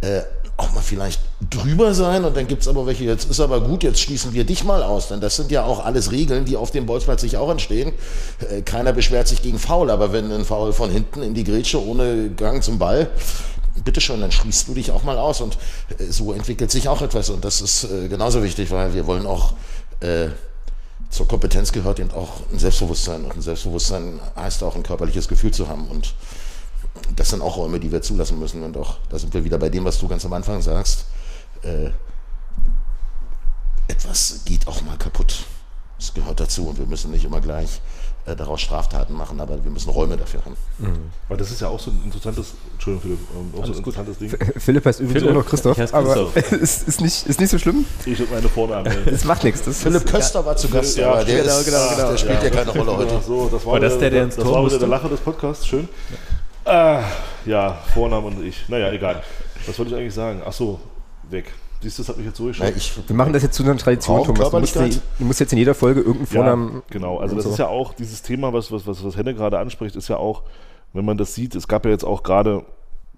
[0.00, 0.22] äh,
[0.56, 3.82] auch mal vielleicht drüber sein und dann gibt es aber welche, jetzt ist aber gut,
[3.82, 6.70] jetzt schließen wir dich mal aus, denn das sind ja auch alles Regeln, die auf
[6.70, 7.92] dem Bolzplatz sich auch entstehen.
[8.50, 11.84] Äh, keiner beschwert sich gegen Foul, aber wenn ein Foul von hinten in die Grätsche
[11.84, 13.10] ohne Gang zum Ball,
[13.84, 15.58] bitteschön, dann schließt du dich auch mal aus und
[15.98, 19.26] äh, so entwickelt sich auch etwas und das ist äh, genauso wichtig, weil wir wollen
[19.26, 19.54] auch
[20.00, 20.28] äh,
[21.10, 25.52] zur Kompetenz gehört eben auch ein Selbstbewusstsein und ein Selbstbewusstsein heißt auch ein körperliches Gefühl
[25.52, 26.14] zu haben und
[27.14, 29.68] das sind auch Räume, die wir zulassen müssen und auch da sind wir wieder bei
[29.68, 31.06] dem, was du ganz am Anfang sagst.
[31.62, 31.90] Äh,
[33.88, 35.44] etwas geht auch mal kaputt.
[35.98, 37.80] Das gehört dazu und wir müssen nicht immer gleich
[38.26, 40.56] äh, daraus Straftaten machen, aber wir müssen Räume dafür haben.
[40.78, 41.10] Mhm.
[41.28, 44.18] Weil das ist ja auch so ein interessantes, Entschuldigung Philipp, ähm, auch so ein interessantes
[44.18, 44.30] Ding.
[44.56, 46.36] Philipp heißt übrigens Philipp, auch noch Christoph, Christoph.
[46.36, 47.84] aber ist, ist, nicht, ist nicht so schlimm.
[48.04, 48.92] Ich und meine Vornamen.
[49.06, 49.62] Es macht nichts.
[49.62, 50.46] Das Philipp ist, Köster ja.
[50.46, 52.10] war zu Gast, ja, aber der, genau, ist, genau, genau.
[52.10, 53.20] der spielt ja, ja keine Rolle heute.
[53.24, 55.20] So, das war, war das der, der ins Tor Das war wieder der Lacher des
[55.20, 55.88] Podcasts, schön.
[56.64, 56.98] Ja.
[56.98, 57.02] Äh,
[57.44, 58.68] ja, Vorname und ich.
[58.68, 59.22] Naja, egal.
[59.66, 60.42] Was wollte ich eigentlich sagen?
[60.44, 60.80] Ach so,
[61.30, 61.52] weg.
[61.80, 62.74] Siehst du, das hat mich jetzt so geschaut.
[63.06, 64.50] wir machen das jetzt zu einer Tradition, Thomas.
[64.50, 66.74] Du musst, du musst, jetzt in jeder Folge irgendeinen Vornamen.
[66.74, 67.50] Ja, genau, also das so.
[67.50, 70.42] ist ja auch dieses Thema, was, was, was, was Henne gerade anspricht, ist ja auch,
[70.92, 72.64] wenn man das sieht, es gab ja jetzt auch gerade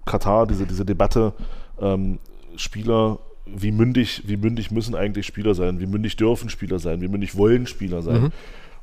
[0.05, 1.33] Katar, diese, diese Debatte,
[1.79, 2.19] ähm,
[2.55, 7.07] Spieler, wie mündig, wie mündig müssen eigentlich Spieler sein, wie mündig dürfen Spieler sein, wie
[7.07, 8.23] mündig wollen Spieler sein.
[8.23, 8.31] Mhm.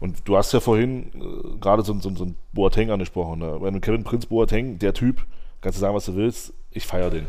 [0.01, 3.39] Und du hast ja vorhin äh, gerade so, so, so einen Boateng angesprochen.
[3.39, 3.59] Ne?
[3.61, 5.25] Wenn Kevin Prinz Boateng, der Typ,
[5.61, 7.27] kannst du sagen, was du willst, ich feiere den.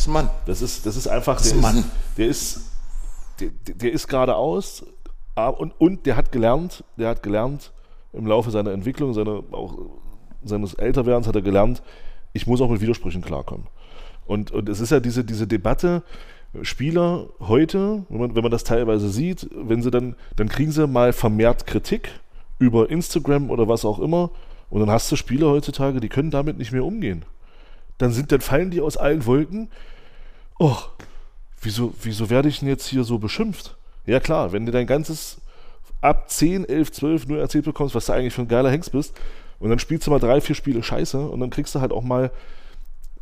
[0.00, 0.30] Das ist ein Mann.
[0.46, 1.36] Das ist, das ist einfach.
[1.36, 1.76] Das ist ein Mann.
[1.76, 1.86] Ist,
[2.16, 2.60] der ist,
[3.38, 4.86] der, der ist geradeaus
[5.58, 7.70] und, und der hat gelernt, der hat gelernt
[8.14, 9.74] im Laufe seiner Entwicklung, seiner, auch
[10.42, 11.82] seines Älterwerdens hat er gelernt,
[12.32, 13.66] ich muss auch mit Widersprüchen klarkommen.
[14.24, 16.02] Und, und es ist ja diese, diese Debatte,
[16.62, 20.86] Spieler heute, wenn man, wenn man das teilweise sieht, wenn sie dann, dann kriegen sie
[20.86, 22.08] mal vermehrt Kritik
[22.58, 24.30] über Instagram oder was auch immer.
[24.70, 27.26] Und dann hast du Spieler heutzutage, die können damit nicht mehr umgehen.
[28.00, 29.68] Dann sind, dann fallen die aus allen Wolken.
[30.58, 30.76] Oh,
[31.60, 33.76] wieso, wieso werde ich denn jetzt hier so beschimpft?
[34.06, 35.42] Ja klar, wenn du dein ganzes
[36.00, 39.14] ab 10, 11, 12 nur erzählt bekommst, was du eigentlich für ein geiler Hengst bist,
[39.58, 42.02] und dann spielst du mal drei, vier Spiele scheiße und dann kriegst du halt auch
[42.02, 42.30] mal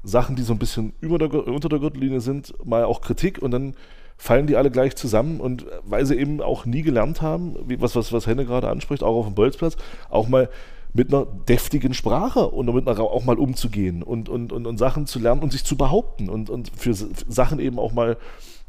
[0.04, 3.50] Sachen, die so ein bisschen über der, unter der Gürtellinie sind, mal auch Kritik und
[3.50, 3.74] dann
[4.16, 7.96] fallen die alle gleich zusammen und weil sie eben auch nie gelernt haben, wie, was,
[7.96, 9.76] was, was Henne gerade anspricht, auch auf dem Bolzplatz,
[10.08, 10.48] auch mal
[10.94, 15.18] mit einer deftigen Sprache und damit auch mal umzugehen und, und, und, und Sachen zu
[15.18, 18.16] lernen und sich zu behaupten und, und für Sachen eben auch mal,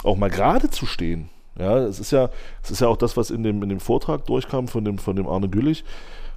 [0.03, 1.29] auch mal gerade zu stehen.
[1.57, 2.29] Ja, es ist ja,
[2.63, 5.15] es ist ja auch das, was in dem, in dem Vortrag durchkam von dem, von
[5.15, 5.83] dem Arne Güllich,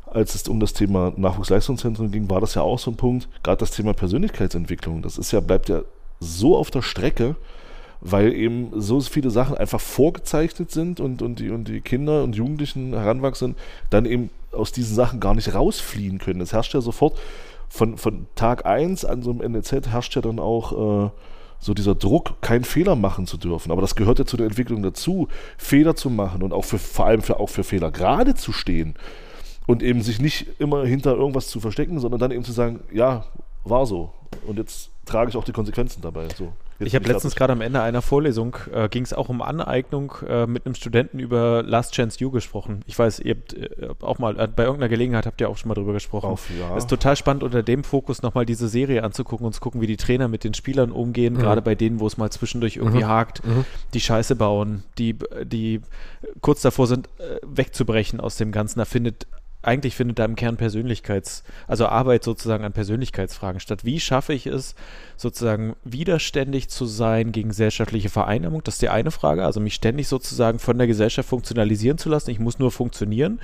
[0.06, 3.58] als es um das Thema Nachwuchsleistungszentren ging, war das ja auch so ein Punkt, gerade
[3.58, 5.00] das Thema Persönlichkeitsentwicklung.
[5.02, 5.82] Das ist ja, bleibt ja
[6.20, 7.36] so auf der Strecke,
[8.00, 12.34] weil eben so viele Sachen einfach vorgezeichnet sind und, und, die, und die Kinder und
[12.36, 13.54] Jugendlichen heranwachsen,
[13.90, 16.40] dann eben aus diesen Sachen gar nicht rausfliehen können.
[16.40, 17.18] Es herrscht ja sofort
[17.68, 21.10] von, von Tag 1 an so einem NEZ herrscht ja dann auch äh,
[21.58, 23.70] so dieser Druck, keinen Fehler machen zu dürfen.
[23.70, 27.06] Aber das gehört ja zu der Entwicklung dazu, Fehler zu machen und auch für, vor
[27.06, 28.94] allem für, auch für Fehler gerade zu stehen
[29.66, 33.24] und eben sich nicht immer hinter irgendwas zu verstecken, sondern dann eben zu sagen, ja,
[33.64, 34.12] war so.
[34.46, 36.26] Und jetzt trage ich auch die Konsequenzen dabei.
[36.36, 36.52] So,
[36.86, 40.46] ich habe letztens gerade am Ende einer Vorlesung, äh, ging es auch um Aneignung äh,
[40.46, 42.80] mit einem Studenten über Last Chance You gesprochen.
[42.86, 45.68] Ich weiß, ihr habt äh, auch mal, äh, bei irgendeiner Gelegenheit habt ihr auch schon
[45.68, 46.26] mal drüber gesprochen.
[46.26, 46.76] Auf, ja.
[46.76, 49.96] Ist total spannend, unter dem Fokus nochmal diese Serie anzugucken und zu gucken, wie die
[49.96, 51.38] Trainer mit den Spielern umgehen, mhm.
[51.38, 53.08] gerade bei denen, wo es mal zwischendurch irgendwie mhm.
[53.08, 53.64] hakt, mhm.
[53.94, 55.80] die Scheiße bauen, die, die
[56.40, 58.78] kurz davor sind, äh, wegzubrechen aus dem Ganzen.
[58.78, 59.26] Da findet
[59.62, 63.84] eigentlich findet da im Kern Persönlichkeits, also Arbeit sozusagen an Persönlichkeitsfragen statt.
[63.84, 64.74] Wie schaffe ich es,
[65.16, 68.62] sozusagen widerständig zu sein gegen gesellschaftliche Vereinnahmung?
[68.64, 72.30] Das ist die eine Frage, also mich ständig sozusagen von der Gesellschaft funktionalisieren zu lassen.
[72.30, 73.40] Ich muss nur funktionieren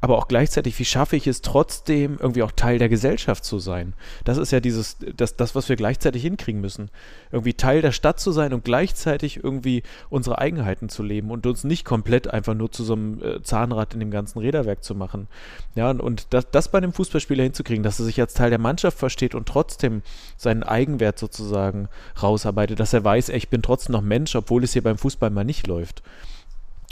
[0.00, 3.94] aber auch gleichzeitig, wie schaffe ich es trotzdem, irgendwie auch Teil der Gesellschaft zu sein?
[4.24, 6.90] Das ist ja dieses, das, das, was wir gleichzeitig hinkriegen müssen.
[7.32, 11.64] Irgendwie Teil der Stadt zu sein und gleichzeitig irgendwie unsere Eigenheiten zu leben und uns
[11.64, 15.28] nicht komplett einfach nur zu so einem äh, Zahnrad in dem ganzen Räderwerk zu machen.
[15.74, 18.58] Ja, und, und das, das bei einem Fußballspieler hinzukriegen, dass er sich als Teil der
[18.58, 20.02] Mannschaft versteht und trotzdem
[20.36, 21.88] seinen Eigenwert sozusagen
[22.22, 25.30] rausarbeitet, dass er weiß, ey, ich bin trotzdem noch Mensch, obwohl es hier beim Fußball
[25.30, 26.02] mal nicht läuft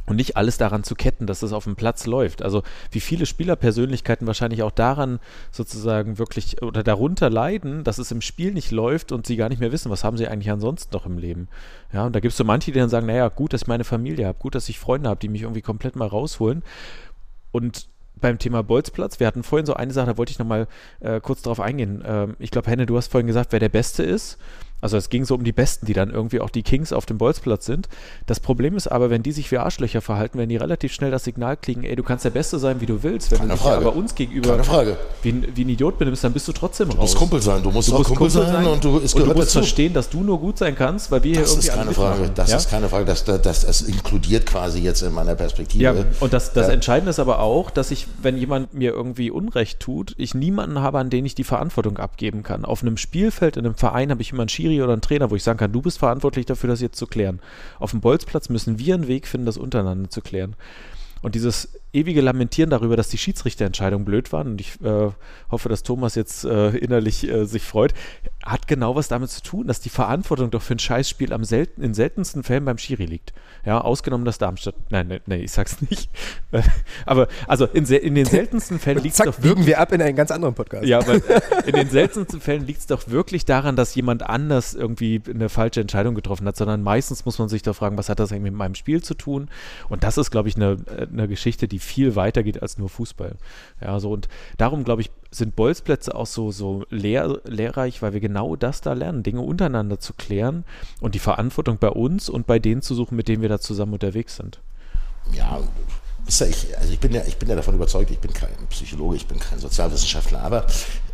[0.07, 2.42] und nicht alles daran zu ketten, dass es auf dem Platz läuft.
[2.42, 5.18] Also wie viele Spielerpersönlichkeiten wahrscheinlich auch daran
[5.50, 9.61] sozusagen wirklich oder darunter leiden, dass es im Spiel nicht läuft und sie gar nicht
[9.61, 11.48] mehr wissen, was haben sie eigentlich ansonsten noch im Leben.
[11.92, 13.84] Ja, und da gibt es so manche, die dann sagen, naja, gut, dass ich meine
[13.84, 16.62] Familie habe, gut, dass ich Freunde habe, die mich irgendwie komplett mal rausholen.
[17.52, 20.66] Und beim Thema Bolzplatz, wir hatten vorhin so eine Sache, da wollte ich nochmal
[21.00, 22.02] äh, kurz drauf eingehen.
[22.07, 24.38] Ähm, ich glaube, Henne, du hast vorhin gesagt, wer der Beste ist.
[24.81, 27.16] Also es ging so um die Besten, die dann irgendwie auch die Kings auf dem
[27.16, 27.89] Bolzplatz sind.
[28.27, 31.25] Das Problem ist aber, wenn die sich wie Arschlöcher verhalten, wenn die relativ schnell das
[31.25, 33.31] Signal kriegen, ey, du kannst der Beste sein, wie du willst.
[33.31, 33.87] Wenn Keine du dich Frage.
[33.87, 34.59] aber uns gegenüber
[35.22, 36.97] Wie, wie, ein Idiot benimmst, dann bist du trotzdem raus.
[36.97, 39.25] Du musst Kumpel sein, du musst, du musst Kumpel, Kumpel sein, und du, und du
[39.25, 39.59] musst dazu.
[39.61, 42.31] verstehen, dass du nur gut sein kannst, weil wir das hier irgendwie ist keine Frage.
[42.35, 42.57] Das ja?
[42.59, 43.05] ist keine Frage.
[43.07, 45.83] Das, das, das, das, inkludiert quasi jetzt in meiner Perspektive.
[45.83, 46.75] Ja, und das, das ja.
[46.75, 50.99] Entscheidende ist aber auch, dass ich, wenn jemand mir irgendwie Unrecht tut, ich niemanden habe,
[50.99, 52.66] an den ich die Verantwortung abgeben kann.
[52.66, 55.37] Auf einem Spielfeld, in einem Verein habe ich immer einen Schiri oder einen Trainer, wo
[55.37, 57.41] ich sage, sagen kann, du bist verantwortlich dafür, das jetzt zu klären.
[57.79, 60.57] Auf dem Bolzplatz müssen wir einen Weg finden, das untereinander zu klären.
[61.23, 65.11] Und dieses ewige Lamentieren darüber, dass die Schiedsrichterentscheidungen blöd waren, und ich äh,
[65.51, 67.95] hoffe, dass Thomas jetzt äh, innerlich äh, sich freut,
[68.45, 71.82] hat genau was damit zu tun, dass die Verantwortung doch für ein Scheißspiel am selten,
[71.82, 73.32] in seltensten Fällen beim Schiri liegt.
[73.64, 74.74] Ja, ausgenommen das Darmstadt.
[74.90, 76.11] Nein, nein, nein ich sag's nicht.
[77.07, 79.66] aber also in, in den seltensten Fällen liegt es doch wirklich.
[79.66, 80.84] wir ab in einen ganz anderen Podcast.
[80.84, 81.14] Ja, aber
[81.66, 85.80] in den seltensten Fällen liegt es doch wirklich daran, dass jemand anders irgendwie eine falsche
[85.80, 88.55] Entscheidung getroffen hat, sondern meistens muss man sich doch fragen, was hat das eigentlich mit
[88.55, 89.49] meinem Spiel zu tun?
[89.88, 90.76] Und das ist, glaube ich, eine,
[91.11, 93.37] eine Geschichte, die viel weiter geht als nur Fußball.
[93.80, 98.20] Ja, so und darum, glaube ich, sind Bolzplätze auch so, so lehr, lehrreich, weil wir
[98.20, 100.65] genau das da lernen, Dinge untereinander zu klären
[101.01, 103.94] und die Verantwortung bei uns und bei denen zu suchen, mit denen wir da zusammen
[103.94, 104.61] unterwegs sind.
[105.32, 105.61] Ja,
[106.27, 109.27] ich, also ich, bin ja, ich bin ja davon überzeugt, ich bin kein Psychologe, ich
[109.27, 110.66] bin kein Sozialwissenschaftler, aber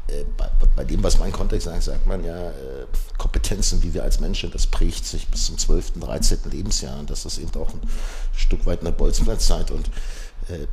[0.09, 2.87] äh, bei, bei, dem, was mein Kontext sagt, sagt man ja, äh,
[3.19, 6.39] Kompetenzen, wie wir als Menschen, das prägt sich bis zum 12., 13.
[6.51, 7.81] Lebensjahr und das ist eben auch ein
[8.35, 9.91] Stück weit eine Bolzplatzzeit und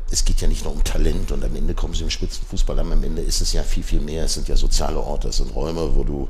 [0.10, 3.04] es geht ja nicht nur um Talent und am Ende kommen sie im Spitzenfußball, am
[3.04, 4.26] Ende ist es ja viel, viel mehr.
[4.26, 6.30] Es sind ja soziale Orte, es sind Räume, wo du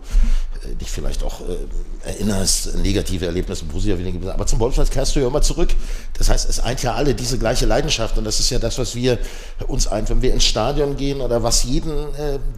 [0.63, 4.33] äh, dich vielleicht auch äh, erinnerst, negative Erlebnisse, positive Erlebnisse.
[4.33, 5.69] Aber zum Bolzplatz kehrst du ja immer zurück.
[6.17, 8.95] Das heißt, es eint ja alle diese gleiche Leidenschaft und das ist ja das, was
[8.95, 9.19] wir
[9.67, 11.93] uns eint, wenn wir ins Stadion gehen oder was jeden,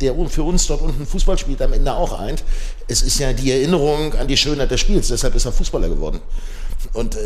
[0.01, 2.43] der für uns dort unten Fußball spielt, am Ende auch eint.
[2.88, 6.19] Es ist ja die Erinnerung an die Schönheit des Spiels, deshalb ist er Fußballer geworden.
[6.93, 7.18] Und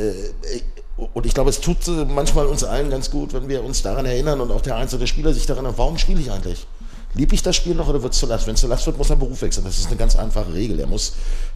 [0.96, 1.78] und ich glaube, es tut
[2.10, 5.34] manchmal uns allen ganz gut, wenn wir uns daran erinnern und auch der einzelne Spieler
[5.34, 6.68] sich daran erinnert, warum spiele ich eigentlich?
[7.16, 8.48] Liebe ich das Spiel noch oder wird es zu Last?
[8.48, 9.66] Wenn es zu Last wird, muss er Beruf wechseln.
[9.66, 10.80] Das ist eine ganz einfache Regel.
[10.80, 11.14] Er muss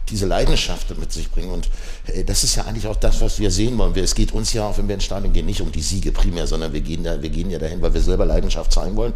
[0.08, 1.50] diese Leidenschaft mit sich bringen.
[1.50, 1.68] Und
[2.06, 3.92] äh, das ist ja eigentlich auch das, was wir sehen wollen.
[3.96, 6.46] Es geht uns ja, auch wenn wir ins Stadion gehen, nicht um die Siege primär,
[6.46, 9.12] sondern wir gehen, da, wir gehen ja dahin, weil wir selber Leidenschaft zeigen wollen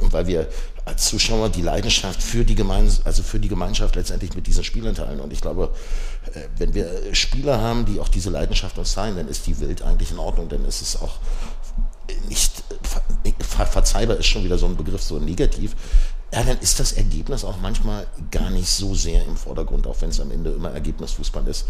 [0.00, 0.48] und weil wir
[0.84, 4.94] als Zuschauer die Leidenschaft für die, Gemein also für die Gemeinschaft letztendlich mit diesen Spielern
[4.94, 5.20] teilen.
[5.20, 5.70] Und ich glaube,
[6.34, 9.82] äh, wenn wir Spieler haben, die auch diese Leidenschaft uns zeigen, dann ist die Welt
[9.82, 10.48] eigentlich in Ordnung.
[10.48, 11.18] Dann ist es auch
[12.28, 12.52] nicht
[13.40, 15.74] ver verzeihbar ist schon wieder so ein Begriff, so negativ.
[16.32, 20.08] Ja, dann ist das Ergebnis auch manchmal gar nicht so sehr im Vordergrund, auch wenn
[20.10, 21.66] es am Ende immer Ergebnisfußball ist.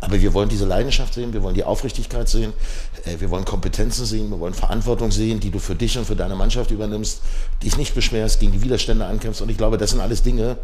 [0.00, 2.52] Aber wir wollen diese Leidenschaft sehen, wir wollen die Aufrichtigkeit sehen,
[3.04, 6.16] äh, wir wollen Kompetenzen sehen, wir wollen Verantwortung sehen, die du für dich und für
[6.16, 7.20] deine Mannschaft übernimmst,
[7.62, 9.40] dich nicht beschwerst, gegen die Widerstände ankämpfst.
[9.40, 10.56] Und ich glaube, das sind alles Dinge,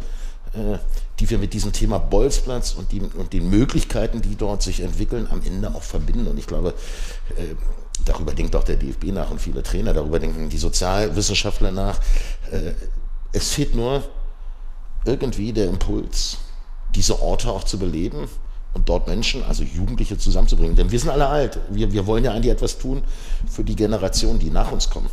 [0.53, 0.77] äh,
[1.19, 5.27] die wir mit diesem Thema Bolzplatz und, die, und den Möglichkeiten, die dort sich entwickeln,
[5.31, 6.27] am Ende auch verbinden.
[6.27, 6.73] Und ich glaube,
[7.37, 7.55] äh,
[8.03, 11.99] darüber denkt auch der DFB nach und viele Trainer, darüber denken die Sozialwissenschaftler nach.
[13.35, 14.01] Es fehlt nur
[15.03, 16.37] irgendwie der Impuls,
[16.95, 18.29] diese Orte auch zu beleben
[18.73, 20.75] und dort Menschen, also Jugendliche zusammenzubringen.
[20.75, 21.59] Denn wir sind alle alt.
[21.69, 23.03] Wir, wir wollen ja eigentlich etwas tun
[23.47, 25.09] für die Generationen, die nach uns kommen.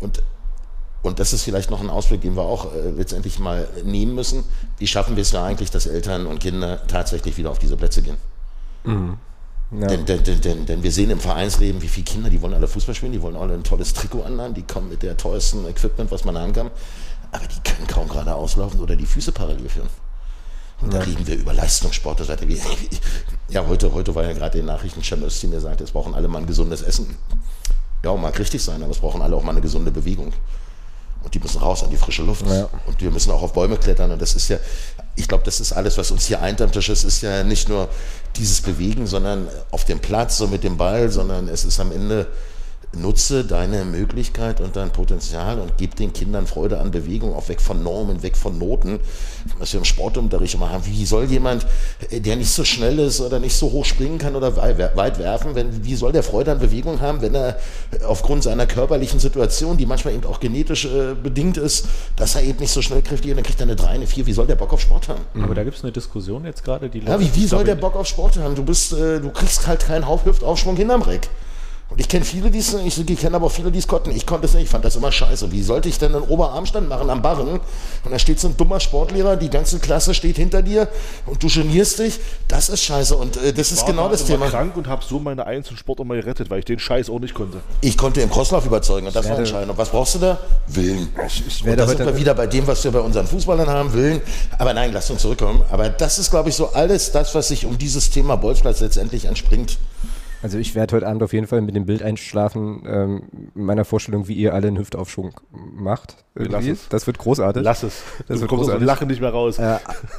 [0.00, 0.22] Und,
[1.02, 4.44] und das ist vielleicht noch ein Ausblick, den wir auch äh, letztendlich mal nehmen müssen.
[4.78, 8.00] Wie schaffen wir es ja eigentlich, dass Eltern und Kinder tatsächlich wieder auf diese Plätze
[8.00, 8.16] gehen?
[8.84, 9.18] Mhm.
[9.78, 9.86] Ja.
[9.86, 12.94] Denn, denn, denn, denn, wir sehen im Vereinsleben, wie viele Kinder, die wollen alle Fußball
[12.94, 16.24] spielen, die wollen alle ein tolles Trikot anladen, die kommen mit der teuersten Equipment, was
[16.24, 16.72] man haben kann,
[17.32, 19.90] aber die können kaum gerade auslaufen oder die Füße parallel führen.
[20.80, 20.98] Und ja.
[20.98, 22.20] da reden wir über Leistungssport.
[22.48, 22.60] Wie,
[23.48, 26.14] ja, heute, heute war ja gerade in den Nachrichten Cem die mir sagt, es brauchen
[26.14, 27.16] alle mal ein gesundes Essen.
[28.02, 30.32] Ja, mag richtig sein, aber es brauchen alle auch mal eine gesunde Bewegung.
[31.22, 32.46] Und die müssen raus an die frische Luft.
[32.46, 32.70] Ja.
[32.86, 34.10] Und wir müssen auch auf Bäume klettern.
[34.10, 34.56] Und das ist ja,
[35.16, 36.88] ich glaube, das ist alles, was uns hier eint am Tisch.
[36.88, 37.90] Es ist ja nicht nur
[38.36, 42.26] dieses Bewegen, sondern auf dem Platz, so mit dem Ball, sondern es ist am Ende
[42.96, 47.60] nutze deine Möglichkeit und dein Potenzial und gib den Kindern Freude an Bewegung, auch weg
[47.60, 48.98] von Normen, weg von Noten.
[49.58, 51.66] Was wir im Sportunterricht immer haben, wie soll jemand,
[52.10, 55.54] äh, der nicht so schnell ist oder nicht so hoch springen kann oder weit werfen,
[55.54, 57.58] wenn, wie soll der Freude an Bewegung haben, wenn er
[58.06, 61.86] aufgrund seiner körperlichen Situation, die manchmal eben auch genetisch äh, bedingt ist,
[62.16, 64.26] dass er eben nicht so schnell kräftig ist, dann kriegt er eine 3, eine 4,
[64.26, 65.20] wie soll der Bock auf Sport haben?
[65.40, 67.94] Aber da gibt es eine Diskussion jetzt gerade, die Ja, wie, wie soll der Bock
[67.94, 68.56] auf Sport haben?
[68.56, 71.28] Du bist, äh, du kriegst halt keinen Haupthüftaufschwung hinterm Reck.
[71.90, 74.12] Und ich kenne viele, die es ich, ich kenne aber auch viele, die es konnten.
[74.12, 75.50] Ich konnte es nicht, ich fand das immer scheiße.
[75.50, 77.60] Wie sollte ich denn einen Oberarmstand machen am Barren?
[78.04, 80.88] Und da steht so ein dummer Sportlehrer, die ganze Klasse steht hinter dir
[81.26, 82.20] und du genierst dich.
[82.46, 84.46] Das ist scheiße und äh, das ist genau das Thema.
[84.46, 87.18] Ich war krank und habe so meine Einzelsport immer gerettet, weil ich den Scheiß auch
[87.18, 87.58] nicht konnte.
[87.80, 89.70] Ich konnte im Crosslauf überzeugen und das war entscheidend.
[89.70, 90.38] Und was brauchst du da?
[90.68, 91.08] Willen.
[91.26, 93.92] Ich, ich und da sind wir wieder bei dem, was wir bei unseren Fußballern haben,
[93.92, 94.20] Willen.
[94.58, 95.62] Aber nein, lass uns zurückkommen.
[95.72, 99.24] Aber das ist, glaube ich, so alles das, was sich um dieses Thema Bolzplatz letztendlich
[99.24, 99.78] entspringt.
[100.42, 103.22] Also ich werde heute Abend auf jeden Fall mit dem Bild einschlafen, ähm,
[103.54, 106.16] meiner Vorstellung, wie ihr alle einen Hüftaufschwung macht.
[106.34, 106.88] Lass es.
[106.88, 107.62] Das wird großartig.
[107.62, 108.02] Lass es.
[108.26, 108.86] Das du wird kommst großartig.
[108.86, 109.58] Lachen nicht mehr raus.
[109.58, 109.76] Äh,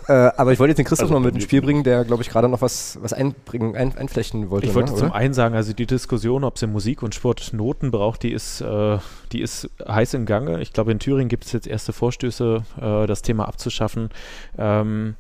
[0.08, 2.22] äh, aber ich wollte jetzt den Christoph also, noch mit ins Spiel bringen, der, glaube
[2.22, 4.68] ich, gerade noch was, was einbringen, ein, einflechten wollte.
[4.68, 7.54] Ich wollte ne, zum einen sagen, also die Diskussion, ob es in Musik und Sport
[7.54, 8.98] Noten braucht, die ist, äh,
[9.32, 10.62] die ist heiß im Gange.
[10.62, 14.10] Ich glaube, in Thüringen gibt es jetzt erste Vorstöße, äh, das Thema abzuschaffen.
[14.58, 15.16] Ähm,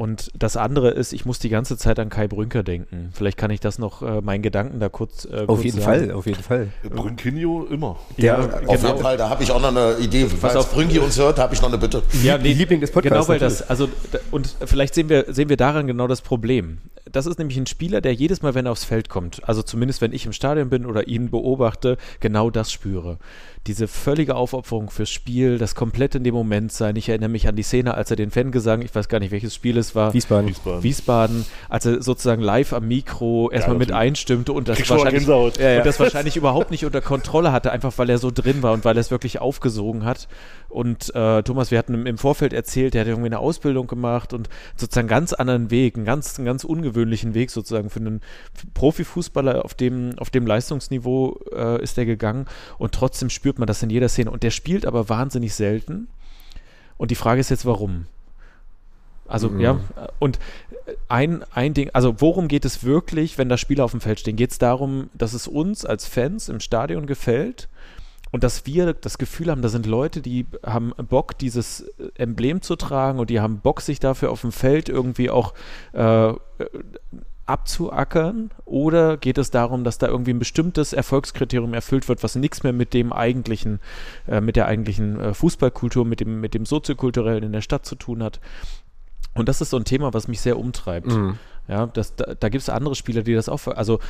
[0.00, 3.10] und das andere ist, ich muss die ganze Zeit an Kai Brünker denken.
[3.12, 5.26] Vielleicht kann ich das noch, äh, meinen Gedanken da kurz.
[5.26, 6.06] Äh, auf kurz jeden sagen.
[6.06, 6.68] Fall, auf jeden Fall.
[6.88, 7.98] Brünkinho immer.
[8.16, 8.72] Ja, ja auf genau.
[8.72, 10.26] jeden Fall, da habe ich auch noch eine Idee.
[10.40, 12.02] Was auf Brünki uns hört, habe ich noch eine Bitte.
[12.22, 13.26] Ja, die Liebling des Podcasts.
[13.26, 13.90] Genau, weil das, also,
[14.30, 16.78] und vielleicht sehen wir, sehen wir daran genau das Problem.
[17.12, 20.00] Das ist nämlich ein Spieler, der jedes Mal, wenn er aufs Feld kommt, also zumindest
[20.00, 23.18] wenn ich im Stadion bin oder ihn beobachte, genau das spüre
[23.66, 26.96] diese völlige Aufopferung fürs Spiel, das komplett in dem Moment sein.
[26.96, 29.54] Ich erinnere mich an die Szene, als er den Fangesang, ich weiß gar nicht, welches
[29.54, 30.14] Spiel es war.
[30.14, 30.48] Wiesbaden.
[30.48, 35.26] Wiesbaden, Wiesbaden als er sozusagen live am Mikro erstmal ja, mit einstimmte und das, wahrscheinlich,
[35.26, 35.78] ja, ja.
[35.78, 38.84] und das wahrscheinlich überhaupt nicht unter Kontrolle hatte, einfach weil er so drin war und
[38.84, 40.26] weil er es wirklich aufgesogen hat.
[40.70, 44.48] Und äh, Thomas, wir hatten im Vorfeld erzählt, der hat irgendwie eine Ausbildung gemacht und
[44.76, 48.20] sozusagen einen ganz anderen Weg, einen ganz, einen ganz ungewöhnlichen Weg sozusagen für einen
[48.74, 52.46] Profifußballer auf dem, auf dem Leistungsniveau äh, ist er gegangen
[52.78, 54.30] und trotzdem spürt man das in jeder Szene.
[54.30, 56.06] Und der spielt aber wahnsinnig selten.
[56.98, 58.06] Und die Frage ist jetzt, warum?
[59.26, 59.60] Also, mhm.
[59.60, 59.80] ja,
[60.18, 60.38] und
[61.08, 64.36] ein, ein Ding, also worum geht es wirklich, wenn da Spieler auf dem Feld stehen?
[64.36, 67.68] Geht es darum, dass es uns als Fans im Stadion gefällt?
[68.32, 71.80] Und dass wir das Gefühl haben, da sind Leute, die haben Bock, dieses
[72.14, 75.54] Emblem zu tragen und die haben Bock, sich dafür auf dem Feld irgendwie auch
[75.92, 76.32] äh,
[77.50, 78.50] abzuackern?
[78.64, 82.72] Oder geht es darum, dass da irgendwie ein bestimmtes Erfolgskriterium erfüllt wird, was nichts mehr
[82.72, 83.80] mit dem eigentlichen,
[84.28, 87.96] äh, mit der eigentlichen äh, Fußballkultur, mit dem, mit dem soziokulturellen in der Stadt zu
[87.96, 88.40] tun hat?
[89.34, 91.08] Und das ist so ein Thema, was mich sehr umtreibt.
[91.08, 91.38] Mhm.
[91.70, 93.68] Ja, das, da, da gibt es andere Spieler, die das auch.
[93.68, 94.00] Also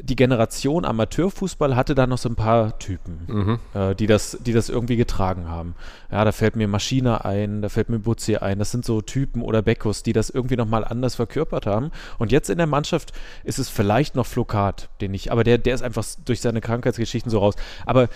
[0.00, 3.58] die Generation Amateurfußball hatte da noch so ein paar Typen, mhm.
[3.78, 5.74] äh, die, das, die das irgendwie getragen haben.
[6.10, 8.58] Ja, da fällt mir Maschine ein, da fällt mir Butzi ein.
[8.58, 11.90] Das sind so Typen oder Beckus, die das irgendwie nochmal anders verkörpert haben.
[12.18, 13.12] Und jetzt in der Mannschaft
[13.44, 17.30] ist es vielleicht noch Flokat, den ich, aber der, der ist einfach durch seine Krankheitsgeschichten
[17.30, 17.54] so raus.
[17.84, 18.08] Aber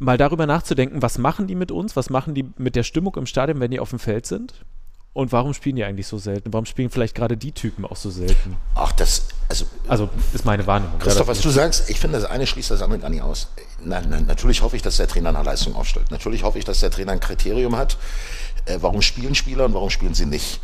[0.00, 3.26] mal darüber nachzudenken, was machen die mit uns, was machen die mit der Stimmung im
[3.26, 4.64] Stadion, wenn die auf dem Feld sind?
[5.14, 6.54] Und warum spielen die eigentlich so selten?
[6.54, 8.56] Warum spielen vielleicht gerade die Typen auch so selten?
[8.74, 9.66] Ach, das, also.
[9.86, 10.98] Also, ist meine Wahrnehmung.
[11.00, 13.48] Christoph, was du sagst, ich finde, das eine schließt das andere gar nicht aus.
[13.84, 16.10] Na, na, natürlich hoffe ich, dass der Trainer eine Leistung aufstellt.
[16.10, 17.98] Natürlich hoffe ich, dass der Trainer ein Kriterium hat.
[18.64, 20.60] Äh, warum spielen Spieler und warum spielen sie nicht?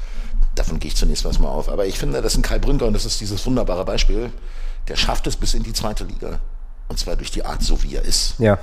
[0.54, 1.68] Davon gehe ich zunächst mal auf.
[1.68, 4.32] Aber ich finde, das ist ein Kai Brünker und das ist dieses wunderbare Beispiel.
[4.88, 6.40] Der schafft es bis in die zweite Liga.
[6.88, 8.36] Und zwar durch die Art, so wie er ist.
[8.38, 8.58] Ja.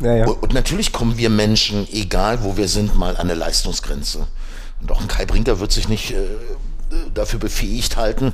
[0.00, 0.26] ja, ja.
[0.26, 4.26] Und, und natürlich kommen wir Menschen, egal wo wir sind, mal an eine Leistungsgrenze.
[4.86, 6.26] Auch ein Kai Brinker wird sich nicht äh,
[7.14, 8.32] dafür befähigt halten.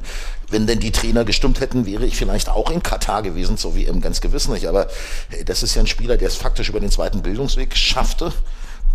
[0.51, 3.85] Wenn denn die Trainer gestimmt hätten, wäre ich vielleicht auch in Katar gewesen, so wie
[3.85, 4.67] im ganz gewiss nicht.
[4.67, 4.89] Aber
[5.31, 8.33] äh, das ist ja ein Spieler, der es faktisch über den zweiten Bildungsweg schaffte,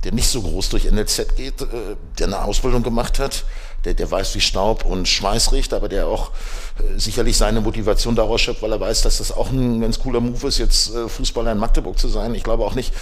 [0.03, 3.45] der nicht so groß durch NLZ geht, äh, der eine Ausbildung gemacht hat,
[3.85, 6.31] der, der weiß, wie Staub und Schweiß riecht, aber der auch
[6.79, 10.19] äh, sicherlich seine Motivation daraus schöpft, weil er weiß, dass das auch ein ganz cooler
[10.19, 12.35] Move ist, jetzt äh, Fußballer in Magdeburg zu sein.
[12.35, 12.93] Ich glaube auch nicht,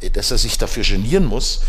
[0.00, 1.60] äh, dass er sich dafür genieren muss.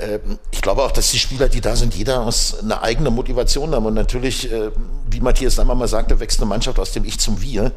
[0.00, 0.18] Äh,
[0.50, 3.86] ich glaube auch, dass die Spieler, die da sind, jeder aus einer eigenen Motivation haben.
[3.86, 4.70] Und natürlich, äh,
[5.08, 7.72] wie Matthias Sammer mal sagte, wächst eine Mannschaft aus dem Ich zum Wir.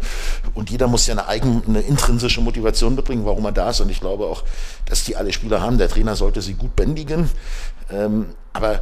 [0.56, 3.82] Und jeder muss ja eine eigene, eine intrinsische Motivation mitbringen, warum er da ist.
[3.82, 4.44] Und ich glaube auch,
[4.86, 5.78] dass die alle Spieler haben.
[5.78, 7.30] Der Trainer sollte sie gut bändigen.
[7.92, 8.82] Ähm, aber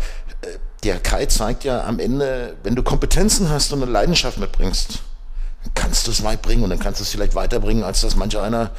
[0.84, 5.00] der Kai zeigt ja am Ende, wenn du Kompetenzen hast und eine Leidenschaft mitbringst,
[5.64, 8.16] dann kannst du es weit bringen und dann kannst du es vielleicht weiterbringen, als dass
[8.16, 8.72] manch einer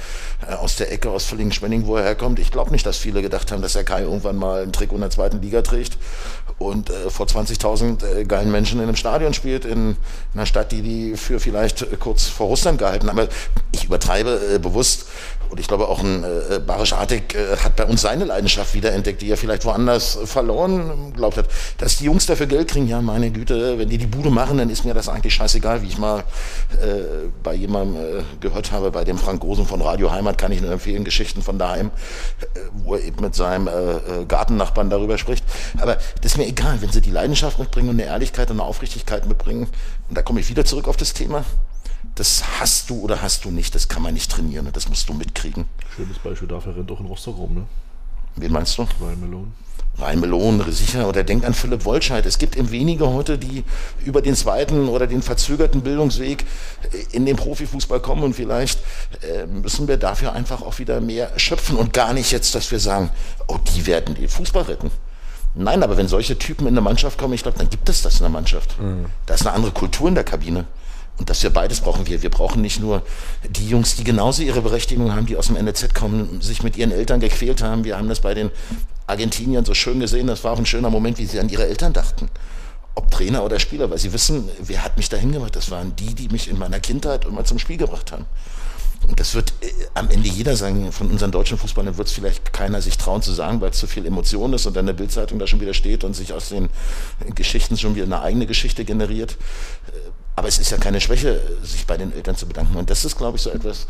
[0.47, 2.39] äh, aus der Ecke aus Villingen-Schwenning, wo er herkommt.
[2.39, 5.01] Ich glaube nicht, dass viele gedacht haben, dass der Kai irgendwann mal ein Trick in
[5.01, 5.99] der zweiten Liga trägt
[6.59, 9.97] und äh, vor 20.000 äh, geilen Menschen in einem Stadion spielt, in
[10.35, 13.19] einer Stadt, die die für vielleicht kurz vor Russland gehalten haben.
[13.19, 13.29] Aber
[13.73, 15.07] ich übertreibe äh, bewusst
[15.51, 19.23] und ich glaube auch ein äh, Barisch Artig äh, hat bei uns seine Leidenschaft wiederentdeckt,
[19.23, 21.47] die er vielleicht woanders verloren glaubt hat.
[21.79, 24.71] Dass die Jungs dafür Geld kriegen, ja meine Güte, wenn die die Bude machen, dann
[24.71, 29.05] ist mir das eigentlich scheißegal, wie ich mal äh, bei jemandem äh, gehört habe, bei
[29.05, 31.91] dem Frank Gosen von Radio Heimat, kann ich nur empfehlen, Geschichten von daheim,
[32.41, 35.45] äh, wo er eben mit seinem äh, äh, Gartennachbarn darüber spricht.
[35.81, 38.69] Aber das ist mir egal, wenn sie die Leidenschaft mitbringen und eine Ehrlichkeit und eine
[38.69, 39.69] Aufrichtigkeit mitbringen.
[40.09, 41.45] Und da komme ich wieder zurück auf das Thema
[42.19, 44.73] das hast du oder hast du nicht, das kann man nicht trainieren, ne?
[44.73, 45.67] das musst du mitkriegen.
[45.95, 47.67] Schönes Beispiel dafür rennt auch in Rostock rum, ne?
[48.37, 48.87] Wen meinst du?
[49.01, 49.47] Ryan Malone.
[50.01, 52.25] Ryan Malone, sicher, oder denk an Philipp Wolscheid.
[52.25, 53.65] Es gibt eben wenige heute, die
[54.05, 56.45] über den zweiten oder den verzögerten Bildungsweg
[57.11, 58.81] in den Profifußball kommen und vielleicht
[59.23, 62.79] äh, müssen wir dafür einfach auch wieder mehr schöpfen und gar nicht jetzt, dass wir
[62.79, 63.11] sagen,
[63.49, 64.91] oh, die werden den Fußball retten.
[65.55, 68.15] Nein, aber wenn solche Typen in eine Mannschaft kommen, ich glaube, dann gibt es das
[68.15, 68.81] in der Mannschaft.
[68.81, 69.07] Mhm.
[69.27, 70.67] Da ist eine andere Kultur in der Kabine.
[71.19, 72.23] Und dass wir beides brauchen wir.
[72.23, 73.03] Wir brauchen nicht nur
[73.49, 76.93] die Jungs, die genauso ihre Berechtigung haben, die aus dem NLZ kommen, sich mit ihren
[76.93, 77.85] Eltern gequält haben.
[77.85, 78.51] Wir haben das bei den
[79.09, 80.29] Argentiniern so schön gesehen.
[80.29, 82.29] Das war auch ein schöner Moment, wie sie an ihre Eltern dachten.
[82.95, 85.57] Ob Trainer oder Spieler, weil sie wissen, wer hat mich dahin gebracht.
[85.57, 88.27] Das waren die, die mich in meiner Kindheit immer zum Spiel gebracht haben.
[89.07, 92.53] Und das wird äh, am Ende jeder sagen, von unseren deutschen Fußballern wird es vielleicht
[92.53, 95.39] keiner sich trauen zu sagen, weil es zu viel Emotion ist und dann der Bildzeitung
[95.39, 96.69] da schon wieder steht und sich aus den
[97.35, 99.37] Geschichten schon wieder eine eigene Geschichte generiert.
[100.39, 102.77] Aber es ist ja keine Schwäche, sich bei den Eltern zu bedanken.
[102.77, 103.89] Und das ist, glaube ich, so etwas,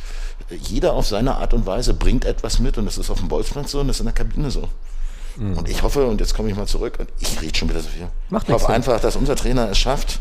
[0.49, 3.73] jeder auf seine Art und Weise bringt etwas mit und das ist auf dem Bolzplatz
[3.73, 4.67] so und das ist in der Kabine so.
[5.37, 5.59] Mhm.
[5.59, 7.91] Und ich hoffe, und jetzt komme ich mal zurück, und ich rede schon wieder so
[7.91, 8.09] viel.
[8.31, 10.21] Macht ich hoffe einfach, dass unser Trainer es schafft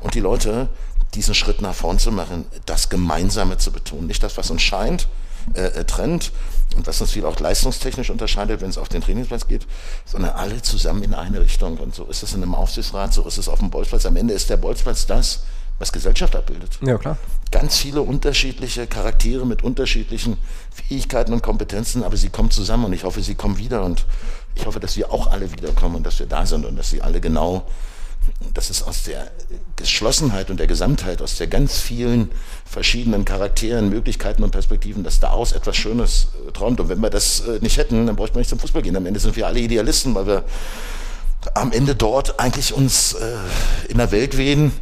[0.00, 0.70] und die Leute
[1.14, 4.06] diesen Schritt nach vorn zu machen, das Gemeinsame zu betonen.
[4.06, 5.08] Nicht das, was uns scheint,
[5.52, 6.32] äh, äh trennt
[6.74, 9.66] und was uns viel auch leistungstechnisch unterscheidet, wenn es auf den Trainingsplatz geht,
[10.06, 11.76] sondern alle zusammen in eine Richtung.
[11.76, 14.06] Und so ist es in einem Aufsichtsrat, so ist es auf dem Bolzplatz.
[14.06, 15.42] Am Ende ist der Bolzplatz das,
[15.78, 16.78] was Gesellschaft abbildet.
[16.80, 17.18] Ja, klar.
[17.50, 20.36] Ganz viele unterschiedliche Charaktere mit unterschiedlichen
[20.70, 24.06] Fähigkeiten und Kompetenzen, aber sie kommen zusammen und ich hoffe, sie kommen wieder und
[24.54, 27.02] ich hoffe, dass wir auch alle wiederkommen und dass wir da sind und dass sie
[27.02, 27.66] alle genau,
[28.54, 29.30] dass es aus der
[29.76, 32.30] Geschlossenheit und der Gesamtheit, aus der ganz vielen
[32.64, 36.80] verschiedenen Charakteren, Möglichkeiten und Perspektiven, dass daraus etwas Schönes äh, träumt.
[36.80, 38.96] Und wenn wir das äh, nicht hätten, dann bräuchte man nicht zum Fußball gehen.
[38.96, 40.44] Am Ende sind wir alle Idealisten, weil wir
[41.54, 43.36] am Ende dort eigentlich uns äh,
[43.88, 44.72] in der Welt wehen,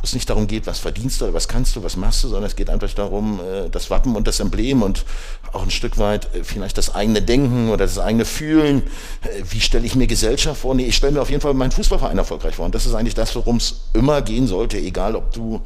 [0.00, 2.28] wo es nicht darum geht, was verdienst du oder was kannst du, was machst du,
[2.28, 5.04] sondern es geht einfach darum, äh, das Wappen und das Emblem und
[5.52, 8.82] auch ein Stück weit äh, vielleicht das eigene Denken oder das eigene Fühlen.
[9.22, 10.74] Äh, wie stelle ich mir Gesellschaft vor?
[10.74, 12.64] Nee, ich stelle mir auf jeden Fall meinen Fußballverein erfolgreich vor.
[12.64, 15.60] Und das ist eigentlich das, worum es immer gehen sollte, egal ob du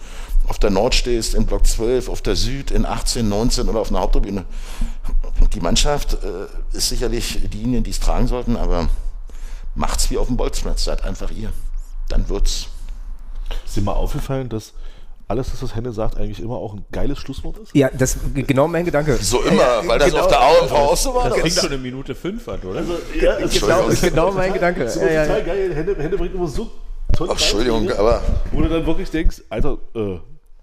[0.48, 3.90] auf der Nord stehst, in Block 12, auf der Süd, in 18, 19 oder auf
[3.90, 4.44] einer Haupttribüne.
[5.54, 6.18] Die Mannschaft
[6.72, 8.90] ist sicherlich diejenigen, die es tragen sollten, aber
[9.74, 11.50] macht's wie auf dem Bolzplatz, seid einfach ihr.
[12.08, 12.68] Dann wird's
[13.64, 14.72] Ist dir mal aufgefallen, dass
[15.26, 17.74] alles, was das Henne sagt, eigentlich immer auch ein geiles Schlusswort ist?
[17.74, 19.16] Ja, das genau mein Gedanke.
[19.16, 20.22] So immer, weil das genau.
[20.22, 21.30] auf der AOMV auch so war.
[21.30, 22.80] Das klingt schon eine Minute fünf an, oder?
[22.80, 24.10] Also, ja, ist Genau, Entschuldigung.
[24.10, 24.82] genau mein Gedanke.
[24.84, 25.44] ist Ja, ja, total ja.
[25.46, 25.74] geil.
[25.74, 26.70] Hände, Hände bringt immer so
[27.12, 28.22] tolle Ach, Entschuldigung, Beispiele, aber
[28.52, 30.18] Wo du dann wirklich denkst, Alter, äh,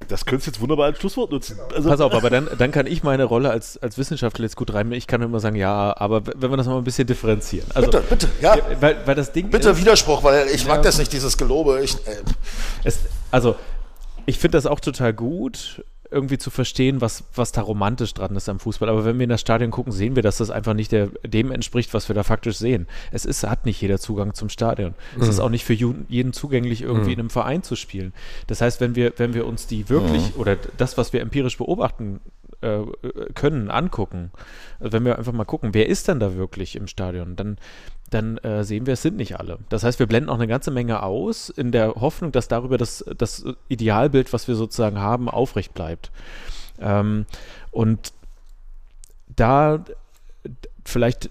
[0.07, 1.57] das könntest du jetzt wunderbar als Schlusswort nutzen.
[1.73, 4.73] Also, Pass auf, aber dann, dann kann ich meine Rolle als, als Wissenschaftler jetzt gut
[4.73, 4.91] rein.
[4.91, 7.67] Ich kann immer sagen, ja, aber wenn wir das mal ein bisschen differenzieren.
[7.73, 8.57] Also, bitte, bitte, ja.
[8.79, 10.69] Weil, weil das Ding Bitte ist, Widerspruch, weil ich Ja.
[10.69, 11.81] mag das nicht, dieses Gelobe.
[11.83, 12.21] Ich, äh,
[12.83, 12.99] es,
[13.31, 13.55] also
[14.25, 18.49] ich finde das auch total gut, irgendwie zu verstehen, was, was da romantisch dran ist
[18.49, 18.89] am Fußball.
[18.89, 21.51] Aber wenn wir in das Stadion gucken, sehen wir, dass das einfach nicht der, dem
[21.51, 22.87] entspricht, was wir da faktisch sehen.
[23.11, 24.93] Es ist, hat nicht jeder Zugang zum Stadion.
[25.19, 28.13] Es ist auch nicht für jeden zugänglich, irgendwie in einem Verein zu spielen.
[28.47, 32.19] Das heißt, wenn wir, wenn wir uns die wirklich oder das, was wir empirisch beobachten
[32.61, 32.83] äh,
[33.33, 34.31] können, angucken,
[34.79, 37.57] also wenn wir einfach mal gucken, wer ist denn da wirklich im Stadion, dann
[38.11, 39.59] dann äh, sehen wir, es sind nicht alle.
[39.69, 43.05] Das heißt, wir blenden auch eine ganze Menge aus, in der Hoffnung, dass darüber das,
[43.17, 46.11] das Idealbild, was wir sozusagen haben, aufrecht bleibt.
[46.79, 47.25] Ähm,
[47.71, 48.11] und
[49.27, 49.83] da
[50.83, 51.29] vielleicht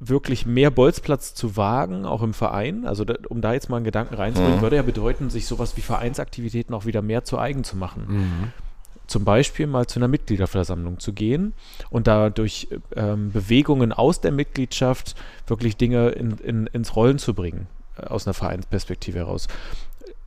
[0.00, 3.84] wirklich mehr Bolzplatz zu wagen, auch im Verein, also da, um da jetzt mal einen
[3.84, 7.76] Gedanken reinzubringen, würde ja bedeuten, sich sowas wie Vereinsaktivitäten auch wieder mehr zu eigen zu
[7.76, 8.52] machen
[9.06, 11.52] zum Beispiel mal zu einer Mitgliederversammlung zu gehen
[11.90, 15.14] und da durch ähm, Bewegungen aus der Mitgliedschaft
[15.46, 17.68] wirklich Dinge in, in, ins Rollen zu bringen,
[17.98, 19.48] äh, aus einer Vereinsperspektive heraus.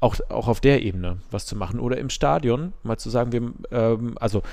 [0.02, 1.80] Auch, auch auf der Ebene was zu machen.
[1.80, 4.44] Oder im Stadion mal zu sagen, wir, ähm, also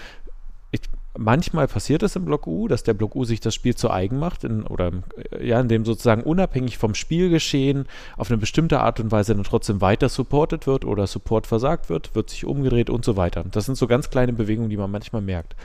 [0.73, 0.81] ich,
[1.17, 4.19] manchmal passiert es im Block U, dass der Block U sich das Spiel zu eigen
[4.19, 4.93] macht, in, oder
[5.31, 7.87] äh, ja, in dem sozusagen unabhängig vom Spielgeschehen
[8.17, 12.15] auf eine bestimmte Art und Weise dann trotzdem weiter supportet wird oder Support versagt wird,
[12.15, 13.45] wird sich umgedreht und so weiter.
[13.51, 15.57] Das sind so ganz kleine Bewegungen, die man manchmal merkt.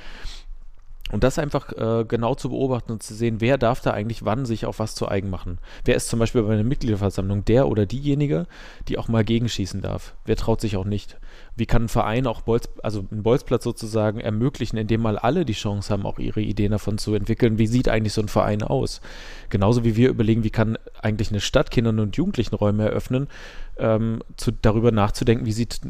[1.12, 4.46] Und das einfach äh, genau zu beobachten und zu sehen, wer darf da eigentlich wann
[4.46, 5.60] sich auf was zu eigen machen.
[5.84, 8.48] Wer ist zum Beispiel bei einer Mitgliederversammlung der oder diejenige,
[8.88, 10.16] die auch mal gegenschießen darf?
[10.26, 11.18] Wer traut sich auch nicht?
[11.56, 15.54] Wie kann ein Verein auch Bolz, also einen Bolzplatz sozusagen ermöglichen, indem mal alle die
[15.54, 17.58] Chance haben, auch ihre Ideen davon zu entwickeln?
[17.58, 19.02] Wie sieht eigentlich so ein Verein aus?
[19.50, 23.28] Genauso wie wir überlegen, wie kann eigentlich eine Stadt Kindern und Jugendlichen Räume eröffnen,
[23.78, 25.82] ähm, zu, darüber nachzudenken, wie sieht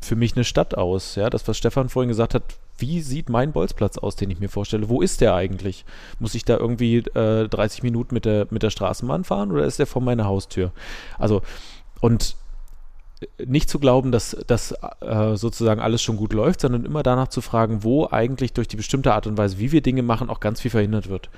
[0.00, 1.16] für mich eine Stadt aus?
[1.16, 2.44] Ja, das, was Stefan vorhin gesagt hat,
[2.78, 4.88] wie sieht mein Bolzplatz aus, den ich mir vorstelle?
[4.88, 5.84] Wo ist der eigentlich?
[6.18, 9.78] Muss ich da irgendwie äh, 30 Minuten mit der, mit der Straßenbahn fahren oder ist
[9.78, 10.72] der vor meiner Haustür?
[11.18, 11.42] Also,
[12.00, 12.36] und
[13.44, 17.42] nicht zu glauben, dass das äh, sozusagen alles schon gut läuft, sondern immer danach zu
[17.42, 20.60] fragen, wo eigentlich durch die bestimmte Art und Weise, wie wir Dinge machen, auch ganz
[20.60, 21.28] viel verhindert wird.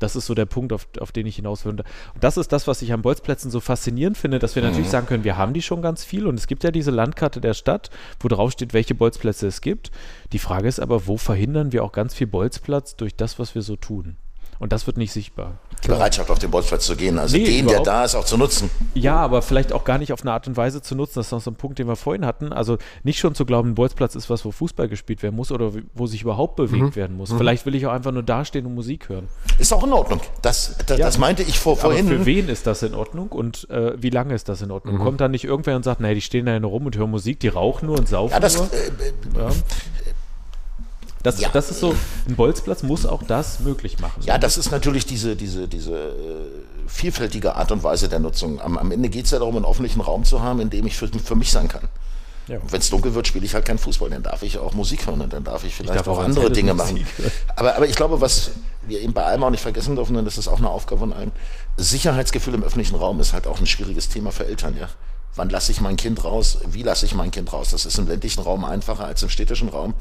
[0.00, 1.72] Das ist so der Punkt, auf, auf den ich hinaus will.
[1.72, 1.84] Und
[2.20, 5.24] das ist das, was ich an Bolzplätzen so faszinierend finde, dass wir natürlich sagen können,
[5.24, 8.28] wir haben die schon ganz viel und es gibt ja diese Landkarte der Stadt, wo
[8.28, 9.92] drauf steht, welche Bolzplätze es gibt.
[10.32, 13.62] Die Frage ist aber, wo verhindern wir auch ganz viel Bolzplatz durch das, was wir
[13.62, 14.16] so tun?
[14.58, 15.58] Und das wird nicht sichtbar.
[15.84, 18.24] Die Bereitschaft, auf den Bolzplatz zu gehen, also Nee, den, der überhaupt da ist, auch
[18.24, 18.70] zu nutzen.
[18.94, 21.14] Ja, aber vielleicht auch gar nicht auf eine Art und Weise zu nutzen.
[21.16, 22.52] Das ist noch so ein Punkt, den wir vorhin hatten.
[22.52, 25.72] Also nicht schon zu glauben, ein Bolzplatz ist was, wo Fußball gespielt werden muss oder
[25.94, 27.32] wo sich überhaupt bewegt werden muss.
[27.32, 29.28] Vielleicht will ich auch einfach nur dastehen und Musik hören.
[29.58, 30.20] Ist auch in Ordnung.
[30.42, 31.06] Das, das, Ja.
[31.06, 32.26] das meinte ich vor, Aber für vorhin.
[32.26, 34.98] wen ist das in Ordnung und äh, wie lange ist das in Ordnung?
[34.98, 37.40] Kommt da nicht irgendwer und sagt, nee, die stehen da nur rum und hören Musik,
[37.40, 38.66] die rauchen nur und saufen Ja, das, nur?
[38.72, 39.50] äh, Ja.
[41.22, 41.50] Das, Ja.
[41.52, 41.94] das ist so,
[42.28, 44.22] ein Bolzplatz muss auch das möglich machen.
[44.24, 46.08] Ja, das ist natürlich diese, diese, diese äh,
[46.86, 48.60] vielfältige Art und Weise der Nutzung.
[48.60, 50.96] Am, am Ende geht es ja darum, einen öffentlichen Raum zu haben, in dem ich
[50.96, 51.88] für, für mich sein kann.
[52.48, 52.58] Ja.
[52.58, 54.10] Und wenn es dunkel wird, spiele ich halt keinen Fußball.
[54.10, 56.50] Dann darf ich auch Musik hören und dann darf ich vielleicht darf auch auch andere
[56.50, 57.30] Dinge Musik machen.
[57.54, 58.52] Aber, aber ich glaube, was
[58.86, 61.12] wir eben bei allem auch nicht vergessen dürfen, und das ist auch eine Aufgabe von
[61.12, 61.32] allen,
[61.76, 64.88] Sicherheitsgefühl im öffentlichen Raum ist halt auch ein schwieriges Thema für Eltern, ja.
[65.36, 66.58] Wann lasse ich mein Kind raus?
[66.66, 67.70] Wie lasse ich mein Kind raus?
[67.70, 69.94] Das ist im ländlichen Raum einfacher als im städtischen Raum,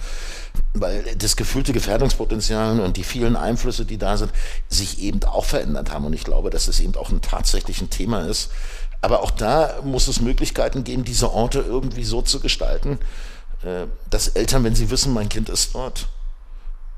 [0.73, 4.31] weil das gefühlte Gefährdungspotenzial und die vielen Einflüsse, die da sind,
[4.69, 6.05] sich eben auch verändert haben.
[6.05, 8.49] Und ich glaube, dass es eben auch ein tatsächlich Thema ist.
[9.01, 12.99] Aber auch da muss es Möglichkeiten geben, diese Orte irgendwie so zu gestalten,
[13.63, 16.07] äh, dass Eltern, wenn sie wissen, mein Kind ist dort,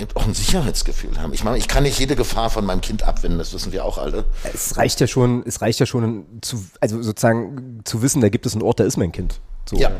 [0.01, 1.33] eben auch ein Sicherheitsgefühl haben.
[1.33, 3.97] Ich meine, ich kann nicht jede Gefahr von meinem Kind abwenden, das wissen wir auch
[3.97, 4.25] alle.
[4.53, 8.45] Es reicht ja schon, es reicht ja schon zu, also sozusagen zu wissen, da gibt
[8.45, 9.39] es einen Ort, da ist mein Kind.
[9.69, 9.77] So.
[9.77, 9.91] Ja.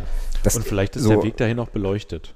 [0.43, 2.33] Das, Und vielleicht ist so, der Weg dahin auch beleuchtet.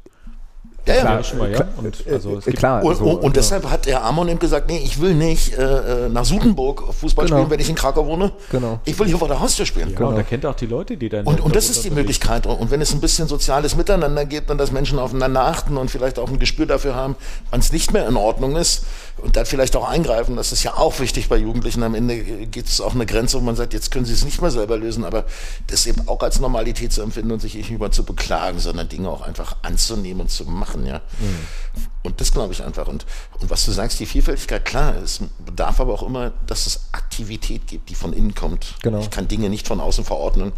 [0.88, 1.24] Ja, Ja, ja.
[1.24, 1.68] schon mal, ja.
[1.78, 2.84] Und also es äh, gibt, klar.
[2.84, 6.06] Und, so, und, und deshalb hat der Amon eben gesagt, nee, ich will nicht äh,
[6.06, 7.38] äh, nach Sudenburg Fußball Genau.
[7.38, 8.32] spielen, wenn ich in Krakau wohne.
[8.52, 8.80] Genau.
[8.86, 9.96] Ich will hier vor der Haustür spielen.
[10.00, 11.26] ja, und er kennt auch die Leute, die dann.
[11.26, 12.46] Und, und das ist die Möglichkeit.
[12.46, 16.20] Und wenn es ein bisschen soziales Miteinander gibt und dass Menschen aufeinander achten und vielleicht
[16.20, 17.16] auch ein Gespür dafür haben,
[17.52, 18.84] wann es nicht mehr in Ordnung ist
[19.18, 21.82] und dann vielleicht auch eingreifen, das ist ja auch wichtig bei Jugendlichen.
[21.84, 24.42] Am Ende gibt es auch eine Grenze, wo man sagt, jetzt können sie es nicht
[24.42, 25.26] mehr selber lösen, aber
[25.68, 29.10] das eben auch als Normalität zu empfinden und sich nicht über zu beklagen, sondern Dinge
[29.10, 30.75] auch einfach anzunehmen und zu machen.
[30.76, 31.02] Machen, ja.
[31.20, 31.88] Mhm.
[32.04, 32.88] Und das glaube ich einfach.
[32.88, 33.06] Und,
[33.40, 37.68] und was du sagst, die Vielfältigkeit, klar, es bedarf aber auch immer, dass es Aktivität
[37.68, 38.76] gibt, die von innen kommt.
[38.84, 39.00] Genau.
[39.00, 40.52] Ich kann Dinge nicht von außen verordnen.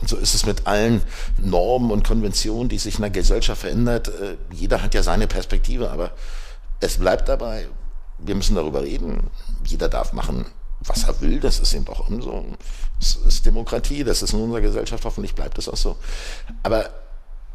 [0.00, 1.02] Und so ist es mit allen
[1.38, 4.08] Normen und Konventionen, die sich in der Gesellschaft verändert.
[4.08, 6.12] Äh, jeder hat ja seine Perspektive, aber
[6.80, 7.68] es bleibt dabei,
[8.18, 9.30] wir müssen darüber reden.
[9.64, 10.46] Jeder darf machen,
[10.80, 11.38] was er will.
[11.38, 12.44] Das ist eben auch so.
[12.98, 15.96] Es ist Demokratie, das ist in unserer Gesellschaft, hoffentlich bleibt es auch so.
[16.62, 16.90] Aber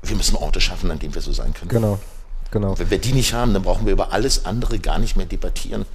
[0.09, 1.69] wir müssen Orte schaffen, an denen wir so sein können.
[1.69, 1.99] Genau,
[2.51, 2.77] genau.
[2.77, 5.85] Wenn wir die nicht haben, dann brauchen wir über alles andere gar nicht mehr debattieren.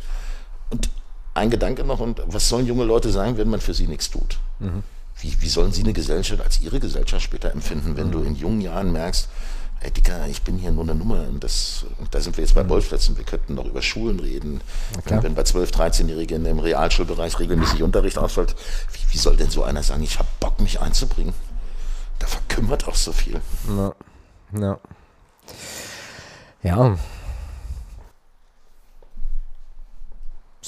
[0.70, 0.88] Und
[1.34, 4.38] ein Gedanke noch, und was sollen junge Leute sagen, wenn man für sie nichts tut?
[4.58, 4.82] Mhm.
[5.20, 8.12] Wie, wie sollen sie eine Gesellschaft als ihre Gesellschaft später empfinden, wenn mhm.
[8.12, 9.28] du in jungen Jahren merkst,
[9.80, 11.26] ey Dicker, ich bin hier nur eine Nummer.
[11.28, 12.64] Und, das, und da sind wir jetzt bei.
[12.64, 12.68] Mhm.
[12.68, 14.60] Wir könnten noch über Schulen reden.
[15.04, 18.54] Wenn, wenn bei 12-, 13-Jährigen im Realschulbereich regelmäßig Unterricht ausfällt,
[18.92, 21.34] wie, wie soll denn so einer sagen, ich habe Bock, mich einzubringen?
[22.20, 23.40] Da verkümmert auch so viel.
[23.68, 23.94] Ja.
[24.58, 24.78] Ja.
[26.62, 26.96] Ja,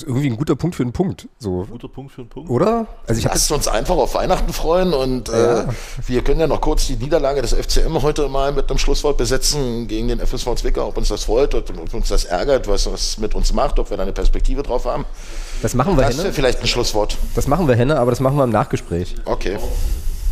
[0.02, 1.28] ist irgendwie ein guter Punkt für einen Punkt.
[1.38, 1.66] So.
[1.70, 2.50] Guter Punkt für einen Punkt.
[2.50, 2.86] Oder?
[3.06, 5.62] Also ich Lasst uns einfach auf Weihnachten freuen und ja.
[5.62, 5.66] äh,
[6.06, 9.86] wir können ja noch kurz die Niederlage des FCM heute mal mit einem Schlusswort besetzen
[9.88, 13.34] gegen den FSV Zwickau, ob uns das freut, ob uns das ärgert, was das mit
[13.34, 15.04] uns macht, ob wir da eine Perspektive drauf haben.
[15.60, 17.18] Das machen wir, Das wäre vielleicht ein Schlusswort.
[17.34, 19.14] Das machen wir, Henne, aber das machen wir im Nachgespräch.
[19.26, 19.58] Okay.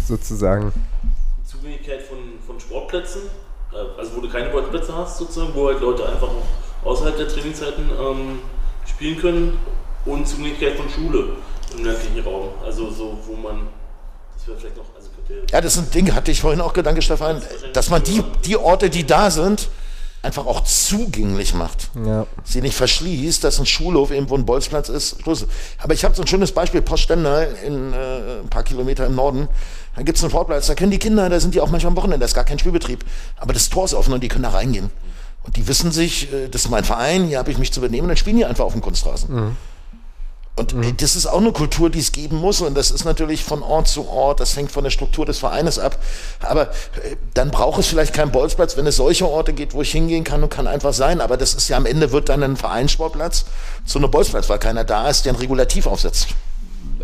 [0.08, 0.72] Sozusagen.
[1.90, 3.22] Die Zugänglichkeit von, von Sportplätzen,
[3.72, 6.28] äh, also wo du keine Sportplätze hast, sozusagen, wo halt Leute einfach
[6.84, 8.38] außerhalb der Trainingszeiten ähm,
[8.86, 9.58] spielen können
[10.04, 11.36] und Zugänglichkeit von Schule
[11.76, 12.48] im ländlichen Raum.
[12.64, 13.68] Also so, wo man,
[14.36, 15.10] das wäre vielleicht noch, also
[15.50, 17.42] Ja, das ist ein Ding, hatte ich vorhin auch Gedanke, Stefan,
[17.72, 19.68] dass man die, die Orte, die da sind,
[20.22, 21.88] einfach auch zugänglich macht.
[22.04, 22.26] Ja.
[22.44, 25.16] Sie nicht verschließt, dass ein Schulhof irgendwo ein Bolzplatz ist.
[25.78, 29.48] Aber ich habe so ein schönes Beispiel, Postständer in äh, ein paar Kilometer im Norden.
[29.96, 31.96] Da gibt es einen Sportplatz, da können die Kinder, da sind die auch manchmal am
[31.96, 33.04] Wochenende, da ist gar kein Spielbetrieb.
[33.38, 34.90] Aber das Tor ist offen und die können da reingehen.
[35.42, 38.08] Und die wissen sich, äh, das ist mein Verein, hier habe ich mich zu benehmen,
[38.08, 39.34] dann spielen die einfach auf dem Kunstrasen.
[39.34, 39.56] Mhm.
[40.56, 40.96] Und mhm.
[40.98, 42.60] das ist auch eine Kultur, die es geben muss.
[42.60, 45.78] Und das ist natürlich von Ort zu Ort, das hängt von der Struktur des Vereines
[45.78, 45.98] ab.
[46.40, 46.62] Aber
[47.02, 50.22] äh, dann braucht es vielleicht keinen Bolzplatz, wenn es solche Orte gibt, wo ich hingehen
[50.22, 51.20] kann und kann einfach sein.
[51.20, 53.46] Aber das ist ja am Ende wird dann ein Vereinssportplatz
[53.86, 56.28] zu einem Bolzplatz, weil keiner da ist, der ein Regulativ aufsetzt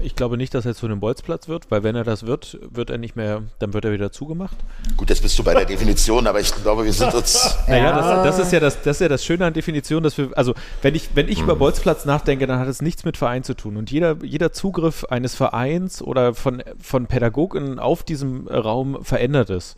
[0.06, 2.90] ich glaube nicht, dass er zu einem Bolzplatz wird, weil wenn er das wird, wird
[2.90, 4.56] er nicht mehr, dann wird er wieder zugemacht.
[4.96, 7.56] Gut, jetzt bist du bei der Definition, aber ich glaube, wir sind uns.
[7.66, 7.92] naja,
[8.22, 10.54] das, das, ist ja das, das ist ja das Schöne an Definition, dass wir, also
[10.80, 11.44] wenn ich, wenn ich hm.
[11.44, 13.76] über Bolzplatz nachdenke, dann hat es nichts mit Verein zu tun.
[13.76, 19.74] Und jeder, jeder Zugriff eines Vereins oder von, von Pädagogen auf diesem Raum verändert es.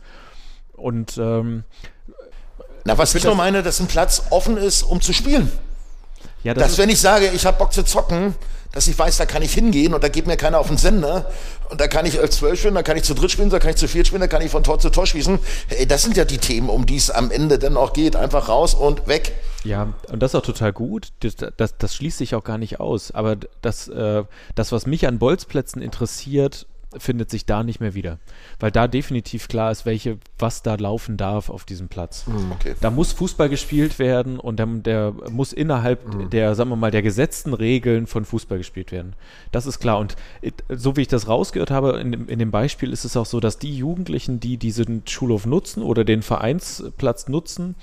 [0.73, 1.63] Und ähm,
[2.85, 5.51] na, was ich nur meine, dass ein Platz offen ist, um zu spielen.
[6.43, 8.35] Ja, das dass, wenn ich sage, ich habe Bock zu zocken,
[8.71, 11.31] dass ich weiß, da kann ich hingehen und da geht mir keiner auf den Sender
[11.69, 13.71] und da kann ich als zwölf spielen, da kann ich zu dritt spielen, da kann
[13.71, 15.39] ich zu viert spielen, da kann ich von Tor zu Tor schießen.
[15.67, 18.15] Hey, das sind ja die Themen, um die es am Ende dann auch geht.
[18.15, 19.33] Einfach raus und weg.
[19.63, 21.09] Ja, und das ist auch total gut.
[21.21, 23.11] Das, das, das schließt sich auch gar nicht aus.
[23.11, 24.23] Aber das, äh,
[24.55, 26.65] das, was mich an Bolzplätzen interessiert,
[26.97, 28.17] findet sich da nicht mehr wieder.
[28.59, 32.25] Weil da definitiv klar ist, welche, was da laufen darf auf diesem Platz.
[32.27, 32.51] Mhm.
[32.51, 32.75] Okay.
[32.81, 36.29] Da muss Fußball gespielt werden und der, der muss innerhalb mhm.
[36.29, 39.13] der, sagen wir mal, der gesetzten Regeln von Fußball gespielt werden.
[39.51, 39.99] Das ist klar.
[39.99, 40.15] Und
[40.69, 43.59] so wie ich das rausgehört habe, in, in dem Beispiel ist es auch so, dass
[43.59, 47.75] die Jugendlichen, die diesen Schulhof nutzen oder den Vereinsplatz nutzen,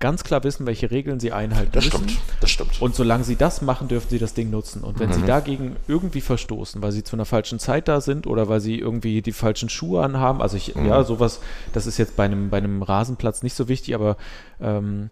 [0.00, 2.06] ganz klar wissen, welche Regeln sie einhalten das müssen.
[2.06, 2.82] Das stimmt, das stimmt.
[2.82, 4.82] Und solange sie das machen, dürfen sie das Ding nutzen.
[4.82, 5.14] Und wenn mhm.
[5.14, 8.78] sie dagegen irgendwie verstoßen, weil sie zu einer falschen Zeit da sind oder weil sie
[8.78, 10.86] irgendwie die falschen Schuhe anhaben, also ich, mhm.
[10.86, 11.40] ja, sowas,
[11.72, 14.16] das ist jetzt bei einem, bei einem Rasenplatz nicht so wichtig, aber
[14.60, 15.10] ähm,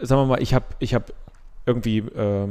[0.00, 1.12] sagen wir mal, ich habe ich hab
[1.64, 2.48] irgendwie äh,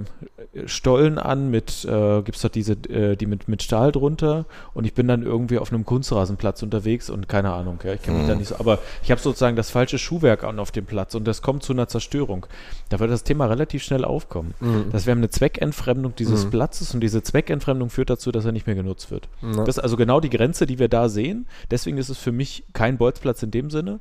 [0.65, 4.85] Stollen an mit, äh, gibt es doch diese, äh, die mit, mit Stahl drunter und
[4.85, 8.25] ich bin dann irgendwie auf einem Kunstrasenplatz unterwegs und keine Ahnung, ja, ich kenne mich
[8.25, 8.29] mhm.
[8.29, 11.25] da nicht so, aber ich habe sozusagen das falsche Schuhwerk an auf dem Platz und
[11.25, 12.45] das kommt zu einer Zerstörung.
[12.89, 14.53] Da wird das Thema relativ schnell aufkommen.
[14.59, 14.91] Mhm.
[14.91, 16.51] Dass wir haben eine Zweckentfremdung dieses mhm.
[16.51, 19.27] Platzes und diese Zweckentfremdung führt dazu, dass er nicht mehr genutzt wird.
[19.41, 21.47] Das ist also genau die Grenze, die wir da sehen.
[21.69, 23.99] Deswegen ist es für mich kein Bolzplatz in dem Sinne,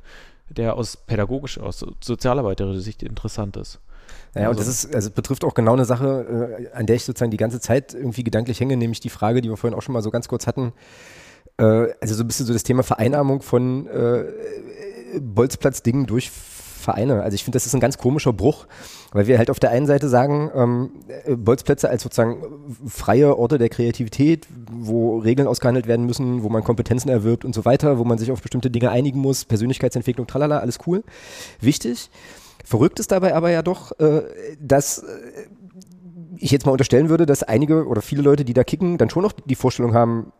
[0.49, 3.79] der aus pädagogischer, aus sozialarbeiterischer Sicht interessant ist.
[4.33, 4.59] Naja, also.
[4.59, 7.37] und das ist, also betrifft auch genau eine Sache, äh, an der ich sozusagen die
[7.37, 10.11] ganze Zeit irgendwie gedanklich hänge, nämlich die Frage, die wir vorhin auch schon mal so
[10.11, 10.73] ganz kurz hatten.
[11.57, 14.23] Äh, also so ein bisschen so das Thema Vereinnahmung von äh,
[15.19, 17.21] Bolzplatz-Dingen durch Vereine.
[17.21, 18.65] Also ich finde, das ist ein ganz komischer Bruch,
[19.11, 20.91] weil wir halt auf der einen Seite sagen, ähm,
[21.37, 22.43] Bolzplätze als sozusagen
[22.87, 27.65] freie Orte der Kreativität, wo Regeln ausgehandelt werden müssen, wo man Kompetenzen erwirbt und so
[27.65, 31.03] weiter, wo man sich auf bestimmte Dinge einigen muss, Persönlichkeitsentwicklung, tralala, alles cool,
[31.59, 32.09] wichtig.
[32.65, 34.23] Verrückt ist dabei aber ja doch, äh,
[34.59, 35.47] dass äh,
[36.37, 39.23] ich jetzt mal unterstellen würde, dass einige oder viele Leute, die da kicken, dann schon
[39.23, 40.31] noch die Vorstellung haben,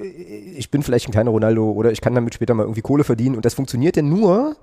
[0.00, 3.04] äh, ich bin vielleicht ein kleiner Ronaldo oder ich kann damit später mal irgendwie Kohle
[3.04, 3.36] verdienen.
[3.36, 4.56] Und das funktioniert ja nur,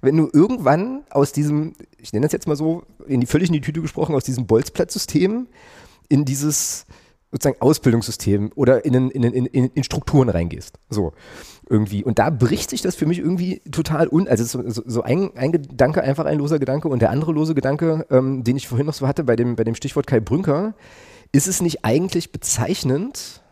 [0.00, 3.54] wenn du irgendwann aus diesem, ich nenne das jetzt mal so, in die, völlig in
[3.54, 5.46] die Tüte gesprochen, aus diesem Bolzplatzsystem
[6.08, 6.86] in dieses
[7.32, 10.78] sozusagen Ausbildungssystem oder in, in, in, in, Strukturen reingehst.
[10.88, 11.12] So
[11.68, 12.02] irgendwie.
[12.02, 14.26] Und da bricht sich das für mich irgendwie total un.
[14.26, 16.88] Also so, so, ein, ein, Gedanke, einfach ein loser Gedanke.
[16.88, 19.64] Und der andere lose Gedanke, ähm, den ich vorhin noch so hatte bei dem, bei
[19.64, 20.74] dem Stichwort Kai Brünker,
[21.32, 23.42] ist es nicht eigentlich bezeichnend,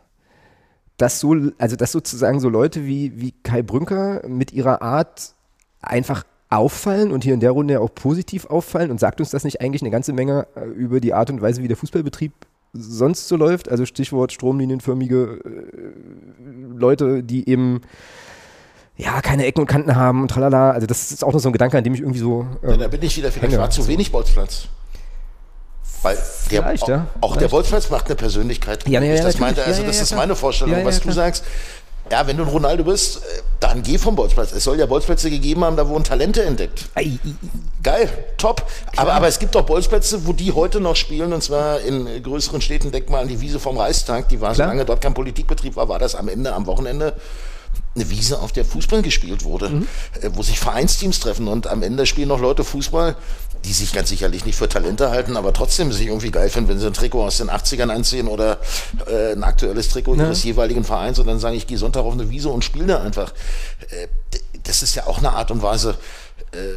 [0.96, 5.34] dass so, also dass sozusagen so Leute wie, wie Kai Brünker mit ihrer Art
[5.80, 9.60] einfach auffallen und hier in der Runde auch positiv auffallen und sagt uns das nicht
[9.60, 12.32] eigentlich eine ganze Menge äh, über die Art und Weise, wie der Fußballbetrieb
[12.72, 13.68] sonst so läuft?
[13.68, 17.80] Also Stichwort stromlinienförmige äh, Leute, die eben
[18.96, 20.72] ja, keine Ecken und Kanten haben und tralala.
[20.72, 22.46] Also das ist auch noch so ein Gedanke, an dem ich irgendwie so.
[22.62, 24.68] Ähm, ja, da bin ich wieder, vielleicht war zu wenig Bolzplatz.
[26.02, 26.16] Weil
[26.50, 27.06] der, auch, ja.
[27.20, 28.88] auch der Bolzplatz macht eine Persönlichkeit.
[28.88, 30.84] Ja, ja, ja, das meinte, also das ist meine Vorstellung.
[30.84, 31.44] Was du sagst,
[32.10, 34.52] ja, wenn du ein Ronaldo bist, äh, dann geh vom Bolzplatz.
[34.52, 36.86] Es soll ja Bolzplätze gegeben haben, da wurden Talente entdeckt.
[37.82, 38.64] Geil, top.
[38.96, 42.60] Aber, aber es gibt auch Bolzplätze, wo die heute noch spielen, und zwar in größeren
[42.60, 42.90] Städten.
[42.90, 44.28] Denk mal an die Wiese vom Reichstag.
[44.28, 44.68] Die war, Klar.
[44.68, 47.14] solange dort kein Politikbetrieb war, war das am Ende, am Wochenende
[47.94, 49.88] eine Wiese, auf der Fußball gespielt wurde, mhm.
[50.20, 53.16] Äh, wo sich Vereinsteams treffen und am Ende spielen noch Leute Fußball,
[53.64, 56.78] die sich ganz sicherlich nicht für Talente halten, aber trotzdem sich irgendwie geil finden, wenn
[56.78, 58.58] sie ein Trikot aus den 80ern anziehen oder
[59.06, 60.24] äh, ein aktuelles Trikot ja.
[60.24, 63.02] ihres jeweiligen Vereins und dann sagen, ich gehe Sonntag auf eine Wiese und spiele da
[63.02, 63.32] einfach.
[63.90, 64.08] Äh,
[64.64, 65.96] das ist ja auch eine Art und Weise,
[66.52, 66.76] äh,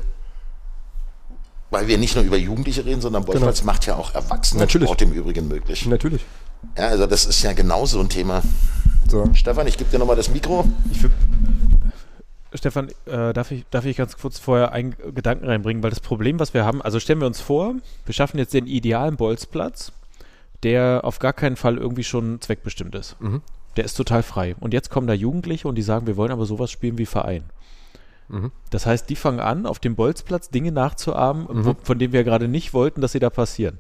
[1.70, 3.72] weil wir nicht nur über Jugendliche reden, sondern Bolzplatz genau.
[3.72, 4.88] macht ja auch Erwachsene Natürlich.
[4.88, 5.86] Sport im Übrigen möglich.
[5.86, 6.26] Natürlich.
[6.78, 8.42] Ja, also das ist ja genauso ein Thema.
[9.10, 9.30] So.
[9.34, 10.66] Stefan, ich gebe dir nochmal das Mikro.
[10.92, 11.02] Ich
[12.54, 16.40] Stefan, äh, darf, ich, darf ich ganz kurz vorher einen Gedanken reinbringen, weil das Problem,
[16.40, 17.76] was wir haben, also stellen wir uns vor,
[18.06, 19.94] wir schaffen jetzt den idealen Bolzplatz,
[20.64, 23.20] der auf gar keinen Fall irgendwie schon zweckbestimmt ist.
[23.22, 23.42] Mhm.
[23.78, 24.56] Der ist total frei.
[24.60, 27.44] Und jetzt kommen da Jugendliche und die sagen, wir wollen aber sowas spielen wie Verein.
[28.28, 28.52] Mhm.
[28.70, 31.66] Das heißt, die fangen an, auf dem Bolzplatz Dinge nachzuahmen, mhm.
[31.66, 33.80] wo, von denen wir gerade nicht wollten, dass sie da passieren.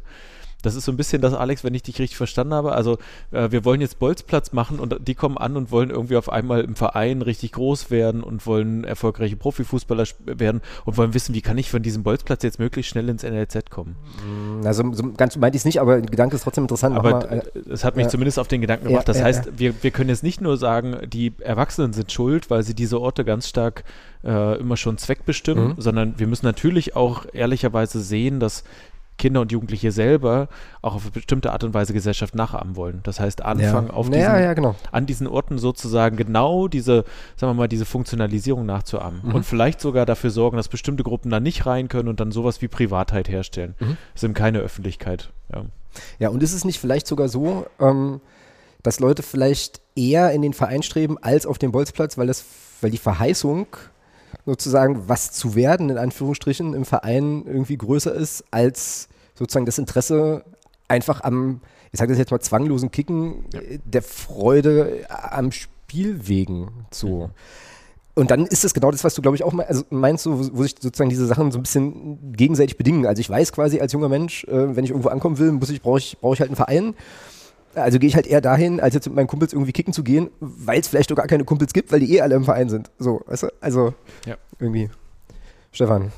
[0.61, 2.73] Das ist so ein bisschen das, Alex, wenn ich dich richtig verstanden habe.
[2.73, 2.97] Also
[3.31, 6.61] äh, wir wollen jetzt Bolzplatz machen und die kommen an und wollen irgendwie auf einmal
[6.61, 11.57] im Verein richtig groß werden und wollen erfolgreiche Profifußballer werden und wollen wissen, wie kann
[11.57, 13.95] ich von diesem Bolzplatz jetzt möglichst schnell ins NLZ kommen.
[14.25, 16.95] Mm, also so ganz meinte ich es nicht, aber der Gedanke ist trotzdem interessant.
[16.95, 18.09] Aber es hat mich ja.
[18.09, 19.07] zumindest auf den Gedanken gebracht.
[19.07, 19.51] Das ja, heißt, ja.
[19.55, 23.25] Wir, wir können jetzt nicht nur sagen, die Erwachsenen sind schuld, weil sie diese Orte
[23.25, 23.83] ganz stark
[24.23, 25.75] äh, immer schon zweckbestimmen, mhm.
[25.77, 28.63] sondern wir müssen natürlich auch ehrlicherweise sehen, dass
[29.21, 30.47] Kinder und Jugendliche selber
[30.81, 33.01] auch auf eine bestimmte Art und Weise Gesellschaft nachahmen wollen.
[33.03, 33.93] Das heißt, anfangen ja.
[33.93, 34.75] auf diesen, ja, ja, genau.
[34.91, 39.21] an diesen Orten sozusagen genau diese, sagen wir mal, diese Funktionalisierung nachzuahmen.
[39.23, 39.35] Mhm.
[39.35, 42.63] Und vielleicht sogar dafür sorgen, dass bestimmte Gruppen da nicht rein können und dann sowas
[42.63, 43.75] wie Privatheit herstellen.
[43.79, 43.97] Mhm.
[44.13, 45.29] Das ist eben keine Öffentlichkeit.
[45.53, 45.65] Ja.
[46.17, 48.21] ja, und ist es nicht vielleicht sogar so, ähm,
[48.81, 52.43] dass Leute vielleicht eher in den Verein streben als auf den Bolzplatz, weil das,
[52.81, 53.67] weil die Verheißung
[54.47, 59.09] sozusagen was zu werden, in Anführungsstrichen, im Verein irgendwie größer ist als
[59.41, 60.43] sozusagen das Interesse
[60.87, 61.61] einfach am,
[61.91, 63.59] ich sage das jetzt mal, zwanglosen Kicken ja.
[63.83, 67.27] der Freude am Spiel wegen so.
[67.27, 67.31] Mhm.
[68.13, 70.63] Und dann ist es genau das, was du, glaube ich, auch also meinst, so, wo
[70.63, 73.05] sich sozusagen diese Sachen so ein bisschen gegenseitig bedingen.
[73.05, 75.81] Also ich weiß quasi als junger Mensch, äh, wenn ich irgendwo ankommen will, muss ich,
[75.81, 76.93] brauche ich, brauche ich halt einen Verein.
[77.73, 80.29] Also gehe ich halt eher dahin, als jetzt mit meinen Kumpels irgendwie kicken zu gehen,
[80.41, 82.91] weil es vielleicht doch gar keine Kumpels gibt, weil die eh alle im Verein sind.
[82.99, 83.47] So, weißt du?
[83.61, 83.93] Also
[84.25, 84.35] ja.
[84.59, 84.89] irgendwie.
[85.71, 86.11] Stefan.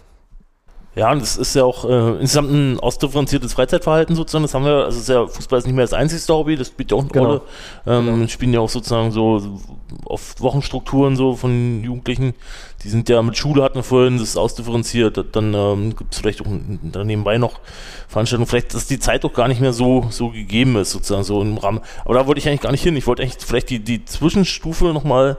[0.96, 4.44] Ja, und das ist ja auch äh, insgesamt ein ausdifferenziertes Freizeitverhalten sozusagen.
[4.44, 6.92] Das haben wir, also ist ja, Fußball ist nicht mehr das einzigste Hobby, das spielt
[6.92, 7.26] ja auch eine genau.
[7.26, 7.42] Rolle.
[7.88, 8.28] Ähm, genau.
[8.28, 9.60] Spielen ja auch sozusagen so
[10.06, 12.36] oft Wochenstrukturen so von Jugendlichen.
[12.84, 15.36] Die sind ja mit Schule hatten wir vorhin, das ist ausdifferenziert.
[15.36, 16.48] Dann ähm, gibt es vielleicht auch
[16.84, 17.60] da nebenbei noch
[18.08, 18.48] Veranstaltungen.
[18.48, 21.58] Vielleicht, dass die Zeit auch gar nicht mehr so, so gegeben ist, sozusagen so im
[21.58, 21.82] Rahmen.
[22.06, 22.96] Aber da wollte ich eigentlich gar nicht hin.
[22.98, 25.38] Ich wollte eigentlich vielleicht die, die Zwischenstufe nochmal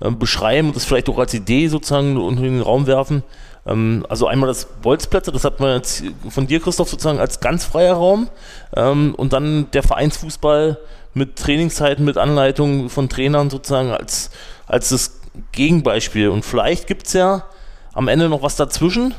[0.00, 3.22] äh, beschreiben und das vielleicht auch als Idee sozusagen unter den Raum werfen
[3.68, 7.64] ähm, also einmal das Bolzplätze, das hat man jetzt von dir, Christoph, sozusagen als ganz
[7.64, 8.28] freier Raum.
[8.74, 10.78] Ähm, und dann der Vereinsfußball
[11.14, 14.30] mit Trainingszeiten, mit Anleitung von Trainern sozusagen als,
[14.66, 15.20] als das
[15.52, 16.28] Gegenbeispiel.
[16.28, 17.44] Und vielleicht gibt es ja
[17.92, 19.14] am Ende noch was dazwischen,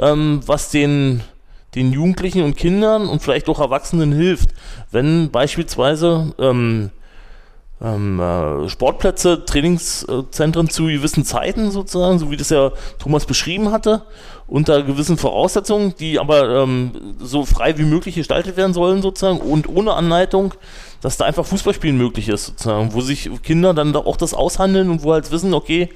[0.00, 1.22] ähm, was den,
[1.74, 4.50] den Jugendlichen und Kindern und vielleicht auch Erwachsenen hilft.
[4.90, 7.01] Wenn beispielsweise ähm, ähm, äh,
[8.68, 14.02] Sportplätze, Trainingszentren zu gewissen Zeiten sozusagen, so wie das ja Thomas beschrieben hatte,
[14.46, 19.68] unter gewissen Voraussetzungen, die aber ähm, so frei wie möglich gestaltet werden sollen sozusagen und
[19.68, 20.54] ohne Anleitung,
[21.00, 25.02] dass da einfach Fußballspielen möglich ist sozusagen, wo sich Kinder dann auch das aushandeln und
[25.02, 25.88] wo halt wissen, okay,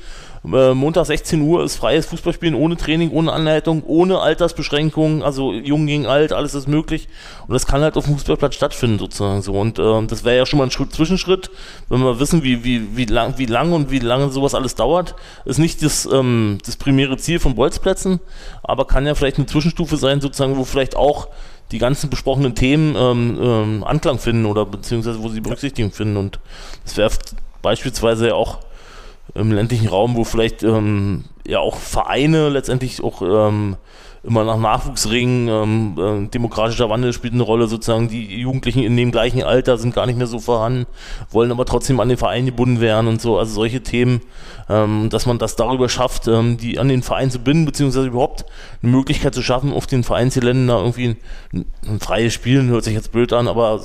[0.52, 5.86] äh, Montag 16 Uhr ist freies Fußballspielen ohne Training, ohne Anleitung, ohne Altersbeschränkungen, also jung
[5.86, 7.08] gegen alt, alles ist möglich.
[7.46, 9.52] Und das kann halt auf dem Fußballplatz stattfinden sozusagen so.
[9.54, 11.50] Und äh, das wäre ja schon mal ein Schritt, Zwischenschritt,
[11.88, 15.14] wenn wir wissen, wie, wie, wie, lang, wie lang und wie lange sowas alles dauert.
[15.44, 18.20] Ist nicht das, ähm, das primäre Ziel von Bolzplätzen,
[18.62, 21.28] aber kann ja vielleicht eine Zwischenstufe sein, sozusagen, wo vielleicht auch
[21.72, 26.16] die ganzen besprochenen Themen ähm, ähm, Anklang finden oder beziehungsweise wo sie Berücksichtigung finden.
[26.16, 26.38] Und
[26.84, 27.10] das wäre
[27.62, 28.60] beispielsweise auch
[29.34, 33.76] im ländlichen Raum, wo vielleicht ähm, ja auch Vereine letztendlich auch ähm,
[34.26, 35.48] immer nach Nachwuchs ringen.
[35.48, 38.08] Ähm, äh, demokratischer Wandel spielt eine Rolle sozusagen.
[38.08, 40.86] Die Jugendlichen in dem gleichen Alter sind gar nicht mehr so vorhanden,
[41.30, 43.38] wollen aber trotzdem an den Verein gebunden werden und so.
[43.38, 44.20] Also solche Themen,
[44.68, 48.44] ähm, dass man das darüber schafft, ähm, die an den Verein zu binden, beziehungsweise überhaupt
[48.82, 51.16] eine Möglichkeit zu schaffen, auf den Vereinsgeländen da irgendwie
[51.52, 53.80] ein, ein freies Spielen, hört sich jetzt blöd an, aber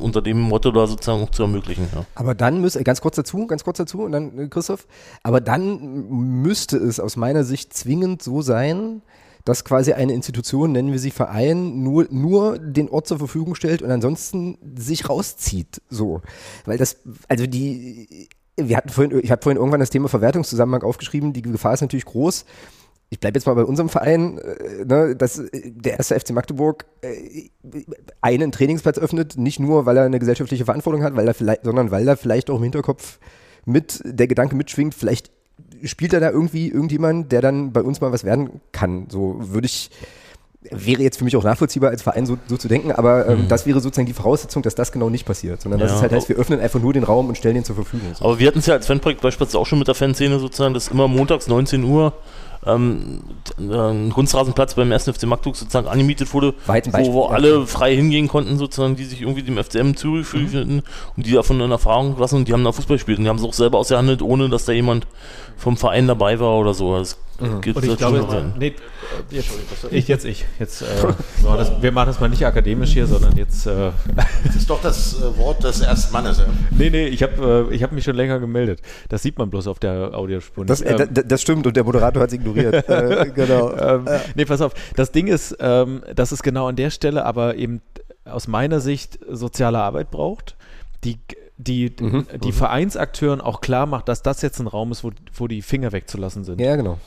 [0.00, 1.88] unter dem Motto da sozusagen auch zu ermöglichen.
[1.94, 2.04] Ja.
[2.14, 4.86] Aber dann müsste, ganz kurz dazu, ganz kurz dazu und dann äh, Christoph,
[5.22, 9.02] aber dann müsste es aus meiner Sicht zwingend so sein,
[9.44, 13.82] dass quasi eine Institution, nennen wir sie Verein, nur, nur den Ort zur Verfügung stellt
[13.82, 15.80] und ansonsten sich rauszieht.
[15.88, 16.20] So.
[16.66, 16.98] Weil das,
[17.28, 21.74] also die, wir hatten vorhin, ich habe vorhin irgendwann das Thema Verwertungszusammenhang aufgeschrieben, die Gefahr
[21.74, 22.44] ist natürlich groß.
[23.12, 26.86] Ich bleibe jetzt mal bei unserem Verein, äh, ne, dass äh, der erste FC Magdeburg
[27.02, 27.50] äh,
[28.20, 31.90] einen Trainingsplatz öffnet, nicht nur, weil er eine gesellschaftliche Verantwortung hat, weil er vielleicht, sondern
[31.90, 33.18] weil er vielleicht auch im Hinterkopf
[33.64, 35.32] mit der Gedanke mitschwingt, vielleicht
[35.82, 39.08] spielt er da irgendwie irgendjemand, der dann bei uns mal was werden kann.
[39.10, 39.90] So würde ich,
[40.62, 43.48] wäre jetzt für mich auch nachvollziehbar als Verein so, so zu denken, aber ähm, mhm.
[43.48, 45.86] das wäre sozusagen die Voraussetzung, dass das genau nicht passiert, sondern ja.
[45.86, 48.14] dass es halt heißt, wir öffnen einfach nur den Raum und stellen den zur Verfügung.
[48.14, 48.24] So.
[48.24, 50.88] Aber wir hatten es ja als Fanprojekt beispielsweise auch schon mit der Fanszene sozusagen, dass
[50.88, 52.12] immer montags 19 Uhr
[52.66, 53.22] ähm,
[53.58, 55.04] ein Kunstrasenplatz beim 1.
[55.04, 59.42] FC Magdeburg sozusagen angemietet wurde, wo, wo alle frei hingehen konnten, sozusagen, die sich irgendwie
[59.42, 60.82] dem FCM zugefügt mhm.
[61.16, 63.38] und die davon in Erfahrung lassen und die haben da Fußball gespielt und die haben
[63.38, 65.06] es auch selber ausgehandelt, ohne dass da jemand
[65.56, 66.98] vom Verein dabei war oder so.
[66.98, 67.74] Das mhm.
[67.74, 68.74] Und ich glaube, nee,
[69.30, 69.50] jetzt,
[69.90, 70.44] ich jetzt ich.
[70.58, 70.86] Jetzt, äh,
[71.42, 73.66] so, das, wir machen das mal nicht akademisch hier, sondern jetzt.
[73.66, 73.90] Äh,
[74.44, 76.38] das ist doch das äh, Wort des ersten Mannes.
[76.38, 76.46] Ja?
[76.70, 78.80] Nee, nee, ich habe äh, hab mich schon länger gemeldet.
[79.08, 80.64] Das sieht man bloß auf der Audiospur.
[80.64, 82.88] Das, äh, ähm, das stimmt und der Moderator hat es ignoriert.
[82.90, 83.72] Äh, genau.
[83.76, 84.74] Ähm, nee, pass auf.
[84.96, 87.82] Das Ding ist, ähm, dass es genau an der Stelle aber eben
[88.24, 90.56] aus meiner Sicht soziale Arbeit braucht,
[91.04, 91.18] die
[91.60, 92.52] die, mhm, die mhm.
[92.52, 96.44] Vereinsakteuren auch klar macht, dass das jetzt ein Raum ist, wo, wo die Finger wegzulassen
[96.44, 96.60] sind.
[96.60, 96.98] Ja, genau.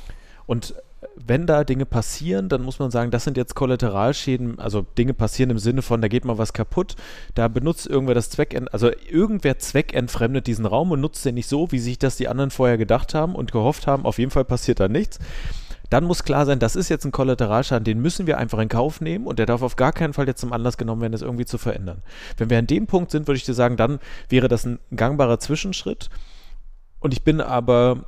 [0.45, 0.75] Und
[1.15, 5.49] wenn da Dinge passieren, dann muss man sagen, das sind jetzt Kollateralschäden, also Dinge passieren
[5.51, 6.95] im Sinne von, da geht mal was kaputt,
[7.35, 11.71] da benutzt irgendwer das Zweckend, also irgendwer zweckentfremdet diesen Raum und nutzt den nicht so,
[11.71, 14.79] wie sich das die anderen vorher gedacht haben und gehofft haben, auf jeden Fall passiert
[14.79, 15.19] da nichts
[15.93, 18.99] dann muss klar sein, das ist jetzt ein Kollateralschaden, den müssen wir einfach in Kauf
[18.99, 21.45] nehmen und der darf auf gar keinen Fall jetzt zum Anlass genommen werden, das irgendwie
[21.45, 22.01] zu verändern.
[22.37, 25.39] Wenn wir an dem Punkt sind, würde ich dir sagen, dann wäre das ein gangbarer
[25.39, 26.09] Zwischenschritt.
[26.99, 28.05] Und ich bin aber,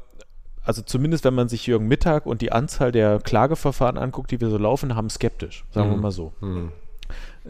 [0.65, 4.49] also zumindest wenn man sich Jürgen Mittag und die Anzahl der Klageverfahren anguckt, die wir
[4.49, 5.93] so laufen haben, skeptisch, sagen mhm.
[5.93, 6.33] wir mal so.
[6.41, 6.71] Mhm.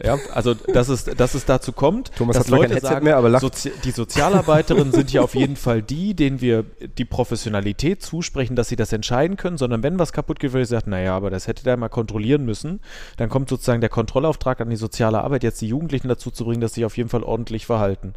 [0.02, 3.92] Ja, also dass es, dass es dazu kommt, Thomas dass Leute sagen, mehr, Sozi die
[3.92, 6.64] Sozialarbeiterinnen sind ja auf jeden Fall die, denen wir
[6.98, 10.68] die Professionalität zusprechen, dass sie das entscheiden können, sondern wenn was kaputt geht, würde ich
[10.68, 12.80] sagen, naja, aber das hätte der mal kontrollieren müssen,
[13.16, 16.60] dann kommt sozusagen der Kontrollauftrag an die soziale Arbeit, jetzt die Jugendlichen dazu zu bringen,
[16.60, 18.12] dass sie sich auf jeden Fall ordentlich verhalten.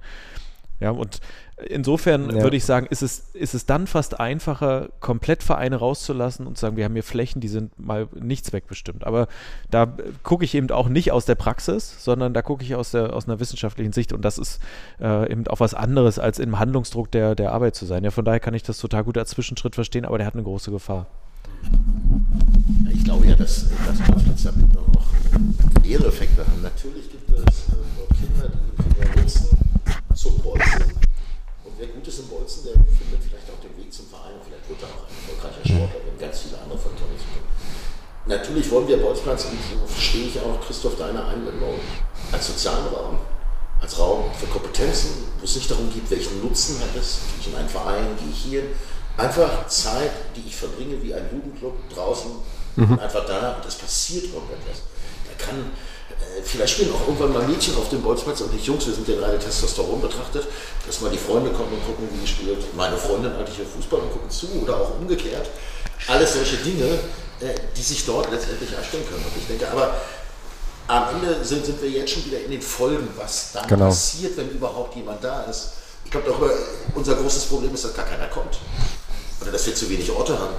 [0.82, 1.20] Ja, und
[1.68, 2.44] insofern ja.
[2.44, 6.62] würde ich sagen, ist es, ist es dann fast einfacher, komplett Vereine rauszulassen und zu
[6.62, 9.06] sagen, wir haben hier Flächen, die sind mal nicht zweckbestimmt.
[9.06, 9.28] Aber
[9.70, 13.14] da gucke ich eben auch nicht aus der Praxis, sondern da gucke ich aus, der,
[13.14, 14.62] aus einer wissenschaftlichen Sicht und das ist
[15.02, 18.04] äh, eben auch was anderes, als im Handlungsdruck der, der Arbeit zu sein.
[18.04, 20.44] Ja, von daher kann ich das total gut als Zwischenschritt verstehen, aber der hat eine
[20.44, 21.08] große Gefahr.
[22.92, 25.10] Ich glaube ja, dass, dass Konflikte damit noch
[25.84, 26.62] mehrere Effekte haben.
[26.62, 29.58] Natürlich gibt es äh, Kinder, die Kinder nutzen
[30.14, 30.99] zum Bolzen.
[31.88, 34.84] Gut ist im Bolzen, der findet vielleicht auch den Weg zum Verein und vielleicht wird
[34.84, 37.48] er auch ein erfolgreicher Sportler, wenn ganz viele andere Faktoren zu tun.
[38.26, 41.80] Natürlich wollen wir Bolzplatz, und so verstehe ich auch, Christoph, deine Einwendung,
[42.32, 43.20] als sozialen Raum,
[43.82, 47.48] als Raum für Kompetenzen, wo es nicht darum geht, welchen Nutzen hat es, gehe ich
[47.48, 48.64] in einen Verein, gehe ich hier,
[49.18, 52.32] einfach Zeit, die ich verbringe wie ein Jugendclub draußen,
[52.76, 53.00] mhm.
[53.00, 54.84] einfach da und es passiert irgendetwas.
[55.26, 55.72] Da kann
[56.44, 59.16] vielleicht spielen auch irgendwann mal Mädchen auf dem Bolzplatz und nicht Jungs, wir sind ja
[59.16, 60.48] gerade Testosteron betrachtet,
[60.86, 64.12] dass mal die Freunde kommen und gucken, wie spielt meine Freundin eigentlich hier Fußball und
[64.12, 65.48] gucken zu oder auch umgekehrt.
[66.08, 66.86] Alles solche Dinge,
[67.42, 69.24] äh, die sich dort letztendlich erstellen können.
[69.24, 69.96] Und ich denke, aber
[70.88, 73.86] am Ende sind, sind wir jetzt schon wieder in den Folgen, was dann genau.
[73.86, 75.74] passiert, wenn überhaupt jemand da ist.
[76.06, 76.52] Ich glaube,
[76.96, 78.58] unser großes Problem ist, dass gar keiner kommt.
[79.42, 80.56] Oder dass wir zu wenig Orte haben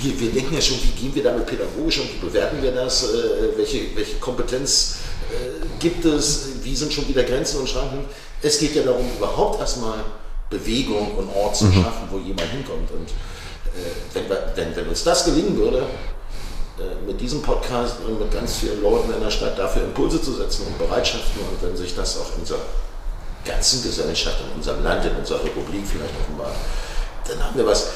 [0.00, 3.04] wir, wir, denken ja schon, wie gehen wir damit pädagogisch und wie bewerten wir das,
[3.04, 4.96] äh, welche, welche Kompetenz
[5.30, 8.04] äh, gibt es, wie sind schon wieder Grenzen und Schranken.
[8.40, 9.98] Es geht ja darum, überhaupt erstmal
[10.50, 11.74] Bewegung und Ort zu mhm.
[11.74, 12.90] schaffen, wo jemand hinkommt.
[12.90, 15.86] Und äh, wenn, wir, wenn, wenn uns das gelingen würde,
[16.78, 20.32] äh, mit diesem Podcast und mit ganz vielen Leuten in der Stadt dafür Impulse zu
[20.32, 22.60] setzen und Bereitschaften und wenn sich das auch in unserer
[23.44, 26.54] ganzen Gesellschaft, in unserem Land, in unserer Republik vielleicht offenbart,
[27.28, 27.90] dann haben wir was.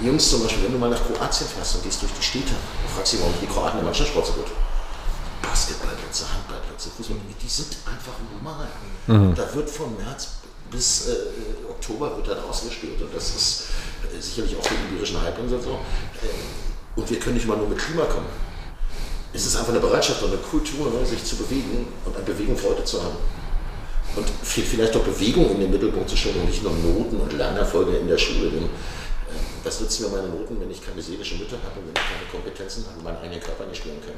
[0.00, 2.54] Die Jungs zum Beispiel, wenn du mal nach Kroatien fährst und gehst durch die Städte
[2.54, 4.46] und fragst sie, warum die Kroaten im Mannschaftssport so gut?
[5.42, 8.68] Basketballplätze, Handballplätze, Fußball, die sind einfach normal.
[9.06, 9.34] Mhm.
[9.34, 10.28] Da wird von März
[10.70, 11.14] bis äh,
[11.68, 13.62] Oktober wird dann ausgespielt und das ist
[14.12, 15.70] äh, sicherlich auch für den empirischen Halbinsel so.
[15.70, 18.26] Äh, und wir können nicht mal nur mit Klima kommen.
[19.32, 22.56] Es ist einfach eine Bereitschaft und eine Kultur, ne, sich zu bewegen und an Bewegung
[22.56, 23.16] Freude zu haben.
[24.16, 27.98] Und vielleicht auch Bewegung in den Mittelpunkt zu stellen und nicht nur Noten und Lernerfolge
[27.98, 28.50] in der Schule.
[28.50, 28.68] Denn
[29.62, 32.26] das nützen mir meine Noten, wenn ich keine seelische Mütter habe und wenn ich keine
[32.30, 34.14] Kompetenzen habe, meinen eigenen Körper nicht spüren kann.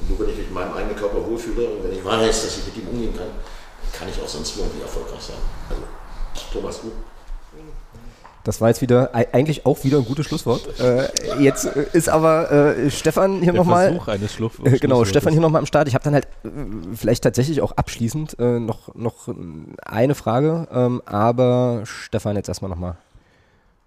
[0.00, 2.58] Und nur wenn ich mich mit meinem eigenen Körper wohlfühle und wenn ich weiß, dass
[2.58, 3.28] ich mit ihm umgehen kann,
[3.92, 5.42] kann ich auch sonst irgendwie erfolgreich sein.
[5.68, 5.82] Also,
[6.52, 6.92] Thomas, gut.
[8.46, 10.78] Das war jetzt wieder eigentlich auch wieder ein gutes Schlusswort.
[10.78, 11.08] Äh,
[11.42, 13.88] jetzt ist aber äh, Stefan hier nochmal.
[13.88, 15.88] Versuch eines Schluss, äh, Genau, Stefan hier nochmal am Start.
[15.88, 16.48] Ich habe dann halt äh,
[16.94, 19.28] vielleicht tatsächlich auch abschließend äh, noch, noch
[19.84, 22.96] eine Frage, ähm, aber Stefan jetzt erstmal nochmal.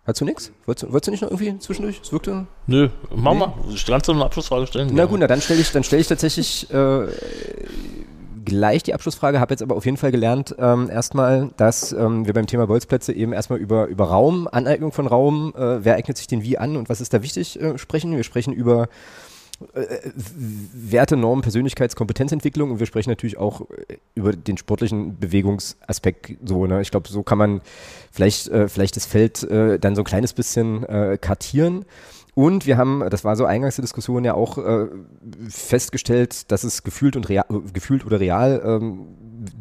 [0.06, 0.52] Hast du nichts?
[0.66, 2.02] Wolltest, wolltest, du nicht noch irgendwie zwischendurch?
[2.04, 2.46] Es wirkte.
[2.68, 3.40] Nö, mach nee.
[3.40, 3.54] mal.
[3.88, 4.90] Kannst du eine Abschlussfrage stellen?
[4.92, 7.08] Na gut, na, dann stelle ich, stell ich tatsächlich äh,
[8.50, 12.34] gleich die Abschlussfrage, habe jetzt aber auf jeden Fall gelernt, ähm, erstmal, dass ähm, wir
[12.34, 16.28] beim Thema Bolzplätze eben erstmal über, über Raum, Aneignung von Raum, äh, wer eignet sich
[16.28, 18.16] den wie an und was ist da wichtig, äh, sprechen.
[18.16, 18.90] Wir sprechen über
[19.74, 20.12] äh,
[20.74, 26.38] Werte, Normen, Persönlichkeitskompetenzentwicklung und wir sprechen natürlich auch äh, über den sportlichen Bewegungsaspekt.
[26.44, 26.82] So, ne?
[26.82, 27.62] Ich glaube, so kann man
[28.12, 31.86] vielleicht, äh, vielleicht das Feld äh, dann so ein kleines bisschen äh, kartieren.
[32.40, 34.88] Und wir haben, das war so eingangs der Diskussion ja auch äh,
[35.50, 37.44] festgestellt, dass es gefühlt und real,
[37.74, 39.08] gefühlt oder real ähm,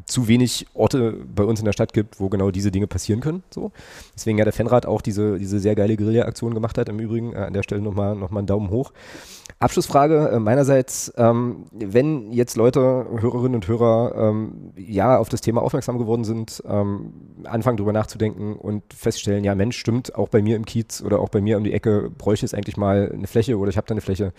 [0.07, 3.43] zu wenig Orte bei uns in der Stadt gibt, wo genau diese Dinge passieren können.
[3.51, 3.73] So.
[4.15, 6.89] Deswegen ja der Fanrat auch diese, diese sehr geile Guerilla-Aktion gemacht hat.
[6.89, 8.93] Im Übrigen äh, an der Stelle nochmal noch mal einen Daumen hoch.
[9.61, 15.63] Abschlussfrage äh, meinerseits, ähm, wenn jetzt Leute, Hörerinnen und Hörer, ähm, ja auf das Thema
[15.63, 17.13] aufmerksam geworden sind, ähm,
[17.45, 21.29] anfangen drüber nachzudenken und feststellen, ja Mensch, stimmt, auch bei mir im Kiez oder auch
[21.29, 23.95] bei mir um die Ecke bräuchte es eigentlich mal eine Fläche oder ich habe da
[23.95, 24.33] eine Fläche.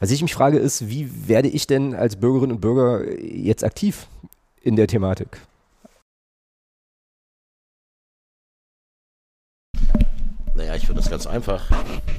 [0.00, 4.06] Was ich mich frage ist, wie werde ich denn als Bürgerin und Bürger jetzt aktiv
[4.64, 5.40] in der Thematik?
[10.54, 11.68] Naja, ich finde das ganz einfach.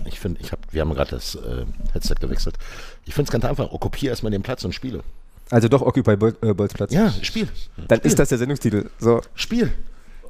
[0.03, 2.57] Ich finde, ich habe, wir haben gerade das äh, Headset gewechselt.
[3.05, 3.71] Ich finde es ganz einfach.
[3.71, 5.03] Okkupiere erstmal den Platz und spiele.
[5.49, 6.91] Also doch Occupy Bol äh, Platz.
[6.91, 7.47] Ja, Spiel.
[7.87, 8.11] Dann Spiel.
[8.11, 8.89] ist das der Sendungstitel.
[8.99, 9.21] So.
[9.35, 9.71] Spiel.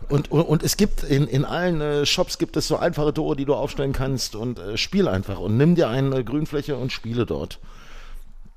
[0.10, 3.36] Und, und, und, es gibt in, in allen äh, Shops gibt es so einfache Tore,
[3.36, 7.26] die du aufstellen kannst und äh, spiel einfach und nimm dir eine Grünfläche und spiele
[7.26, 7.60] dort.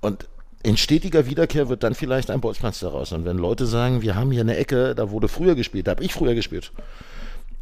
[0.01, 0.27] Und
[0.63, 3.13] in stetiger Wiederkehr wird dann vielleicht ein Bolzplatz daraus.
[3.13, 6.05] Und wenn Leute sagen, wir haben hier eine Ecke, da wurde früher gespielt, da habe
[6.05, 6.73] ich früher gespielt.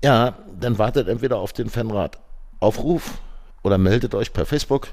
[0.03, 2.19] Ja, dann wartet entweder auf den Fanrat
[2.61, 3.19] Aufruf
[3.63, 4.89] oder meldet euch per Facebook.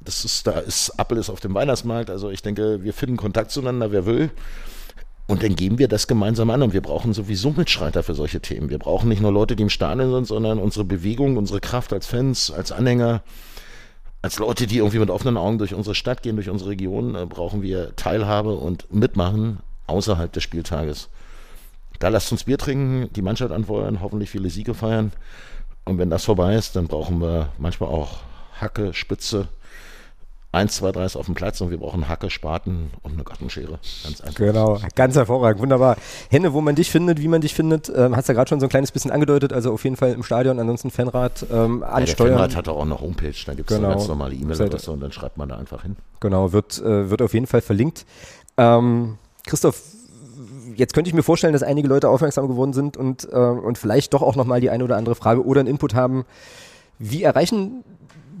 [0.00, 3.50] Das ist, da ist Apple ist auf dem Weihnachtsmarkt, also ich denke, wir finden Kontakt
[3.50, 4.30] zueinander, wer will.
[5.26, 8.68] Und dann gehen wir das gemeinsam an und wir brauchen sowieso Mitschreiter für solche Themen.
[8.68, 12.06] Wir brauchen nicht nur Leute, die im Stadion sind, sondern unsere Bewegung, unsere Kraft als
[12.06, 13.22] Fans, als Anhänger,
[14.22, 17.26] als Leute, die irgendwie mit offenen Augen durch unsere Stadt gehen, durch unsere Region, äh,
[17.26, 21.08] brauchen wir Teilhabe und Mitmachen außerhalb des Spieltages.
[21.98, 25.12] Da lasst uns Bier trinken, die Mannschaft anfeuern, hoffentlich viele Siege feiern.
[25.84, 28.18] Und wenn das vorbei ist, dann brauchen wir manchmal auch
[28.58, 29.48] Hacke, Spitze,
[30.52, 33.78] 1, 2, 3 ist auf dem Platz und wir brauchen Hacke, Spaten und eine Gartenschere.
[34.02, 34.34] Ganz einfach.
[34.34, 35.96] Genau, ganz hervorragend, wunderbar.
[36.28, 38.58] Henne, wo man dich findet, wie man dich findet, ähm, hast du ja gerade schon
[38.58, 41.92] so ein kleines bisschen angedeutet, also auf jeden Fall im Stadion, ansonsten Fanrad ähm, ansteuern.
[41.92, 43.88] Ja, der Fanrad hat auch eine Homepage, da gibt es genau.
[43.88, 45.96] eine ganz normale E-Mail-Adresse und dann schreibt man da einfach hin.
[46.18, 48.04] Genau, wird, äh, wird auf jeden Fall verlinkt.
[48.56, 49.80] Ähm, Christoph,
[50.74, 54.14] jetzt könnte ich mir vorstellen, dass einige Leute aufmerksam geworden sind und, äh, und vielleicht
[54.14, 56.24] doch auch nochmal die eine oder andere Frage oder einen Input haben.
[56.98, 57.84] Wie erreichen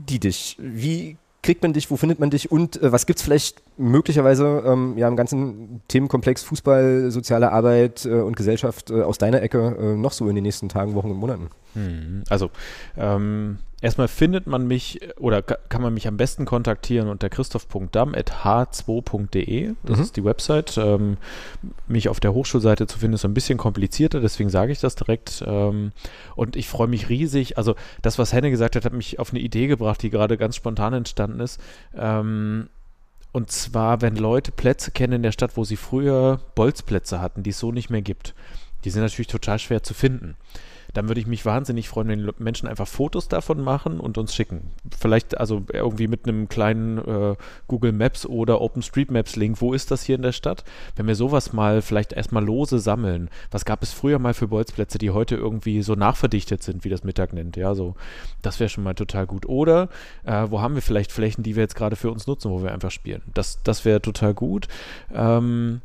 [0.08, 0.56] die dich?
[0.58, 4.62] Wie kriegt man dich, wo findet man dich und äh, was gibt es vielleicht möglicherweise
[4.66, 9.76] ähm, ja, im ganzen Themenkomplex Fußball, soziale Arbeit äh, und Gesellschaft äh, aus deiner Ecke
[9.80, 11.48] äh, noch so in den nächsten Tagen, Wochen und Monaten?
[11.74, 12.50] Hm, also
[12.96, 19.74] ähm, erstmal findet man mich oder kann man mich am besten kontaktieren unter christoph.damm.h2.de.
[19.84, 20.02] Das mhm.
[20.02, 20.76] ist die Website.
[20.78, 21.16] Ähm,
[21.86, 25.44] mich auf der Hochschulseite zu finden ist ein bisschen komplizierter, deswegen sage ich das direkt.
[25.46, 25.92] Ähm,
[26.36, 27.56] und ich freue mich riesig.
[27.58, 30.56] Also das, was Henne gesagt hat, hat mich auf eine Idee gebracht, die gerade ganz
[30.56, 31.58] spontan entstanden ist.
[31.96, 32.68] Ähm,
[33.32, 37.50] und zwar, wenn Leute Plätze kennen in der Stadt, wo sie früher Bolzplätze hatten, die
[37.50, 38.34] es so nicht mehr gibt.
[38.84, 40.36] Die sind natürlich total schwer zu finden
[40.94, 44.70] dann würde ich mich wahnsinnig freuen, wenn Menschen einfach Fotos davon machen und uns schicken.
[44.98, 47.36] Vielleicht also irgendwie mit einem kleinen äh,
[47.68, 49.60] Google Maps oder OpenStreetMaps Link.
[49.60, 50.64] Wo ist das hier in der Stadt?
[50.96, 53.30] Wenn wir sowas mal vielleicht erstmal lose sammeln.
[53.50, 57.04] Was gab es früher mal für Bolzplätze, die heute irgendwie so nachverdichtet sind, wie das
[57.04, 57.56] Mittag nennt?
[57.56, 57.94] Ja, so.
[58.42, 59.46] Das wäre schon mal total gut.
[59.46, 59.88] Oder
[60.24, 62.72] äh, wo haben wir vielleicht Flächen, die wir jetzt gerade für uns nutzen, wo wir
[62.72, 63.22] einfach spielen?
[63.34, 64.68] Das, das wäre total gut.
[65.12, 65.80] Ähm,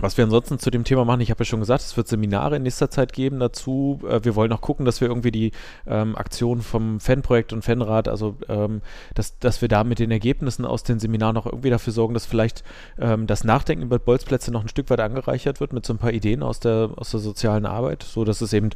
[0.00, 2.56] was wir ansonsten zu dem Thema machen, ich habe ja schon gesagt, es wird Seminare
[2.56, 4.00] in nächster Zeit geben dazu.
[4.08, 5.52] Äh, wir wollen auch gucken, dass wir irgendwie die
[5.86, 8.82] ähm, Aktion vom Fanprojekt und Fanrat, also ähm,
[9.14, 12.26] dass, dass wir da mit den Ergebnissen aus den Seminaren noch irgendwie dafür sorgen, dass
[12.26, 12.62] vielleicht
[12.98, 16.12] ähm, das Nachdenken über Bolzplätze noch ein Stück weit angereichert wird mit so ein paar
[16.12, 18.70] Ideen aus der, aus der sozialen Arbeit, so dass es eben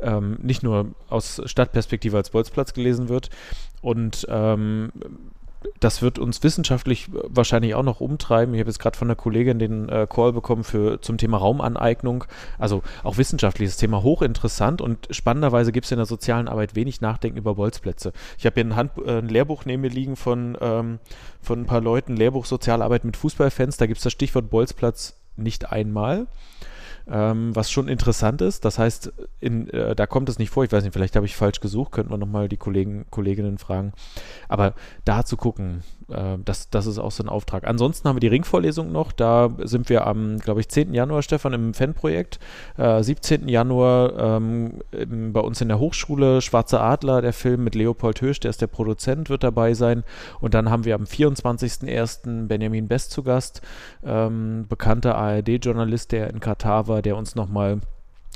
[0.00, 3.30] ähm, nicht nur aus Stadtperspektive als Bolzplatz gelesen wird.
[3.80, 4.92] Und ähm,
[5.80, 8.54] das wird uns wissenschaftlich wahrscheinlich auch noch umtreiben.
[8.54, 12.24] Ich habe jetzt gerade von einer Kollegin den äh, Call bekommen für zum Thema Raumaneignung.
[12.58, 17.38] Also auch wissenschaftliches Thema hochinteressant und spannenderweise gibt es in der sozialen Arbeit wenig Nachdenken
[17.38, 18.12] über Bolzplätze.
[18.38, 20.98] Ich habe hier ein, Hand, äh, ein, Lehrbuch neben mir liegen von, ähm,
[21.42, 23.76] von ein paar Leuten, Lehrbuch Sozialarbeit mit Fußballfans.
[23.76, 26.26] Da gibt es das Stichwort Bolzplatz nicht einmal
[27.10, 28.64] ähm, was schon interessant ist.
[28.64, 30.64] Das heißt, in, äh, da kommt es nicht vor.
[30.64, 33.92] Ich weiß nicht, vielleicht habe ich falsch gesucht, könnten wir nochmal die Kollegen, Kolleginnen fragen.
[34.48, 34.74] Aber
[35.04, 37.66] da zu gucken, äh, das, das ist auch so ein Auftrag.
[37.66, 39.12] Ansonsten haben wir die Ringvorlesung noch.
[39.12, 40.94] Da sind wir am, glaube ich, 10.
[40.94, 42.38] Januar, Stefan, im Fanprojekt.
[42.76, 43.48] Äh, 17.
[43.48, 48.40] Januar ähm, im, bei uns in der Hochschule Schwarze Adler, der Film mit Leopold Hösch,
[48.40, 50.04] der ist der Produzent, wird dabei sein.
[50.40, 52.46] Und dann haben wir am 24.01.
[52.46, 53.62] Benjamin Best zu Gast,
[54.04, 57.80] ähm, bekannter ARD-Journalist, der in Katar war, der uns nochmal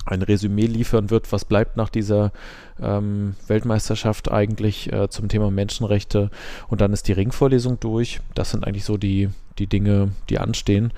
[0.07, 2.33] ein Resümee liefern wird, was bleibt nach dieser
[2.81, 6.31] ähm, Weltmeisterschaft eigentlich äh, zum Thema Menschenrechte.
[6.69, 8.21] Und dann ist die Ringvorlesung durch.
[8.35, 10.93] Das sind eigentlich so die, die Dinge, die anstehen.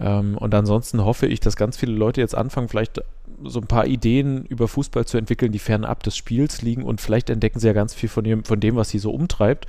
[0.00, 3.02] Ähm, und ansonsten hoffe ich, dass ganz viele Leute jetzt anfangen, vielleicht
[3.42, 7.30] so ein paar Ideen über Fußball zu entwickeln, die fernab des Spiels liegen und vielleicht
[7.30, 9.66] entdecken sie ja ganz viel von dem, von dem was sie so umtreibt,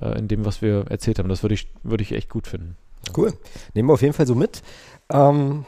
[0.00, 1.28] äh, in dem, was wir erzählt haben.
[1.28, 2.76] Das würde ich, würde ich echt gut finden.
[3.16, 3.32] Cool.
[3.74, 4.62] Nehmen wir auf jeden Fall so mit.
[5.10, 5.64] Ähm,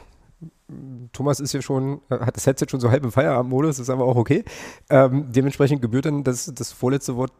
[1.13, 4.05] Thomas ist ja schon, äh, hat das Headset schon so halb im Feierabendmodus, ist aber
[4.05, 4.43] auch okay.
[4.89, 7.31] Ähm, dementsprechend gebührt dann das, das vorletzte Wort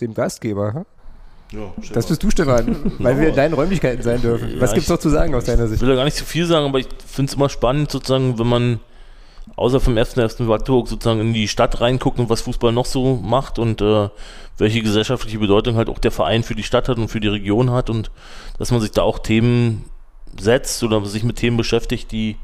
[0.00, 0.86] dem Gastgeber.
[1.52, 4.54] Ja, das bist du, Stefan, weil wir in deinen Räumlichkeiten sein dürfen.
[4.58, 5.76] Was ja, gibt es noch zu sagen aus deiner Sicht?
[5.76, 8.38] Ich will da gar nicht zu viel sagen, aber ich finde es immer spannend, sozusagen,
[8.38, 8.80] wenn man
[9.56, 13.16] außer vom ersten ersten Wartburg sozusagen in die Stadt reinguckt und was Fußball noch so
[13.16, 14.08] macht und äh,
[14.58, 17.70] welche gesellschaftliche Bedeutung halt auch der Verein für die Stadt hat und für die Region
[17.70, 18.10] hat und
[18.58, 19.84] dass man sich da auch Themen
[20.38, 22.36] setzt oder sich mit Themen beschäftigt, die,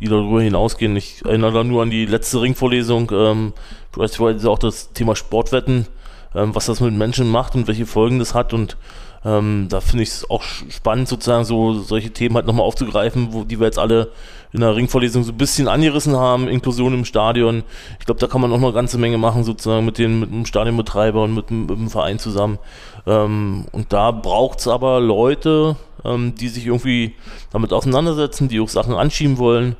[0.00, 0.96] die darüber hinausgehen.
[0.96, 3.52] Ich erinnere da nur an die letzte Ringvorlesung, ähm,
[3.92, 5.86] beispielsweise auch das Thema Sportwetten,
[6.34, 8.76] ähm, was das mit Menschen macht und welche Folgen das hat und
[9.24, 13.44] ähm, da finde ich es auch spannend, sozusagen so solche Themen halt nochmal aufzugreifen, wo
[13.44, 14.10] die wir jetzt alle
[14.52, 17.62] in der Ringvorlesung so ein bisschen angerissen haben, Inklusion im Stadion.
[18.00, 20.30] Ich glaube, da kann man auch noch eine ganze Menge machen, sozusagen mit, den, mit
[20.30, 22.58] dem Stadionbetreiber und mit, mit dem Verein zusammen.
[23.06, 27.14] Ähm, und da braucht es aber Leute, ähm, die sich irgendwie
[27.52, 29.76] damit auseinandersetzen, die auch Sachen anschieben wollen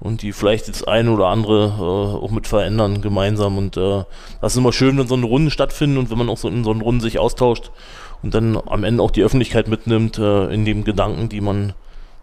[0.00, 3.56] und die vielleicht das eine oder andere äh, auch mit verändern gemeinsam.
[3.56, 4.04] Und äh,
[4.40, 6.64] das ist immer schön, wenn so eine Runde stattfinden und wenn man auch so in
[6.64, 7.70] so einer Runde sich austauscht
[8.22, 11.74] und dann am Ende auch die Öffentlichkeit mitnimmt äh, in dem Gedanken, die man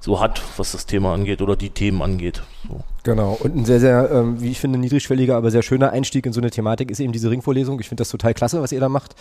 [0.02, 2.42] so hat, was das Thema angeht oder die Themen angeht.
[2.68, 2.82] So.
[3.04, 6.34] Genau, und ein sehr, sehr, ähm, wie ich finde, niedrigschwelliger, aber sehr schöner Einstieg in
[6.34, 7.80] so eine Thematik ist eben diese Ringvorlesung.
[7.80, 9.16] Ich finde das total klasse, was ihr da macht.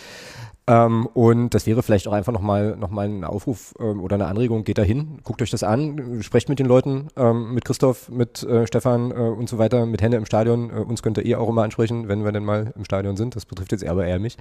[0.68, 4.26] Ähm, und das wäre vielleicht auch einfach nochmal noch mal ein Aufruf ähm, oder eine
[4.26, 8.10] Anregung, geht da hin, guckt euch das an, sprecht mit den Leuten, ähm, mit Christoph,
[8.10, 10.68] mit äh, Stefan äh, und so weiter, mit Henne im Stadion.
[10.68, 13.34] Äh, uns könnt ihr eh auch immer ansprechen, wenn wir denn mal im Stadion sind.
[13.34, 14.36] Das betrifft jetzt eher aber eher mich.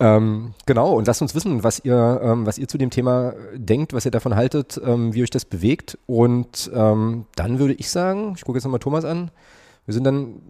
[0.00, 3.92] Ähm, genau, und lasst uns wissen, was ihr, ähm, was ihr zu dem Thema denkt,
[3.92, 5.98] was ihr davon haltet, ähm, wie euch das bewegt.
[6.06, 9.30] Und dann würde ich sagen, ich gucke jetzt nochmal Thomas an.
[9.84, 10.40] Wir sind dann,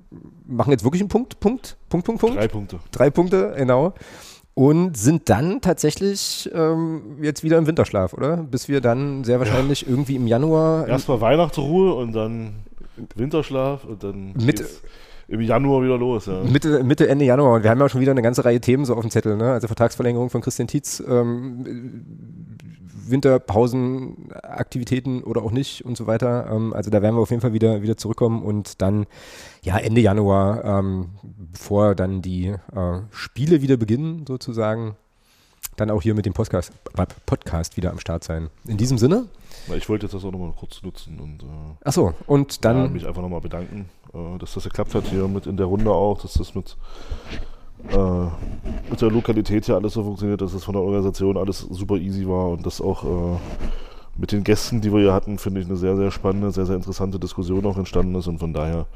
[0.47, 2.37] machen jetzt wirklich einen Punkt, Punkt, Punkt, Punkt, Punkt.
[2.37, 2.79] Drei Punkte.
[2.91, 3.95] Drei Punkte, genau
[4.55, 8.37] und sind dann tatsächlich ähm, jetzt wieder im Winterschlaf, oder?
[8.37, 9.89] Bis wir dann sehr wahrscheinlich ja.
[9.89, 10.87] irgendwie im Januar.
[10.87, 12.55] Erstmal Weihnachtsruhe und dann
[13.15, 14.67] Winterschlaf und dann Mitte,
[15.29, 16.27] im Januar wieder los.
[16.27, 16.43] Ja.
[16.43, 17.55] Mitte, Mitte, Ende Januar.
[17.55, 19.37] Und wir haben ja schon wieder eine ganze Reihe Themen so auf dem Zettel.
[19.37, 19.53] Ne?
[19.53, 21.65] Also Vertragsverlängerung von Christian Tietz, ähm,
[23.09, 26.49] Winterpausenaktivitäten oder auch nicht und so weiter.
[26.51, 29.07] Ähm, also da werden wir auf jeden Fall wieder, wieder zurückkommen und dann
[29.63, 34.97] ja, Ende Januar, ähm, bevor dann die äh, Spiele wieder beginnen, sozusagen,
[35.77, 36.73] dann auch hier mit dem Podcast,
[37.27, 38.51] Podcast wieder am Start sein.
[38.67, 39.27] In diesem Sinne.
[39.77, 41.43] Ich wollte jetzt das auch nochmal kurz nutzen und.
[41.43, 41.47] Äh,
[41.85, 42.77] Ach so, und dann.
[42.77, 45.91] Ja, mich einfach nochmal bedanken, äh, dass das geklappt hat hier mit in der Runde
[45.91, 46.77] auch, dass das mit.
[47.91, 51.97] Äh, mit der Lokalität hier alles so funktioniert, dass es von der Organisation alles super
[51.97, 53.39] easy war und dass auch äh,
[54.17, 56.77] mit den Gästen, die wir hier hatten, finde ich eine sehr, sehr spannende, sehr, sehr
[56.77, 58.27] interessante Diskussion auch entstanden ist.
[58.27, 58.87] Und von daher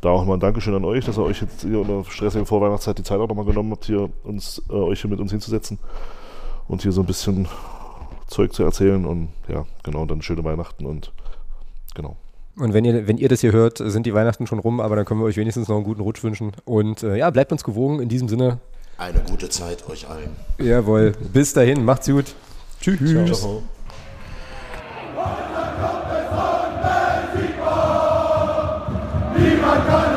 [0.00, 2.46] da auch mal ein Dankeschön an euch, dass ihr euch jetzt hier in der stressigen
[2.46, 5.78] Vorweihnachtszeit die Zeit auch nochmal genommen habt, hier uns, äh, euch hier mit uns hinzusetzen
[6.68, 7.48] und hier so ein bisschen
[8.26, 9.04] Zeug zu erzählen.
[9.06, 11.12] Und ja, genau, dann schöne Weihnachten und
[11.94, 12.16] genau.
[12.58, 15.04] Und wenn ihr, wenn ihr das hier hört, sind die Weihnachten schon rum, aber dann
[15.04, 16.52] können wir euch wenigstens noch einen guten Rutsch wünschen.
[16.64, 18.58] Und äh, ja, bleibt uns gewogen in diesem Sinne.
[18.96, 20.30] Eine gute Zeit euch allen.
[20.58, 21.12] Jawohl.
[21.32, 22.34] Bis dahin, macht's gut.
[22.80, 22.98] Tschüss.
[23.10, 23.24] Ciao.
[23.26, 23.62] Ciao.
[29.36, 30.07] Niemand kann